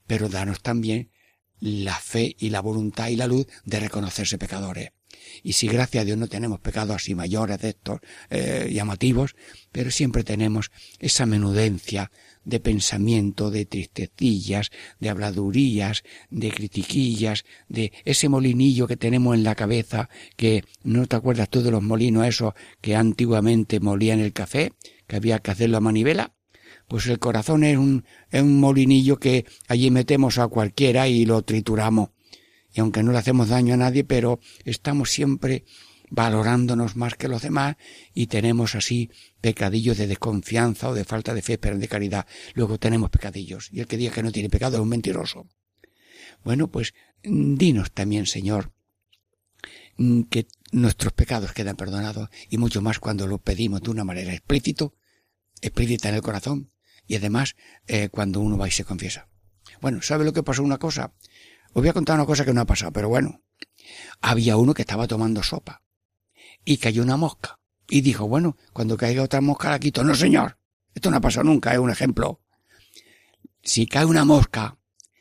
Pero 0.08 0.30
danos 0.30 0.62
también 0.62 1.12
la 1.60 1.96
fe 1.96 2.36
y 2.38 2.50
la 2.50 2.60
voluntad 2.60 3.08
y 3.10 3.16
la 3.16 3.28
luz 3.28 3.48
de 3.64 3.80
reconocerse 3.80 4.38
pecadores. 4.38 4.92
Y 5.44 5.54
si 5.54 5.68
gracias 5.68 6.02
a 6.02 6.06
Dios 6.06 6.18
no 6.18 6.28
tenemos 6.28 6.60
pecados 6.60 6.98
así 6.98 7.16
mayores 7.16 7.60
de 7.60 7.70
estos 7.70 8.00
eh, 8.30 8.70
llamativos, 8.72 9.36
pero 9.72 9.92
siempre 9.92 10.24
tenemos 10.24 10.72
esa 11.00 11.26
menudencia 11.26 12.12
de 12.46 12.60
pensamiento, 12.60 13.52
de 13.52 13.66
tristecillas, 13.66 14.72
de 15.00 15.10
habladurías, 15.10 16.04
de 16.30 16.52
critiquillas, 16.52 17.44
de 17.68 17.92
ese 18.06 18.30
molinillo 18.30 18.88
que 18.88 18.98
tenemos 18.98 19.36
en 19.36 19.44
la 19.44 19.56
cabeza, 19.56 20.10
que 20.38 20.64
no 20.84 21.06
te 21.08 21.16
acuerdas 21.16 21.50
tú 21.50 21.62
de 21.62 21.72
los 21.72 21.84
molinos 21.84 22.26
esos 22.26 22.54
que 22.82 22.96
antiguamente 22.96 23.80
molían 23.80 24.20
el 24.20 24.34
café, 24.34 24.72
que 25.08 25.16
había 25.16 25.40
que 25.40 25.52
hacerlo 25.52 25.78
a 25.78 25.82
manivela. 25.82 26.34
Pues 26.88 27.08
el 27.08 27.20
corazón 27.20 27.64
es 27.64 27.78
un, 27.78 28.06
es 28.30 28.44
un 28.44 28.60
molinillo 28.60 29.18
que 29.18 29.46
allí 29.68 29.90
metemos 29.90 30.38
a 30.38 30.48
cualquiera 30.48 31.08
y 31.08 31.26
lo 31.26 31.42
trituramos. 31.42 32.10
Y 32.72 32.82
aunque 32.82 33.04
no 33.04 33.12
le 33.12 33.18
hacemos 33.18 33.50
daño 33.50 33.74
a 33.74 33.78
nadie, 33.78 34.04
pero 34.04 34.40
estamos 34.66 35.10
siempre 35.10 35.64
valorándonos 36.16 36.96
más 36.96 37.16
que 37.16 37.28
los 37.28 37.42
demás 37.42 37.76
y 38.14 38.28
tenemos 38.28 38.74
así 38.76 39.12
pecadillos 39.42 39.98
de 39.98 40.08
desconfianza 40.08 40.90
o 40.90 40.96
de 40.96 41.04
falta 41.04 41.34
de 41.34 41.42
fe, 41.42 41.58
pero 41.58 41.78
de 41.78 41.90
caridad. 41.90 42.26
Luego 42.54 42.80
tenemos 42.80 43.10
pecadillos. 43.10 43.70
Y 43.72 43.82
el 43.82 43.88
que 43.88 43.98
diga 43.98 44.14
que 44.14 44.24
no 44.24 44.32
tiene 44.32 44.50
pecado 44.50 44.78
es 44.78 44.82
un 44.82 44.90
mentiroso. 44.90 45.48
Bueno, 46.44 46.70
pues 46.70 46.94
dinos 47.22 47.92
también, 47.92 48.28
Señor, 48.28 48.72
que 50.30 50.48
nuestros 50.72 51.12
pecados 51.12 51.52
quedan 51.52 51.76
perdonados 51.76 52.30
y 52.50 52.58
mucho 52.58 52.82
más 52.82 53.00
cuando 53.00 53.28
lo 53.28 53.40
pedimos 53.40 53.82
de 53.82 53.90
una 53.90 54.06
manera 54.06 54.34
explícita, 54.34 54.86
explícita 55.62 56.10
en 56.10 56.16
el 56.16 56.22
corazón 56.22 56.72
y 57.08 57.16
además 57.16 57.56
eh, 57.88 58.10
cuando 58.10 58.40
uno 58.40 58.58
va 58.58 58.70
y 58.70 58.72
se 58.72 58.86
confiesa. 58.86 59.28
Bueno, 59.82 60.02
¿sabe 60.02 60.24
lo 60.24 60.32
que 60.32 60.44
pasó 60.44 60.64
una 60.64 60.78
cosa? 60.78 61.14
Os 61.74 61.82
voy 61.82 61.90
a 61.90 61.94
contar 61.94 62.16
una 62.16 62.26
cosa 62.26 62.46
que 62.46 62.54
no 62.54 62.62
ha 62.62 62.66
pasado, 62.66 62.94
pero 62.94 63.10
bueno. 63.10 63.42
Había 64.22 64.56
uno 64.56 64.74
que 64.74 64.82
estaba 64.82 65.08
tomando 65.08 65.44
sopa 65.44 65.85
y 66.66 66.78
cayó 66.78 67.04
una 67.04 67.16
mosca. 67.16 67.60
Y 67.88 68.02
dijo, 68.02 68.28
bueno, 68.28 68.58
cuando 68.74 68.98
caiga 68.98 69.24
otra 69.24 69.42
mosca 69.42 69.70
la 69.70 69.80
quito. 69.80 70.04
No, 70.04 70.16
señor. 70.16 70.58
Esto 70.94 71.12
no 71.12 71.18
ha 71.18 71.22
pasado 71.22 71.46
nunca, 71.46 71.72
es 71.72 71.80
un 71.80 71.92
ejemplo. 71.92 72.42
Si 73.62 73.86
cae 73.86 74.06
una 74.06 74.26
mosca, 74.26 74.78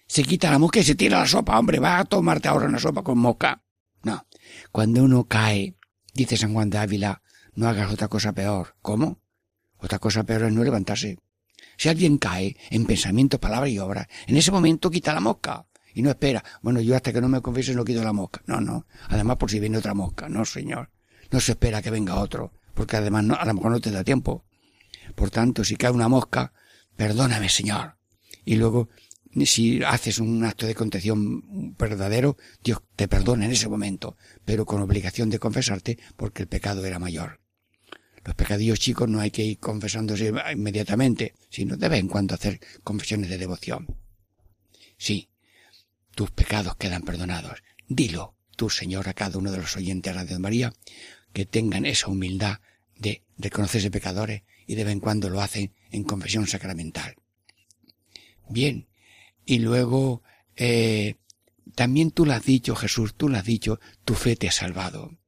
se 0.06 0.22
quita 0.22 0.50
la 0.50 0.58
mosca 0.58 0.80
y 0.80 0.84
se 0.84 0.94
tira 0.94 1.18
la 1.18 1.26
sopa. 1.26 1.58
Hombre, 1.58 1.78
va 1.78 1.98
a 1.98 2.04
tomarte 2.04 2.48
ahora 2.48 2.66
una 2.66 2.78
sopa 2.78 3.02
con 3.02 3.18
mosca. 3.18 3.62
No. 4.02 4.26
Cuando 4.72 5.02
uno 5.02 5.24
cae, 5.24 5.76
dice 6.14 6.36
San 6.36 6.52
Juan 6.52 6.70
de 6.70 6.78
Ávila, 6.78 7.22
no 7.54 7.68
hagas 7.68 7.92
otra 7.92 8.08
cosa 8.08 8.32
peor. 8.32 8.76
¿Cómo? 8.80 9.20
Otra 9.78 9.98
cosa 9.98 10.24
peor 10.24 10.44
es 10.44 10.52
no 10.52 10.64
levantarse. 10.64 11.18
Si 11.76 11.88
alguien 11.88 12.18
cae 12.18 12.56
en 12.70 12.86
pensamiento, 12.86 13.40
palabra 13.40 13.68
y 13.68 13.78
obra, 13.78 14.08
en 14.26 14.36
ese 14.36 14.52
momento 14.52 14.90
quita 14.90 15.12
la 15.12 15.20
mosca. 15.20 15.66
Y 15.92 16.02
no 16.02 16.10
espera, 16.10 16.42
bueno, 16.62 16.80
yo 16.80 16.96
hasta 16.96 17.12
que 17.12 17.20
no 17.20 17.28
me 17.28 17.40
confiese 17.40 17.74
no 17.74 17.84
quito 17.84 18.02
la 18.02 18.12
mosca. 18.12 18.42
No, 18.46 18.60
no. 18.60 18.86
Además 19.08 19.36
por 19.36 19.50
si 19.50 19.60
viene 19.60 19.78
otra 19.78 19.94
mosca. 19.94 20.28
No, 20.28 20.44
señor. 20.44 20.90
No 21.34 21.40
se 21.40 21.50
espera 21.50 21.82
que 21.82 21.90
venga 21.90 22.20
otro, 22.20 22.52
porque 22.74 22.96
además 22.96 23.24
no, 23.24 23.34
a 23.34 23.44
lo 23.44 23.54
mejor 23.54 23.72
no 23.72 23.80
te 23.80 23.90
da 23.90 24.04
tiempo. 24.04 24.44
Por 25.16 25.30
tanto, 25.30 25.64
si 25.64 25.74
cae 25.74 25.90
una 25.90 26.06
mosca, 26.06 26.52
perdóname, 26.94 27.48
Señor. 27.48 27.96
Y 28.44 28.54
luego, 28.54 28.88
si 29.44 29.82
haces 29.82 30.20
un 30.20 30.44
acto 30.44 30.64
de 30.64 30.76
contención 30.76 31.74
verdadero, 31.76 32.36
Dios 32.62 32.82
te 32.94 33.08
perdona 33.08 33.46
en 33.46 33.50
ese 33.50 33.68
momento, 33.68 34.16
pero 34.44 34.64
con 34.64 34.80
obligación 34.80 35.28
de 35.28 35.40
confesarte 35.40 35.98
porque 36.16 36.42
el 36.42 36.48
pecado 36.48 36.84
era 36.86 37.00
mayor. 37.00 37.40
Los 38.24 38.36
pecadillos 38.36 38.78
chicos 38.78 39.08
no 39.08 39.18
hay 39.18 39.32
que 39.32 39.42
ir 39.42 39.58
confesándose 39.58 40.32
inmediatamente, 40.52 41.34
sino 41.50 41.76
de 41.76 41.88
vez 41.88 41.98
en 41.98 42.06
cuando 42.06 42.36
hacer 42.36 42.60
confesiones 42.84 43.28
de 43.28 43.38
devoción. 43.38 43.88
Sí, 44.96 45.30
tus 46.14 46.30
pecados 46.30 46.76
quedan 46.76 47.02
perdonados. 47.02 47.60
Dilo, 47.88 48.36
tú, 48.54 48.70
Señor, 48.70 49.08
a 49.08 49.14
cada 49.14 49.36
uno 49.36 49.50
de 49.50 49.58
los 49.58 49.76
oyentes 49.76 50.14
de 50.14 50.20
Radio 50.20 50.38
María, 50.38 50.72
que 51.34 51.44
tengan 51.44 51.84
esa 51.84 52.08
humildad 52.08 52.60
de 52.96 53.22
reconocerse 53.36 53.90
pecadores 53.90 54.44
y 54.66 54.76
de 54.76 54.84
vez 54.84 54.92
en 54.92 55.00
cuando 55.00 55.28
lo 55.28 55.42
hacen 55.42 55.74
en 55.90 56.04
confesión 56.04 56.46
sacramental. 56.46 57.16
Bien, 58.48 58.88
y 59.44 59.58
luego 59.58 60.22
eh, 60.56 61.16
también 61.74 62.12
tú 62.12 62.24
lo 62.24 62.32
has 62.32 62.44
dicho, 62.44 62.74
Jesús, 62.76 63.14
tú 63.14 63.28
lo 63.28 63.36
has 63.36 63.44
dicho, 63.44 63.80
tu 64.04 64.14
fe 64.14 64.36
te 64.36 64.48
ha 64.48 64.52
salvado. 64.52 65.18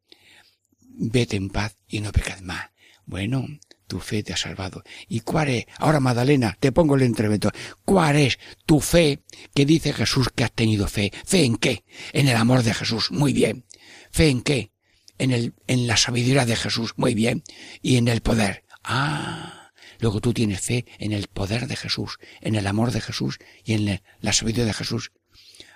Vete 0.80 1.36
en 1.36 1.50
paz 1.50 1.76
y 1.88 2.00
no 2.00 2.12
pecad 2.12 2.40
más. 2.40 2.70
Bueno, 3.04 3.46
tu 3.86 4.00
fe 4.00 4.22
te 4.22 4.32
ha 4.32 4.36
salvado. 4.36 4.82
¿Y 5.08 5.20
cuál 5.20 5.48
es? 5.48 5.66
Ahora, 5.78 6.00
Magdalena, 6.00 6.56
te 6.58 6.72
pongo 6.72 6.94
el 6.94 7.02
entrevento. 7.02 7.50
¿Cuál 7.84 8.16
es 8.16 8.38
tu 8.64 8.80
fe 8.80 9.22
que 9.54 9.66
dice 9.66 9.92
Jesús 9.92 10.28
que 10.34 10.44
has 10.44 10.52
tenido 10.52 10.88
fe? 10.88 11.12
¿Fe 11.24 11.44
en 11.44 11.56
qué? 11.56 11.84
En 12.12 12.28
el 12.28 12.36
amor 12.36 12.62
de 12.62 12.74
Jesús. 12.74 13.10
Muy 13.10 13.32
bien. 13.32 13.64
¿Fe 14.10 14.28
en 14.28 14.42
qué? 14.42 14.72
En 15.18 15.30
el, 15.30 15.54
en 15.66 15.86
la 15.86 15.96
sabiduría 15.96 16.44
de 16.44 16.56
Jesús. 16.56 16.94
Muy 16.96 17.14
bien. 17.14 17.42
Y 17.82 17.96
en 17.96 18.08
el 18.08 18.20
poder. 18.20 18.64
Ah. 18.84 19.66
Luego 19.98 20.20
tú 20.20 20.32
tienes 20.32 20.60
fe 20.60 20.84
en 20.98 21.12
el 21.12 21.28
poder 21.28 21.66
de 21.66 21.76
Jesús, 21.76 22.18
en 22.40 22.54
el 22.54 22.66
amor 22.66 22.90
de 22.92 23.00
Jesús 23.00 23.38
y 23.64 23.74
en 23.74 24.02
la 24.20 24.32
sabiduría 24.32 24.66
de 24.66 24.74
Jesús. 24.74 25.12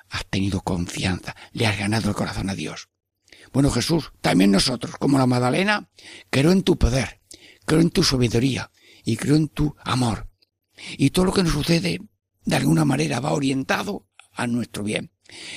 Has 0.08 0.26
tenido 0.26 0.60
confianza, 0.60 1.36
le 1.52 1.66
has 1.66 1.78
ganado 1.78 2.08
el 2.08 2.14
corazón 2.14 2.50
a 2.50 2.54
Dios. 2.54 2.88
Bueno, 3.52 3.70
Jesús, 3.70 4.12
también 4.20 4.50
nosotros, 4.50 4.96
como 4.98 5.18
la 5.18 5.26
Magdalena, 5.26 5.88
creo 6.30 6.52
en 6.52 6.62
tu 6.62 6.76
poder, 6.78 7.20
creo 7.64 7.80
en 7.80 7.90
tu 7.90 8.02
sabiduría 8.02 8.70
y 9.04 9.16
creo 9.16 9.36
en 9.36 9.48
tu 9.48 9.74
amor. 9.82 10.28
Y 10.96 11.10
todo 11.10 11.26
lo 11.26 11.32
que 11.32 11.42
nos 11.42 11.52
sucede, 11.52 12.00
de 12.44 12.56
alguna 12.56 12.84
manera, 12.84 13.20
va 13.20 13.32
orientado 13.32 14.06
a 14.32 14.46
nuestro 14.46 14.82
bien. 14.82 15.12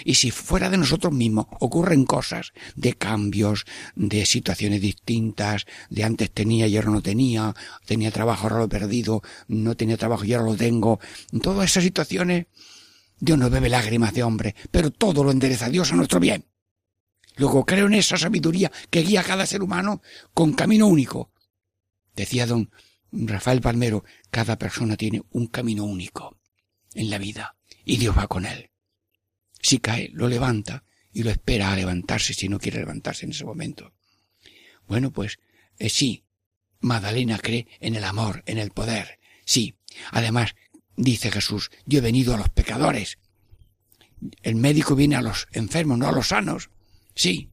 Y 0.05 0.15
si 0.15 0.31
fuera 0.31 0.69
de 0.69 0.77
nosotros 0.77 1.13
mismos 1.13 1.47
ocurren 1.59 2.05
cosas 2.05 2.53
de 2.75 2.93
cambios, 2.93 3.65
de 3.95 4.25
situaciones 4.25 4.81
distintas, 4.81 5.65
de 5.89 6.03
antes 6.03 6.31
tenía 6.31 6.67
y 6.67 6.75
ahora 6.75 6.91
no 6.91 7.01
tenía, 7.01 7.53
tenía 7.85 8.11
trabajo, 8.11 8.43
ahora 8.43 8.57
lo 8.57 8.65
he 8.65 8.69
perdido, 8.69 9.21
no 9.47 9.75
tenía 9.75 9.97
trabajo 9.97 10.25
y 10.25 10.33
ahora 10.33 10.51
lo 10.51 10.55
tengo, 10.55 10.99
en 11.31 11.39
todas 11.39 11.69
esas 11.69 11.83
situaciones, 11.83 12.47
Dios 13.19 13.37
no 13.37 13.49
bebe 13.49 13.69
lágrimas 13.69 14.13
de 14.13 14.23
hombre, 14.23 14.55
pero 14.71 14.91
todo 14.91 15.23
lo 15.23 15.31
endereza 15.31 15.69
Dios 15.69 15.91
a 15.91 15.95
nuestro 15.95 16.19
bien. 16.19 16.45
Luego 17.35 17.65
creo 17.65 17.87
en 17.87 17.95
esa 17.95 18.17
sabiduría 18.17 18.71
que 18.89 19.01
guía 19.01 19.21
a 19.21 19.23
cada 19.23 19.45
ser 19.45 19.63
humano 19.63 20.01
con 20.33 20.53
camino 20.53 20.87
único, 20.87 21.33
Decía 22.15 22.45
don 22.45 22.69
Rafael 23.11 23.61
Palmero, 23.61 24.03
cada 24.29 24.57
persona 24.57 24.97
tiene 24.97 25.23
un 25.31 25.47
camino 25.47 25.83
único 25.83 26.39
en 26.93 27.09
la 27.09 27.17
vida 27.17 27.57
y 27.85 27.97
Dios 27.97 28.17
va 28.17 28.27
con 28.27 28.45
él. 28.45 28.72
Si 29.63 29.79
cae, 29.79 30.11
lo 30.13 30.27
levanta 30.27 30.83
y 31.13 31.23
lo 31.23 31.31
espera 31.31 31.71
a 31.71 31.75
levantarse 31.75 32.33
si 32.33 32.49
no 32.49 32.59
quiere 32.59 32.79
levantarse 32.79 33.25
en 33.25 33.31
ese 33.31 33.45
momento. 33.45 33.93
Bueno, 34.87 35.11
pues 35.11 35.39
eh, 35.79 35.89
sí, 35.89 36.25
Magdalena 36.81 37.39
cree 37.39 37.67
en 37.79 37.95
el 37.95 38.03
amor, 38.03 38.43
en 38.45 38.57
el 38.57 38.71
poder. 38.71 39.19
Sí, 39.45 39.75
además, 40.11 40.55
dice 40.97 41.31
Jesús, 41.31 41.71
yo 41.85 41.99
he 41.99 42.01
venido 42.01 42.33
a 42.35 42.37
los 42.37 42.49
pecadores. 42.49 43.17
El 44.41 44.55
médico 44.55 44.95
viene 44.95 45.15
a 45.15 45.21
los 45.21 45.47
enfermos, 45.53 45.97
no 45.97 46.07
a 46.07 46.11
los 46.11 46.27
sanos. 46.27 46.69
Sí. 47.15 47.49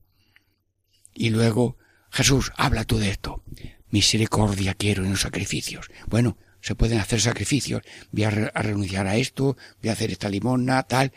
Y 1.15 1.31
luego, 1.31 1.79
Jesús, 2.11 2.51
habla 2.57 2.85
tú 2.85 2.99
de 2.99 3.11
esto. 3.11 3.45
Misericordia 3.89 4.75
quiero 4.75 5.05
en 5.05 5.11
los 5.11 5.21
sacrificios. 5.21 5.91
Bueno, 6.09 6.39
se 6.61 6.75
pueden 6.75 6.99
hacer 6.99 7.21
sacrificios. 7.21 7.83
Voy 8.13 8.25
a, 8.25 8.31
renunciar 8.31 9.07
a 9.07 9.17
esto, 9.17 9.57
voy 9.81 9.91
a 9.91 9.93
hacer 9.93 10.11
esta 10.11 10.29
limona, 10.29 10.83
tal. 10.83 11.13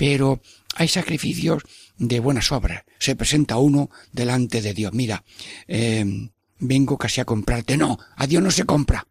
Pero 0.00 0.40
hay 0.76 0.88
sacrificios 0.88 1.62
de 1.98 2.20
buenas 2.20 2.52
obras. 2.52 2.84
Se 2.98 3.16
presenta 3.16 3.58
uno 3.58 3.90
delante 4.12 4.62
de 4.62 4.72
Dios. 4.72 4.94
Mira, 4.94 5.22
eh, 5.68 6.30
vengo 6.58 6.96
casi 6.96 7.20
a 7.20 7.26
comprarte. 7.26 7.76
No, 7.76 7.98
a 8.16 8.26
Dios 8.26 8.42
no 8.42 8.50
se 8.50 8.64
compra. 8.64 9.06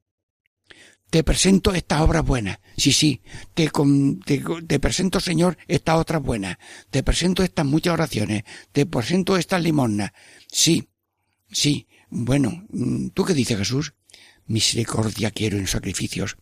Te 1.11 1.23
presento 1.23 1.75
esta 1.75 2.01
obra 2.01 2.23
buena. 2.23 2.59
Sí, 2.75 2.91
sí. 2.91 3.21
Te, 3.53 3.69
te, 4.25 4.43
te, 4.67 4.79
presento, 4.79 5.19
Señor, 5.19 5.59
esta 5.67 5.95
otra 5.95 6.17
buena. 6.17 6.57
Te 6.89 7.03
presento 7.03 7.43
estas 7.43 7.67
muchas 7.67 7.93
oraciones. 7.93 8.41
Te 8.71 8.87
presento 8.87 9.37
estas 9.37 9.61
limonas. 9.61 10.11
Sí, 10.51 10.89
sí. 11.51 11.87
Bueno, 12.09 12.65
mm, 12.71 13.09
¿tú 13.09 13.25
qué 13.25 13.35
dices 13.35 13.59
Jesús? 13.59 13.93
Misericordia 14.47 15.29
quiero 15.29 15.59
en 15.59 15.67
sacrificios. 15.67 16.37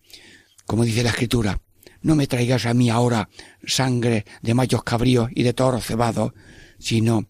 Como 0.66 0.86
dice 0.86 1.04
la 1.04 1.10
Escritura, 1.10 1.62
no 2.08 2.16
me 2.16 2.26
traigas 2.26 2.66
a 2.66 2.74
mí 2.74 2.90
ahora 2.90 3.28
sangre 3.66 4.24
de 4.42 4.54
machos 4.54 4.82
cabríos 4.84 5.30
y 5.36 5.44
de 5.44 5.52
toros 5.54 5.86
cebados, 5.86 6.32
sino 6.80 7.28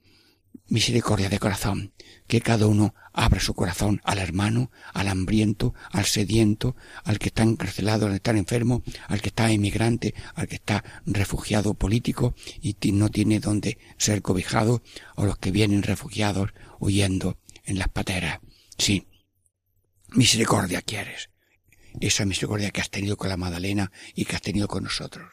misericordia 0.67 1.29
de 1.29 1.39
corazón, 1.39 1.93
que 2.27 2.41
cada 2.41 2.67
uno 2.67 2.93
abra 3.11 3.39
su 3.39 3.55
corazón 3.55 4.01
al 4.03 4.19
hermano, 4.19 4.69
al 4.93 5.07
hambriento, 5.07 5.73
al 5.91 6.05
sediento, 6.05 6.75
al 7.03 7.17
que 7.17 7.29
está 7.29 7.41
encarcelado, 7.41 8.05
al 8.05 8.11
que 8.11 8.17
está 8.17 8.31
enfermo, 8.31 8.83
al 9.07 9.19
que 9.19 9.29
está 9.29 9.49
emigrante, 9.49 10.13
al 10.35 10.47
que 10.47 10.57
está 10.57 10.83
refugiado 11.07 11.73
político 11.73 12.35
y 12.61 12.75
no 12.91 13.09
tiene 13.09 13.39
donde 13.39 13.79
ser 13.97 14.21
cobijado, 14.21 14.83
o 15.15 15.25
los 15.25 15.39
que 15.39 15.49
vienen 15.49 15.81
refugiados 15.81 16.51
huyendo 16.79 17.39
en 17.65 17.79
las 17.79 17.87
pateras. 17.87 18.41
Sí, 18.77 19.07
misericordia 20.09 20.83
quieres. 20.83 21.29
Esa 21.99 22.25
misericordia 22.25 22.71
que 22.71 22.81
has 22.81 22.89
tenido 22.89 23.17
con 23.17 23.29
la 23.29 23.37
Madalena 23.37 23.91
y 24.15 24.25
que 24.25 24.35
has 24.35 24.41
tenido 24.41 24.67
con 24.67 24.83
nosotros. 24.83 25.29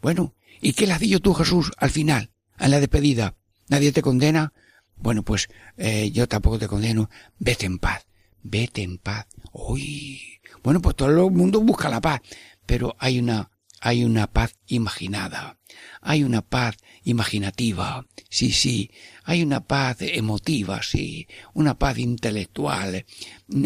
Bueno, 0.00 0.34
¿y 0.60 0.72
qué 0.72 0.86
le 0.86 0.94
has 0.94 1.00
dicho 1.00 1.20
tú, 1.20 1.34
Jesús, 1.34 1.72
al 1.76 1.90
final, 1.90 2.30
en 2.58 2.70
la 2.70 2.80
despedida? 2.80 3.34
¿Nadie 3.68 3.92
te 3.92 4.02
condena? 4.02 4.52
Bueno, 4.96 5.22
pues 5.22 5.48
eh, 5.76 6.10
yo 6.10 6.26
tampoco 6.28 6.58
te 6.58 6.68
condeno. 6.68 7.08
Vete 7.38 7.66
en 7.66 7.78
paz. 7.78 8.06
Vete 8.42 8.82
en 8.82 8.98
paz. 8.98 9.26
Uy. 9.52 10.40
Bueno, 10.62 10.80
pues 10.80 10.96
todo 10.96 11.08
el 11.08 11.32
mundo 11.32 11.60
busca 11.60 11.88
la 11.88 12.00
paz. 12.00 12.20
Pero 12.66 12.96
hay 12.98 13.18
una, 13.18 13.50
hay 13.80 14.04
una 14.04 14.26
paz 14.26 14.54
imaginada. 14.66 15.59
Hay 16.00 16.22
una 16.24 16.42
paz 16.42 16.76
imaginativa. 17.04 18.06
Sí, 18.28 18.52
sí. 18.52 18.90
Hay 19.24 19.42
una 19.42 19.60
paz 19.60 19.98
emotiva, 20.00 20.82
sí. 20.82 21.26
Una 21.54 21.78
paz 21.78 21.98
intelectual. 21.98 23.04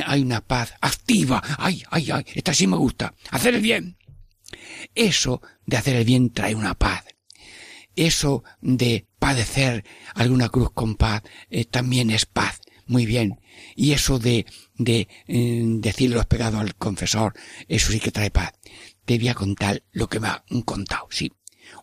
Hay 0.06 0.22
una 0.22 0.40
paz 0.40 0.74
activa. 0.80 1.42
Ay, 1.58 1.82
ay, 1.90 2.10
ay. 2.10 2.24
Esta 2.34 2.54
sí 2.54 2.66
me 2.66 2.76
gusta. 2.76 3.14
Hacer 3.30 3.54
el 3.54 3.62
bien. 3.62 3.96
Eso 4.94 5.42
de 5.66 5.76
hacer 5.76 5.96
el 5.96 6.04
bien 6.04 6.30
trae 6.30 6.54
una 6.54 6.74
paz. 6.74 7.04
Eso 7.96 8.42
de 8.60 9.06
padecer 9.18 9.84
alguna 10.14 10.48
cruz 10.48 10.72
con 10.72 10.96
paz 10.96 11.22
eh, 11.50 11.64
también 11.64 12.10
es 12.10 12.26
paz. 12.26 12.60
Muy 12.86 13.06
bien. 13.06 13.40
Y 13.76 13.92
eso 13.92 14.18
de, 14.18 14.46
de 14.76 15.08
eh, 15.26 15.62
decir 15.78 16.10
los 16.10 16.26
al 16.30 16.74
confesor, 16.74 17.34
eso 17.68 17.92
sí 17.92 18.00
que 18.00 18.10
trae 18.10 18.30
paz. 18.30 18.52
Te 19.04 19.18
voy 19.18 19.28
a 19.28 19.34
contar 19.34 19.82
lo 19.92 20.08
que 20.08 20.20
me 20.20 20.28
han 20.28 20.62
contado, 20.62 21.06
sí. 21.10 21.32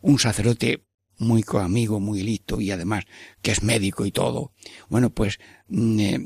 Un 0.02 0.20
sacerdote 0.20 0.86
muy 1.18 1.45
amigo, 1.54 1.99
muy 1.99 2.24
listo 2.24 2.60
y 2.60 2.72
además 2.72 3.06
que 3.41 3.52
es 3.52 3.64
médico 3.64 4.06
y 4.06 4.12
todo. 4.12 4.54
Bueno, 4.89 5.12
pues 5.12 5.39
mm, 5.68 5.99
eh, 5.99 6.20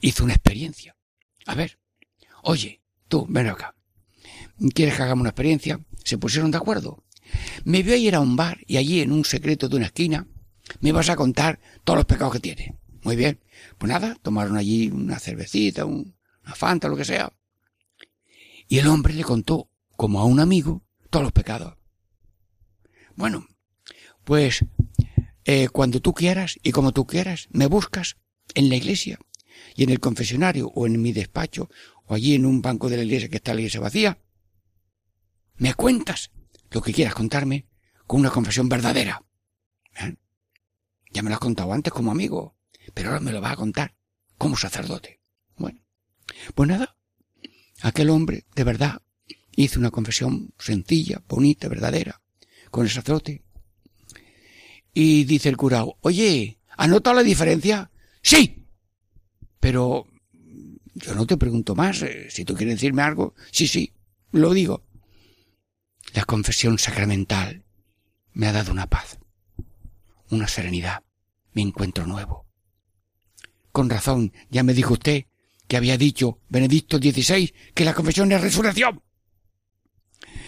hizo 0.00 0.24
una 0.24 0.34
experiencia. 0.34 0.96
A 1.46 1.54
ver, 1.54 1.78
oye, 2.42 2.80
tú, 3.08 3.26
ven 3.28 3.48
acá. 3.48 3.74
¿Quieres 4.74 4.96
que 4.96 5.02
hagamos 5.02 5.22
una 5.22 5.30
experiencia? 5.30 5.80
Se 6.04 6.18
pusieron 6.18 6.50
de 6.50 6.58
acuerdo. 6.58 7.04
Me 7.64 7.82
voy 7.82 7.92
a 7.92 7.96
ir 7.96 8.14
a 8.14 8.20
un 8.20 8.36
bar 8.36 8.58
y 8.66 8.76
allí 8.76 9.00
en 9.00 9.12
un 9.12 9.24
secreto 9.24 9.68
de 9.68 9.76
una 9.76 9.86
esquina 9.86 10.26
me 10.80 10.92
vas 10.92 11.08
a 11.08 11.16
contar 11.16 11.60
todos 11.84 11.98
los 11.98 12.06
pecados 12.06 12.34
que 12.34 12.40
tiene. 12.40 12.78
Muy 13.02 13.16
bien. 13.16 13.40
Pues 13.78 13.90
nada, 13.90 14.16
tomaron 14.22 14.56
allí 14.56 14.88
una 14.88 15.18
cervecita, 15.18 15.84
una 15.84 16.14
fanta, 16.54 16.88
lo 16.88 16.96
que 16.96 17.04
sea. 17.04 17.32
Y 18.68 18.78
el 18.78 18.86
hombre 18.86 19.14
le 19.14 19.24
contó, 19.24 19.68
como 19.96 20.20
a 20.20 20.24
un 20.24 20.40
amigo, 20.40 20.84
todos 21.10 21.24
los 21.24 21.32
pecados. 21.32 21.74
Bueno, 23.16 23.46
pues 24.24 24.64
eh, 25.44 25.68
cuando 25.68 26.00
tú 26.00 26.14
quieras 26.14 26.58
y 26.62 26.72
como 26.72 26.92
tú 26.92 27.06
quieras, 27.06 27.48
me 27.50 27.66
buscas 27.66 28.16
en 28.54 28.68
la 28.68 28.76
iglesia 28.76 29.18
y 29.74 29.84
en 29.84 29.90
el 29.90 30.00
confesionario 30.00 30.68
o 30.68 30.86
en 30.86 31.00
mi 31.00 31.12
despacho 31.12 31.68
o 32.06 32.14
allí 32.14 32.34
en 32.34 32.46
un 32.46 32.62
banco 32.62 32.88
de 32.88 32.96
la 32.96 33.04
iglesia 33.04 33.28
que 33.28 33.36
está 33.36 33.54
la 33.54 33.60
iglesia 33.60 33.80
vacía. 33.80 34.18
Me 35.56 35.74
cuentas 35.74 36.30
lo 36.70 36.80
que 36.82 36.92
quieras 36.92 37.14
contarme 37.14 37.66
con 38.06 38.20
una 38.20 38.30
confesión 38.30 38.68
verdadera. 38.68 39.24
¿Eh? 40.00 40.16
Ya 41.10 41.22
me 41.22 41.30
lo 41.30 41.34
has 41.34 41.40
contado 41.40 41.72
antes 41.72 41.92
como 41.92 42.10
amigo, 42.10 42.56
pero 42.94 43.10
ahora 43.10 43.20
me 43.20 43.32
lo 43.32 43.40
vas 43.40 43.52
a 43.52 43.56
contar 43.56 43.94
como 44.38 44.56
sacerdote. 44.56 45.20
Bueno, 45.56 45.84
pues 46.54 46.68
nada, 46.68 46.96
aquel 47.82 48.10
hombre 48.10 48.46
de 48.54 48.64
verdad 48.64 49.02
hizo 49.54 49.78
una 49.78 49.90
confesión 49.90 50.54
sencilla, 50.58 51.22
bonita, 51.28 51.68
verdadera, 51.68 52.21
con 52.72 52.84
el 52.84 52.90
sacerdote. 52.90 53.44
Y 54.94 55.24
dice 55.24 55.50
el 55.50 55.56
curado, 55.56 55.98
oye, 56.00 56.58
¿has 56.76 56.88
notado 56.88 57.16
la 57.16 57.22
diferencia? 57.22 57.90
Sí, 58.22 58.66
pero 59.60 60.06
yo 60.94 61.14
no 61.14 61.26
te 61.26 61.36
pregunto 61.36 61.74
más. 61.74 62.02
Eh, 62.02 62.28
si 62.30 62.44
tú 62.44 62.54
quieres 62.54 62.76
decirme 62.76 63.02
algo, 63.02 63.34
sí, 63.52 63.68
sí, 63.68 63.92
lo 64.32 64.52
digo. 64.52 64.82
La 66.14 66.24
confesión 66.24 66.78
sacramental 66.78 67.62
me 68.32 68.46
ha 68.46 68.52
dado 68.52 68.72
una 68.72 68.88
paz, 68.88 69.18
una 70.30 70.48
serenidad, 70.48 71.04
me 71.52 71.62
encuentro 71.62 72.06
nuevo. 72.06 72.46
Con 73.70 73.90
razón, 73.90 74.32
ya 74.50 74.62
me 74.62 74.74
dijo 74.74 74.94
usted 74.94 75.26
que 75.68 75.76
había 75.76 75.98
dicho 75.98 76.40
Benedicto 76.48 76.96
XVI 76.96 77.52
que 77.74 77.84
la 77.84 77.94
confesión 77.94 78.32
es 78.32 78.40
resurrección. 78.40 79.02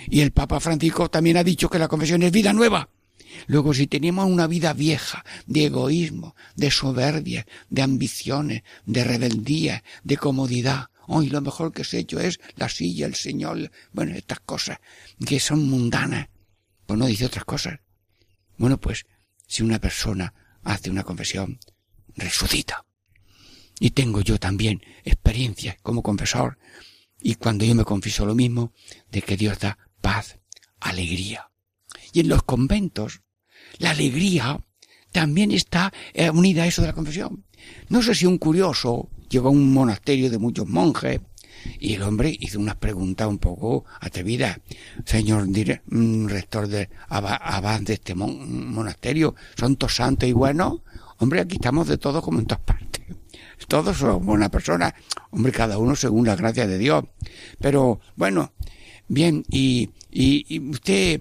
Y 0.08 0.20
el 0.20 0.32
Papa 0.32 0.60
Francisco 0.60 1.10
también 1.10 1.36
ha 1.36 1.44
dicho 1.44 1.68
que 1.68 1.78
la 1.78 1.88
confesión 1.88 2.22
es 2.22 2.32
vida 2.32 2.52
nueva. 2.52 2.88
Luego, 3.46 3.74
si 3.74 3.86
tenemos 3.86 4.26
una 4.26 4.46
vida 4.46 4.72
vieja 4.72 5.24
de 5.46 5.66
egoísmo, 5.66 6.34
de 6.56 6.70
soberbia, 6.70 7.46
de 7.68 7.82
ambiciones, 7.82 8.62
de 8.86 9.04
rebeldía, 9.04 9.82
de 10.02 10.16
comodidad, 10.16 10.86
hoy 11.06 11.28
lo 11.28 11.40
mejor 11.40 11.72
que 11.72 11.84
se 11.84 11.96
ha 11.96 12.00
hecho 12.00 12.20
es 12.20 12.40
la 12.56 12.68
silla, 12.68 13.06
el 13.06 13.14
Señor, 13.14 13.70
bueno, 13.92 14.14
estas 14.14 14.40
cosas 14.40 14.78
que 15.26 15.40
son 15.40 15.68
mundanas, 15.68 16.28
pues 16.86 16.98
no 16.98 17.06
dice 17.06 17.26
otras 17.26 17.44
cosas. 17.44 17.80
Bueno, 18.56 18.78
pues 18.78 19.04
si 19.46 19.62
una 19.62 19.80
persona 19.80 20.32
hace 20.62 20.90
una 20.90 21.02
confesión, 21.02 21.58
resucita. 22.16 22.84
Y 23.80 23.90
tengo 23.90 24.20
yo 24.20 24.38
también 24.38 24.82
experiencia 25.04 25.76
como 25.82 26.02
confesor, 26.02 26.58
y 27.24 27.36
cuando 27.36 27.64
yo 27.64 27.74
me 27.74 27.86
confieso 27.86 28.26
lo 28.26 28.34
mismo, 28.34 28.72
de 29.10 29.22
que 29.22 29.38
Dios 29.38 29.58
da 29.58 29.78
paz, 30.02 30.38
alegría. 30.78 31.50
Y 32.12 32.20
en 32.20 32.28
los 32.28 32.42
conventos, 32.42 33.22
la 33.78 33.90
alegría 33.90 34.60
también 35.10 35.50
está 35.50 35.90
eh, 36.12 36.28
unida 36.28 36.64
a 36.64 36.66
eso 36.66 36.82
de 36.82 36.88
la 36.88 36.94
confesión. 36.94 37.46
No 37.88 38.02
sé 38.02 38.14
si 38.14 38.26
un 38.26 38.36
curioso 38.36 39.08
llegó 39.30 39.48
a 39.48 39.52
un 39.52 39.72
monasterio 39.72 40.28
de 40.28 40.36
muchos 40.36 40.68
monjes 40.68 41.22
y 41.80 41.94
el 41.94 42.02
hombre 42.02 42.36
hizo 42.38 42.60
unas 42.60 42.76
preguntas 42.76 43.26
un 43.26 43.38
poco 43.38 43.86
atrevidas. 44.00 44.60
Señor 45.06 45.48
mm, 45.48 46.26
rector 46.26 46.68
de 46.68 46.90
abad 47.08 47.80
de 47.80 47.94
este 47.94 48.14
monasterio, 48.14 49.34
¿son 49.56 49.76
todos 49.76 49.96
santos 49.96 50.28
y 50.28 50.32
buenos? 50.32 50.82
Hombre, 51.18 51.40
aquí 51.40 51.54
estamos 51.54 51.88
de 51.88 51.96
todo 51.96 52.20
como 52.20 52.40
en 52.40 52.46
todas 52.46 52.64
partes. 52.64 53.02
Todos 53.68 53.96
somos 53.98 54.24
buenas 54.24 54.50
personas. 54.50 54.94
Hombre, 55.30 55.52
cada 55.52 55.78
uno 55.78 55.96
según 55.96 56.26
la 56.26 56.36
gracia 56.36 56.66
de 56.66 56.78
Dios. 56.78 57.04
Pero, 57.60 58.00
bueno, 58.16 58.52
bien, 59.08 59.44
y, 59.48 59.90
y, 60.10 60.60
usted, 60.70 61.20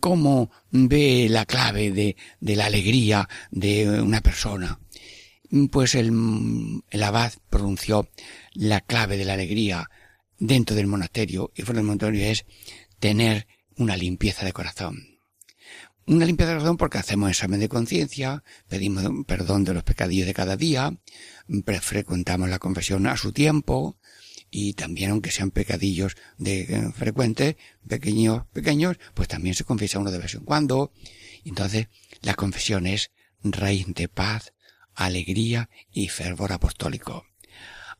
¿cómo 0.00 0.50
ve 0.70 1.28
la 1.30 1.46
clave 1.46 1.90
de, 1.90 2.16
de 2.40 2.56
la 2.56 2.66
alegría 2.66 3.28
de 3.50 4.00
una 4.00 4.20
persona? 4.20 4.78
Pues 5.70 5.94
el, 5.94 6.12
el 6.90 7.02
abad 7.02 7.32
pronunció 7.48 8.08
la 8.54 8.80
clave 8.80 9.16
de 9.16 9.24
la 9.24 9.34
alegría 9.34 9.88
dentro 10.38 10.74
del 10.74 10.88
monasterio 10.88 11.52
y 11.54 11.62
fuera 11.62 11.78
del 11.78 11.86
monasterio 11.86 12.24
es 12.24 12.44
tener 12.98 13.46
una 13.76 13.96
limpieza 13.96 14.44
de 14.44 14.52
corazón. 14.52 15.13
Una 16.06 16.26
limpieza 16.26 16.52
de 16.52 16.58
corazón 16.58 16.76
porque 16.76 16.98
hacemos 16.98 17.30
examen 17.30 17.60
de 17.60 17.68
conciencia, 17.70 18.44
pedimos 18.68 19.04
perdón 19.26 19.64
de 19.64 19.72
los 19.72 19.84
pecadillos 19.84 20.26
de 20.26 20.34
cada 20.34 20.56
día, 20.56 20.98
frecuentamos 21.80 22.50
la 22.50 22.58
confesión 22.58 23.06
a 23.06 23.16
su 23.16 23.32
tiempo, 23.32 23.96
y 24.50 24.74
también 24.74 25.10
aunque 25.10 25.30
sean 25.30 25.50
pecadillos 25.50 26.16
de 26.38 26.60
eh, 26.60 26.92
frecuentes, 26.94 27.56
pequeños, 27.88 28.44
pequeños, 28.52 28.98
pues 29.14 29.28
también 29.28 29.54
se 29.54 29.64
confiesa 29.64 29.98
uno 29.98 30.10
de 30.10 30.18
vez 30.18 30.34
en 30.34 30.44
cuando. 30.44 30.92
Entonces, 31.44 31.88
la 32.22 32.34
confesión 32.34 32.86
es 32.86 33.10
raíz 33.42 33.86
de 33.88 34.06
paz, 34.06 34.52
alegría 34.94 35.70
y 35.90 36.08
fervor 36.08 36.52
apostólico. 36.52 37.26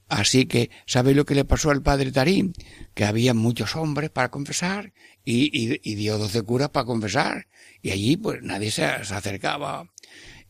Así 0.08 0.46
que, 0.46 0.70
¿sabe 0.86 1.14
lo 1.14 1.24
que 1.24 1.34
le 1.34 1.44
pasó 1.44 1.70
al 1.70 1.82
padre 1.82 2.12
Tarín? 2.12 2.52
Que 2.94 3.04
había 3.04 3.34
muchos 3.34 3.74
hombres 3.74 4.10
para 4.10 4.30
confesar 4.30 4.92
y, 5.24 5.78
y, 5.82 5.94
dio 5.94 6.18
doce 6.18 6.42
curas 6.42 6.70
para 6.70 6.86
confesar. 6.86 7.48
Y 7.80 7.90
allí, 7.90 8.16
pues, 8.16 8.42
nadie 8.42 8.70
se, 8.70 8.84
acercaba. 8.84 9.90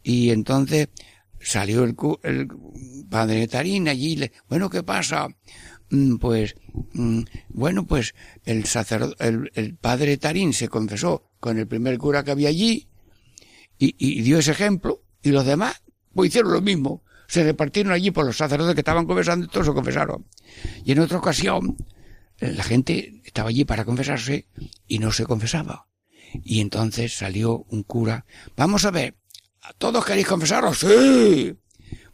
Y 0.02 0.30
entonces 0.30 0.88
salió 1.40 1.84
el, 1.84 1.96
el 2.22 2.48
padre 3.08 3.46
Tarín 3.46 3.88
allí, 3.88 4.16
le, 4.16 4.32
bueno, 4.48 4.68
¿qué 4.70 4.82
pasa? 4.82 5.28
Mm, 5.90 6.16
pues, 6.16 6.56
mm, 6.92 7.20
bueno, 7.50 7.86
pues 7.86 8.14
el 8.44 8.64
sacerdote, 8.64 9.28
el, 9.28 9.52
el, 9.54 9.76
padre 9.76 10.16
Tarín 10.16 10.52
se 10.52 10.68
confesó 10.68 11.30
con 11.38 11.58
el 11.58 11.68
primer 11.68 11.98
cura 11.98 12.24
que 12.24 12.32
había 12.32 12.48
allí 12.48 12.88
y, 13.78 13.94
y 13.98 14.22
dio 14.22 14.38
ese 14.38 14.52
ejemplo 14.52 15.02
y 15.22 15.30
los 15.30 15.44
demás 15.44 15.82
pues 16.14 16.28
hicieron 16.28 16.52
lo 16.52 16.62
mismo 16.62 17.03
se 17.26 17.44
repartieron 17.44 17.92
allí 17.92 18.10
por 18.10 18.26
los 18.26 18.36
sacerdotes 18.36 18.74
que 18.74 18.80
estaban 18.80 19.06
confesando 19.06 19.46
y 19.46 19.48
todos 19.48 19.66
se 19.66 19.72
confesaron. 19.72 20.26
Y 20.84 20.92
en 20.92 21.00
otra 21.00 21.18
ocasión, 21.18 21.76
la 22.38 22.62
gente 22.62 23.22
estaba 23.24 23.48
allí 23.48 23.64
para 23.64 23.84
confesarse 23.84 24.48
y 24.86 24.98
no 24.98 25.12
se 25.12 25.24
confesaba. 25.24 25.86
Y 26.42 26.60
entonces 26.60 27.16
salió 27.16 27.64
un 27.68 27.82
cura, 27.84 28.26
vamos 28.56 28.84
a 28.84 28.90
ver, 28.90 29.16
¿todos 29.78 30.04
queréis 30.04 30.26
confesaros? 30.26 30.78
Sí. 30.78 31.56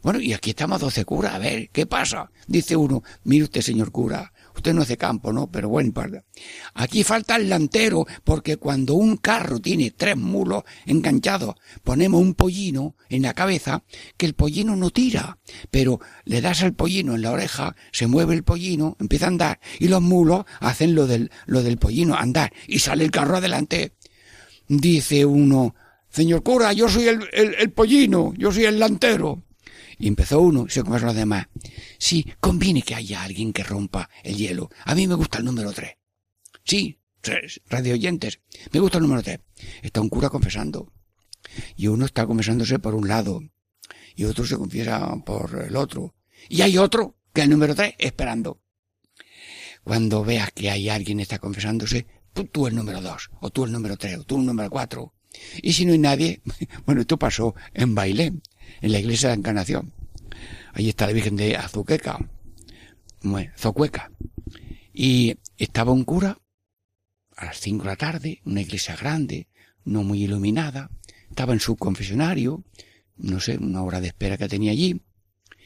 Bueno, 0.01 0.19
y 0.19 0.33
aquí 0.33 0.51
estamos 0.51 0.79
doce 0.79 1.05
curas, 1.05 1.35
a 1.35 1.39
ver, 1.39 1.69
¿qué 1.69 1.85
pasa? 1.85 2.31
Dice 2.47 2.75
uno, 2.75 3.03
mire 3.23 3.45
usted, 3.45 3.61
señor 3.61 3.91
cura, 3.91 4.33
Usted 4.55 4.73
no 4.73 4.81
hace 4.81 4.97
campo, 4.97 5.31
¿no? 5.33 5.51
Pero 5.51 5.69
bueno, 5.69 5.91
aquí 6.73 7.03
falta 7.03 7.35
el 7.35 7.49
lantero, 7.49 8.05
porque 8.23 8.57
cuando 8.57 8.95
un 8.95 9.17
carro 9.17 9.59
tiene 9.59 9.91
tres 9.91 10.17
mulos 10.17 10.63
enganchados, 10.85 11.55
ponemos 11.83 12.21
un 12.21 12.33
pollino 12.33 12.95
en 13.09 13.23
la 13.23 13.33
cabeza, 13.33 13.83
que 14.17 14.25
el 14.25 14.33
pollino 14.33 14.75
no 14.75 14.89
tira, 14.89 15.37
pero 15.69 15.99
le 16.25 16.41
das 16.41 16.63
al 16.63 16.73
pollino 16.73 17.15
en 17.15 17.21
la 17.21 17.31
oreja, 17.31 17.75
se 17.91 18.07
mueve 18.07 18.35
el 18.35 18.43
pollino, 18.43 18.97
empieza 18.99 19.25
a 19.25 19.29
andar, 19.29 19.59
y 19.79 19.87
los 19.87 20.01
mulos 20.01 20.45
hacen 20.59 20.95
lo 20.95 21.07
del, 21.07 21.31
lo 21.45 21.63
del 21.63 21.77
pollino, 21.77 22.15
andar, 22.15 22.53
y 22.67 22.79
sale 22.79 23.03
el 23.03 23.11
carro 23.11 23.37
adelante. 23.37 23.95
Dice 24.67 25.25
uno, 25.25 25.75
señor 26.09 26.43
cura, 26.43 26.73
yo 26.73 26.87
soy 26.87 27.07
el, 27.07 27.27
el 27.33 27.71
pollino, 27.71 28.33
yo 28.37 28.51
soy 28.51 28.65
el 28.65 28.79
lantero. 28.79 29.43
Y 30.01 30.07
empezó 30.07 30.41
uno 30.41 30.65
y 30.67 30.71
se 30.71 30.81
comenzó 30.81 31.05
los 31.05 31.15
demás. 31.15 31.47
Sí, 31.99 32.25
conviene 32.39 32.81
que 32.81 32.95
haya 32.95 33.21
alguien 33.21 33.53
que 33.53 33.63
rompa 33.63 34.09
el 34.23 34.35
hielo. 34.35 34.71
A 34.83 34.95
mí 34.95 35.07
me 35.07 35.13
gusta 35.13 35.37
el 35.37 35.45
número 35.45 35.71
tres. 35.71 35.97
Sí, 36.63 36.99
tres, 37.21 37.61
radio 37.69 37.93
oyentes. 37.93 38.41
Me 38.71 38.79
gusta 38.79 38.97
el 38.97 39.03
número 39.03 39.21
tres. 39.21 39.41
Está 39.83 40.01
un 40.01 40.09
cura 40.09 40.29
confesando. 40.29 40.91
Y 41.75 41.85
uno 41.85 42.05
está 42.05 42.25
confesándose 42.25 42.79
por 42.79 42.95
un 42.95 43.07
lado. 43.07 43.41
Y 44.15 44.23
otro 44.23 44.43
se 44.43 44.57
confiesa 44.57 45.15
por 45.23 45.65
el 45.67 45.75
otro. 45.75 46.15
Y 46.49 46.61
hay 46.61 46.79
otro, 46.79 47.15
que 47.31 47.41
es 47.41 47.45
el 47.45 47.51
número 47.51 47.75
tres, 47.75 47.93
esperando. 47.99 48.59
Cuando 49.83 50.23
veas 50.23 50.51
que 50.51 50.71
hay 50.71 50.89
alguien 50.89 51.17
que 51.17 51.23
está 51.23 51.37
confesándose, 51.37 52.07
tú, 52.51 52.65
el 52.65 52.75
número 52.75 53.01
dos, 53.01 53.29
o 53.39 53.51
tú 53.51 53.65
el 53.65 53.71
número 53.71 53.97
tres, 53.97 54.17
o 54.17 54.23
tú 54.23 54.37
el 54.39 54.47
número 54.47 54.71
cuatro. 54.71 55.13
Y 55.61 55.73
si 55.73 55.85
no 55.85 55.93
hay 55.93 55.99
nadie, 55.99 56.41
bueno, 56.87 57.01
esto 57.01 57.19
pasó 57.19 57.53
en 57.75 57.93
baile 57.93 58.33
en 58.81 58.91
la 58.91 58.99
iglesia 58.99 59.29
de 59.29 59.35
la 59.35 59.39
Encarnación. 59.39 59.93
Allí 60.73 60.89
está 60.89 61.07
la 61.07 61.13
Virgen 61.13 61.35
de 61.35 61.55
Azuqueca, 61.55 62.19
Zocueca. 63.57 64.11
Y 64.93 65.37
estaba 65.57 65.91
un 65.91 66.03
cura 66.03 66.39
a 67.37 67.45
las 67.45 67.59
cinco 67.59 67.83
de 67.83 67.89
la 67.89 67.95
tarde, 67.95 68.41
una 68.45 68.61
iglesia 68.61 68.95
grande, 68.95 69.47
no 69.83 70.03
muy 70.03 70.23
iluminada, 70.23 70.91
estaba 71.29 71.53
en 71.53 71.59
su 71.59 71.75
confesionario, 71.75 72.63
no 73.17 73.39
sé, 73.39 73.57
una 73.57 73.83
hora 73.83 74.01
de 74.01 74.07
espera 74.07 74.37
que 74.37 74.47
tenía 74.47 74.71
allí, 74.71 75.01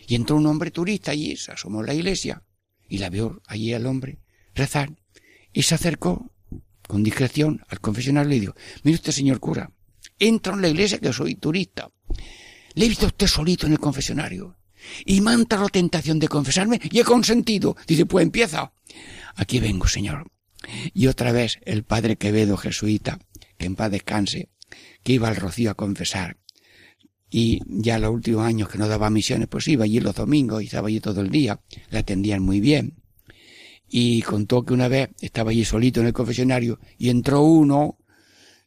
y 0.07 0.15
entró 0.15 0.37
un 0.37 0.45
hombre 0.45 0.71
turista 0.71 1.11
allí, 1.11 1.35
se 1.35 1.51
asomó 1.51 1.79
a 1.81 1.85
la 1.85 1.93
iglesia, 1.93 2.43
y 2.87 2.99
la 2.99 3.09
vio 3.09 3.41
allí 3.47 3.73
al 3.73 3.87
hombre 3.87 4.19
rezar, 4.53 4.93
y 5.51 5.63
se 5.63 5.75
acercó 5.75 6.31
con 6.87 7.03
discreción 7.03 7.61
al 7.67 7.81
confesionario 7.81 8.35
y 8.35 8.39
dijo, 8.39 8.55
mire 8.83 8.95
usted 8.95 9.11
señor 9.11 9.39
cura, 9.39 9.71
entro 10.19 10.53
en 10.53 10.61
la 10.61 10.69
iglesia 10.69 10.99
que 10.99 11.11
soy 11.11 11.35
turista, 11.35 11.91
le 12.75 12.85
he 12.85 12.89
visto 12.89 13.05
a 13.05 13.09
usted 13.09 13.27
solito 13.27 13.65
en 13.65 13.73
el 13.73 13.79
confesionario. 13.79 14.57
Y 15.05 15.21
me 15.21 15.31
ha 15.31 15.37
la 15.37 15.69
tentación 15.69 16.19
de 16.19 16.27
confesarme 16.27 16.79
y 16.91 16.99
he 16.99 17.03
consentido. 17.03 17.75
Dice, 17.87 18.05
pues 18.05 18.23
empieza. 18.23 18.71
Aquí 19.35 19.59
vengo, 19.59 19.87
señor. 19.87 20.31
Y 20.93 21.07
otra 21.07 21.31
vez 21.31 21.59
el 21.65 21.83
padre 21.83 22.17
Quevedo, 22.17 22.57
jesuita, 22.57 23.19
que 23.57 23.65
en 23.65 23.75
paz 23.75 23.91
descanse, 23.91 24.49
que 25.03 25.13
iba 25.13 25.27
al 25.27 25.35
Rocío 25.35 25.71
a 25.71 25.75
confesar. 25.75 26.37
Y 27.29 27.61
ya 27.67 27.99
los 27.99 28.11
últimos 28.11 28.45
años 28.45 28.69
que 28.69 28.77
no 28.77 28.87
daba 28.87 29.09
misiones, 29.09 29.47
pues 29.47 29.67
iba 29.67 29.83
allí 29.83 29.99
los 29.99 30.15
domingos 30.15 30.61
y 30.61 30.65
estaba 30.65 30.87
allí 30.87 30.99
todo 30.99 31.21
el 31.21 31.29
día. 31.29 31.59
Le 31.89 31.99
atendían 31.99 32.41
muy 32.41 32.59
bien. 32.59 33.01
Y 33.87 34.21
contó 34.21 34.63
que 34.63 34.73
una 34.73 34.87
vez 34.87 35.09
estaba 35.21 35.51
allí 35.51 35.65
solito 35.65 35.99
en 35.99 36.07
el 36.07 36.13
confesionario 36.13 36.79
y 36.97 37.09
entró 37.09 37.41
uno 37.41 37.97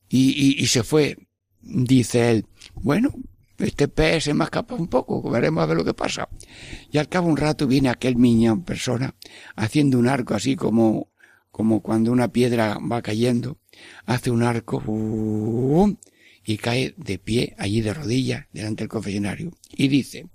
y, 0.09 0.63
y 0.63 0.67
se 0.67 0.83
fue. 0.83 1.17
Dice 1.61 2.31
él, 2.31 2.47
bueno, 2.75 3.13
este 3.59 3.89
pez 3.89 4.25
se 4.25 4.35
me 4.35 4.45
escapa 4.45 4.75
un 4.75 4.89
poco, 4.89 5.29
veremos 5.31 5.63
a 5.63 5.67
ver 5.67 5.77
lo 5.77 5.85
que 5.85 5.95
pasa. 5.95 6.29
Y 6.91 6.99
al 6.99 7.09
cabo 7.09 7.29
un 7.29 7.37
rato 7.37 7.67
viene 7.67 7.89
aquel 7.89 8.19
niño 8.19 8.53
en 8.53 8.63
persona, 8.63 9.15
haciendo 9.57 9.99
un 9.99 10.09
arco 10.09 10.35
así 10.35 10.57
como, 10.57 11.11
como 11.51 11.83
cuando 11.83 12.13
una 12.13 12.29
piedra 12.29 12.79
va 12.79 13.03
cayendo, 13.03 13.59
hace 14.07 14.31
un 14.31 14.43
arco, 14.43 14.83
y 16.45 16.57
cae 16.57 16.95
de 16.97 17.19
pie 17.19 17.55
allí 17.59 17.81
de 17.81 17.95
rodillas 17.95 18.47
delante 18.53 18.85
del 18.85 18.89
confesionario. 18.89 19.53
Y 19.71 19.89
dice, 19.89 20.29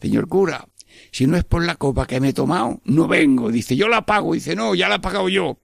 señor 0.00 0.28
cura, 0.28 0.66
si 1.10 1.26
no 1.26 1.36
es 1.36 1.44
por 1.44 1.64
la 1.64 1.76
copa 1.76 2.06
que 2.06 2.20
me 2.20 2.30
he 2.30 2.32
tomado, 2.32 2.80
no 2.84 3.06
vengo. 3.06 3.50
Dice, 3.50 3.76
yo 3.76 3.88
la 3.88 4.04
pago. 4.06 4.34
Dice, 4.34 4.56
no, 4.56 4.74
ya 4.74 4.88
la 4.88 4.96
he 4.96 5.00
pagado 5.00 5.28
yo. 5.28 5.60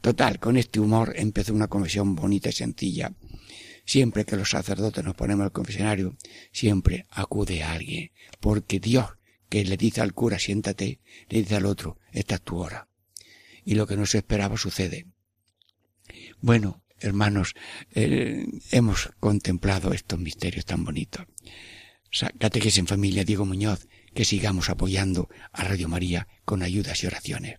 Total, 0.00 0.38
con 0.38 0.56
este 0.56 0.80
humor 0.80 1.12
empezó 1.16 1.52
una 1.52 1.68
confesión 1.68 2.14
bonita 2.14 2.48
y 2.48 2.52
sencilla 2.52 3.12
Siempre 3.88 4.26
que 4.26 4.36
los 4.36 4.50
sacerdotes 4.50 5.02
nos 5.02 5.14
ponemos 5.14 5.44
al 5.44 5.52
confesionario, 5.52 6.14
siempre 6.52 7.06
acude 7.08 7.62
a 7.62 7.72
alguien, 7.72 8.10
porque 8.38 8.80
Dios 8.80 9.06
que 9.48 9.64
le 9.64 9.78
dice 9.78 10.02
al 10.02 10.12
cura 10.12 10.38
siéntate, 10.38 11.00
le 11.30 11.38
dice 11.38 11.56
al 11.56 11.64
otro, 11.64 11.96
esta 12.12 12.34
es 12.34 12.42
tu 12.42 12.58
hora. 12.58 12.86
Y 13.64 13.76
lo 13.76 13.86
que 13.86 13.96
no 13.96 14.04
se 14.04 14.18
esperaba 14.18 14.58
sucede. 14.58 15.06
Bueno, 16.42 16.82
hermanos, 16.98 17.54
eh, 17.94 18.44
hemos 18.72 19.08
contemplado 19.20 19.94
estos 19.94 20.18
misterios 20.18 20.66
tan 20.66 20.84
bonitos. 20.84 21.24
Catequesis 22.38 22.80
en 22.80 22.88
familia, 22.88 23.24
Diego 23.24 23.46
Muñoz, 23.46 23.88
que 24.12 24.26
sigamos 24.26 24.68
apoyando 24.68 25.30
a 25.50 25.64
Radio 25.64 25.88
María 25.88 26.28
con 26.44 26.62
ayudas 26.62 27.02
y 27.02 27.06
oraciones. 27.06 27.56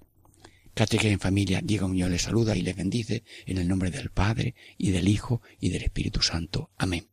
Catequesis 0.74 1.12
en 1.12 1.20
familia, 1.20 1.62
Diego 1.64 1.88
Muñoz 1.88 2.10
les 2.10 2.22
saluda 2.22 2.56
y 2.56 2.62
les 2.62 2.76
bendice 2.76 3.24
en 3.46 3.58
el 3.58 3.68
nombre 3.68 3.92
del 3.92 4.10
Padre 4.10 4.56
y 4.78 4.92
del 4.92 5.08
Hijo 5.08 5.42
y 5.60 5.70
del 5.70 5.84
Espíritu 5.84 6.22
Santo. 6.22 6.70
Amén. 6.78 7.08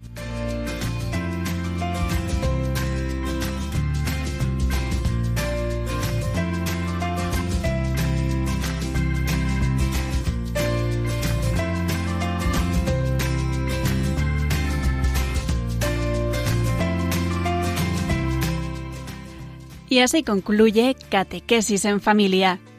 Y 19.88 20.00
así 20.00 20.22
concluye 20.22 20.94
Catequesis 21.08 21.84
en 21.86 22.00
Familia 22.00 22.60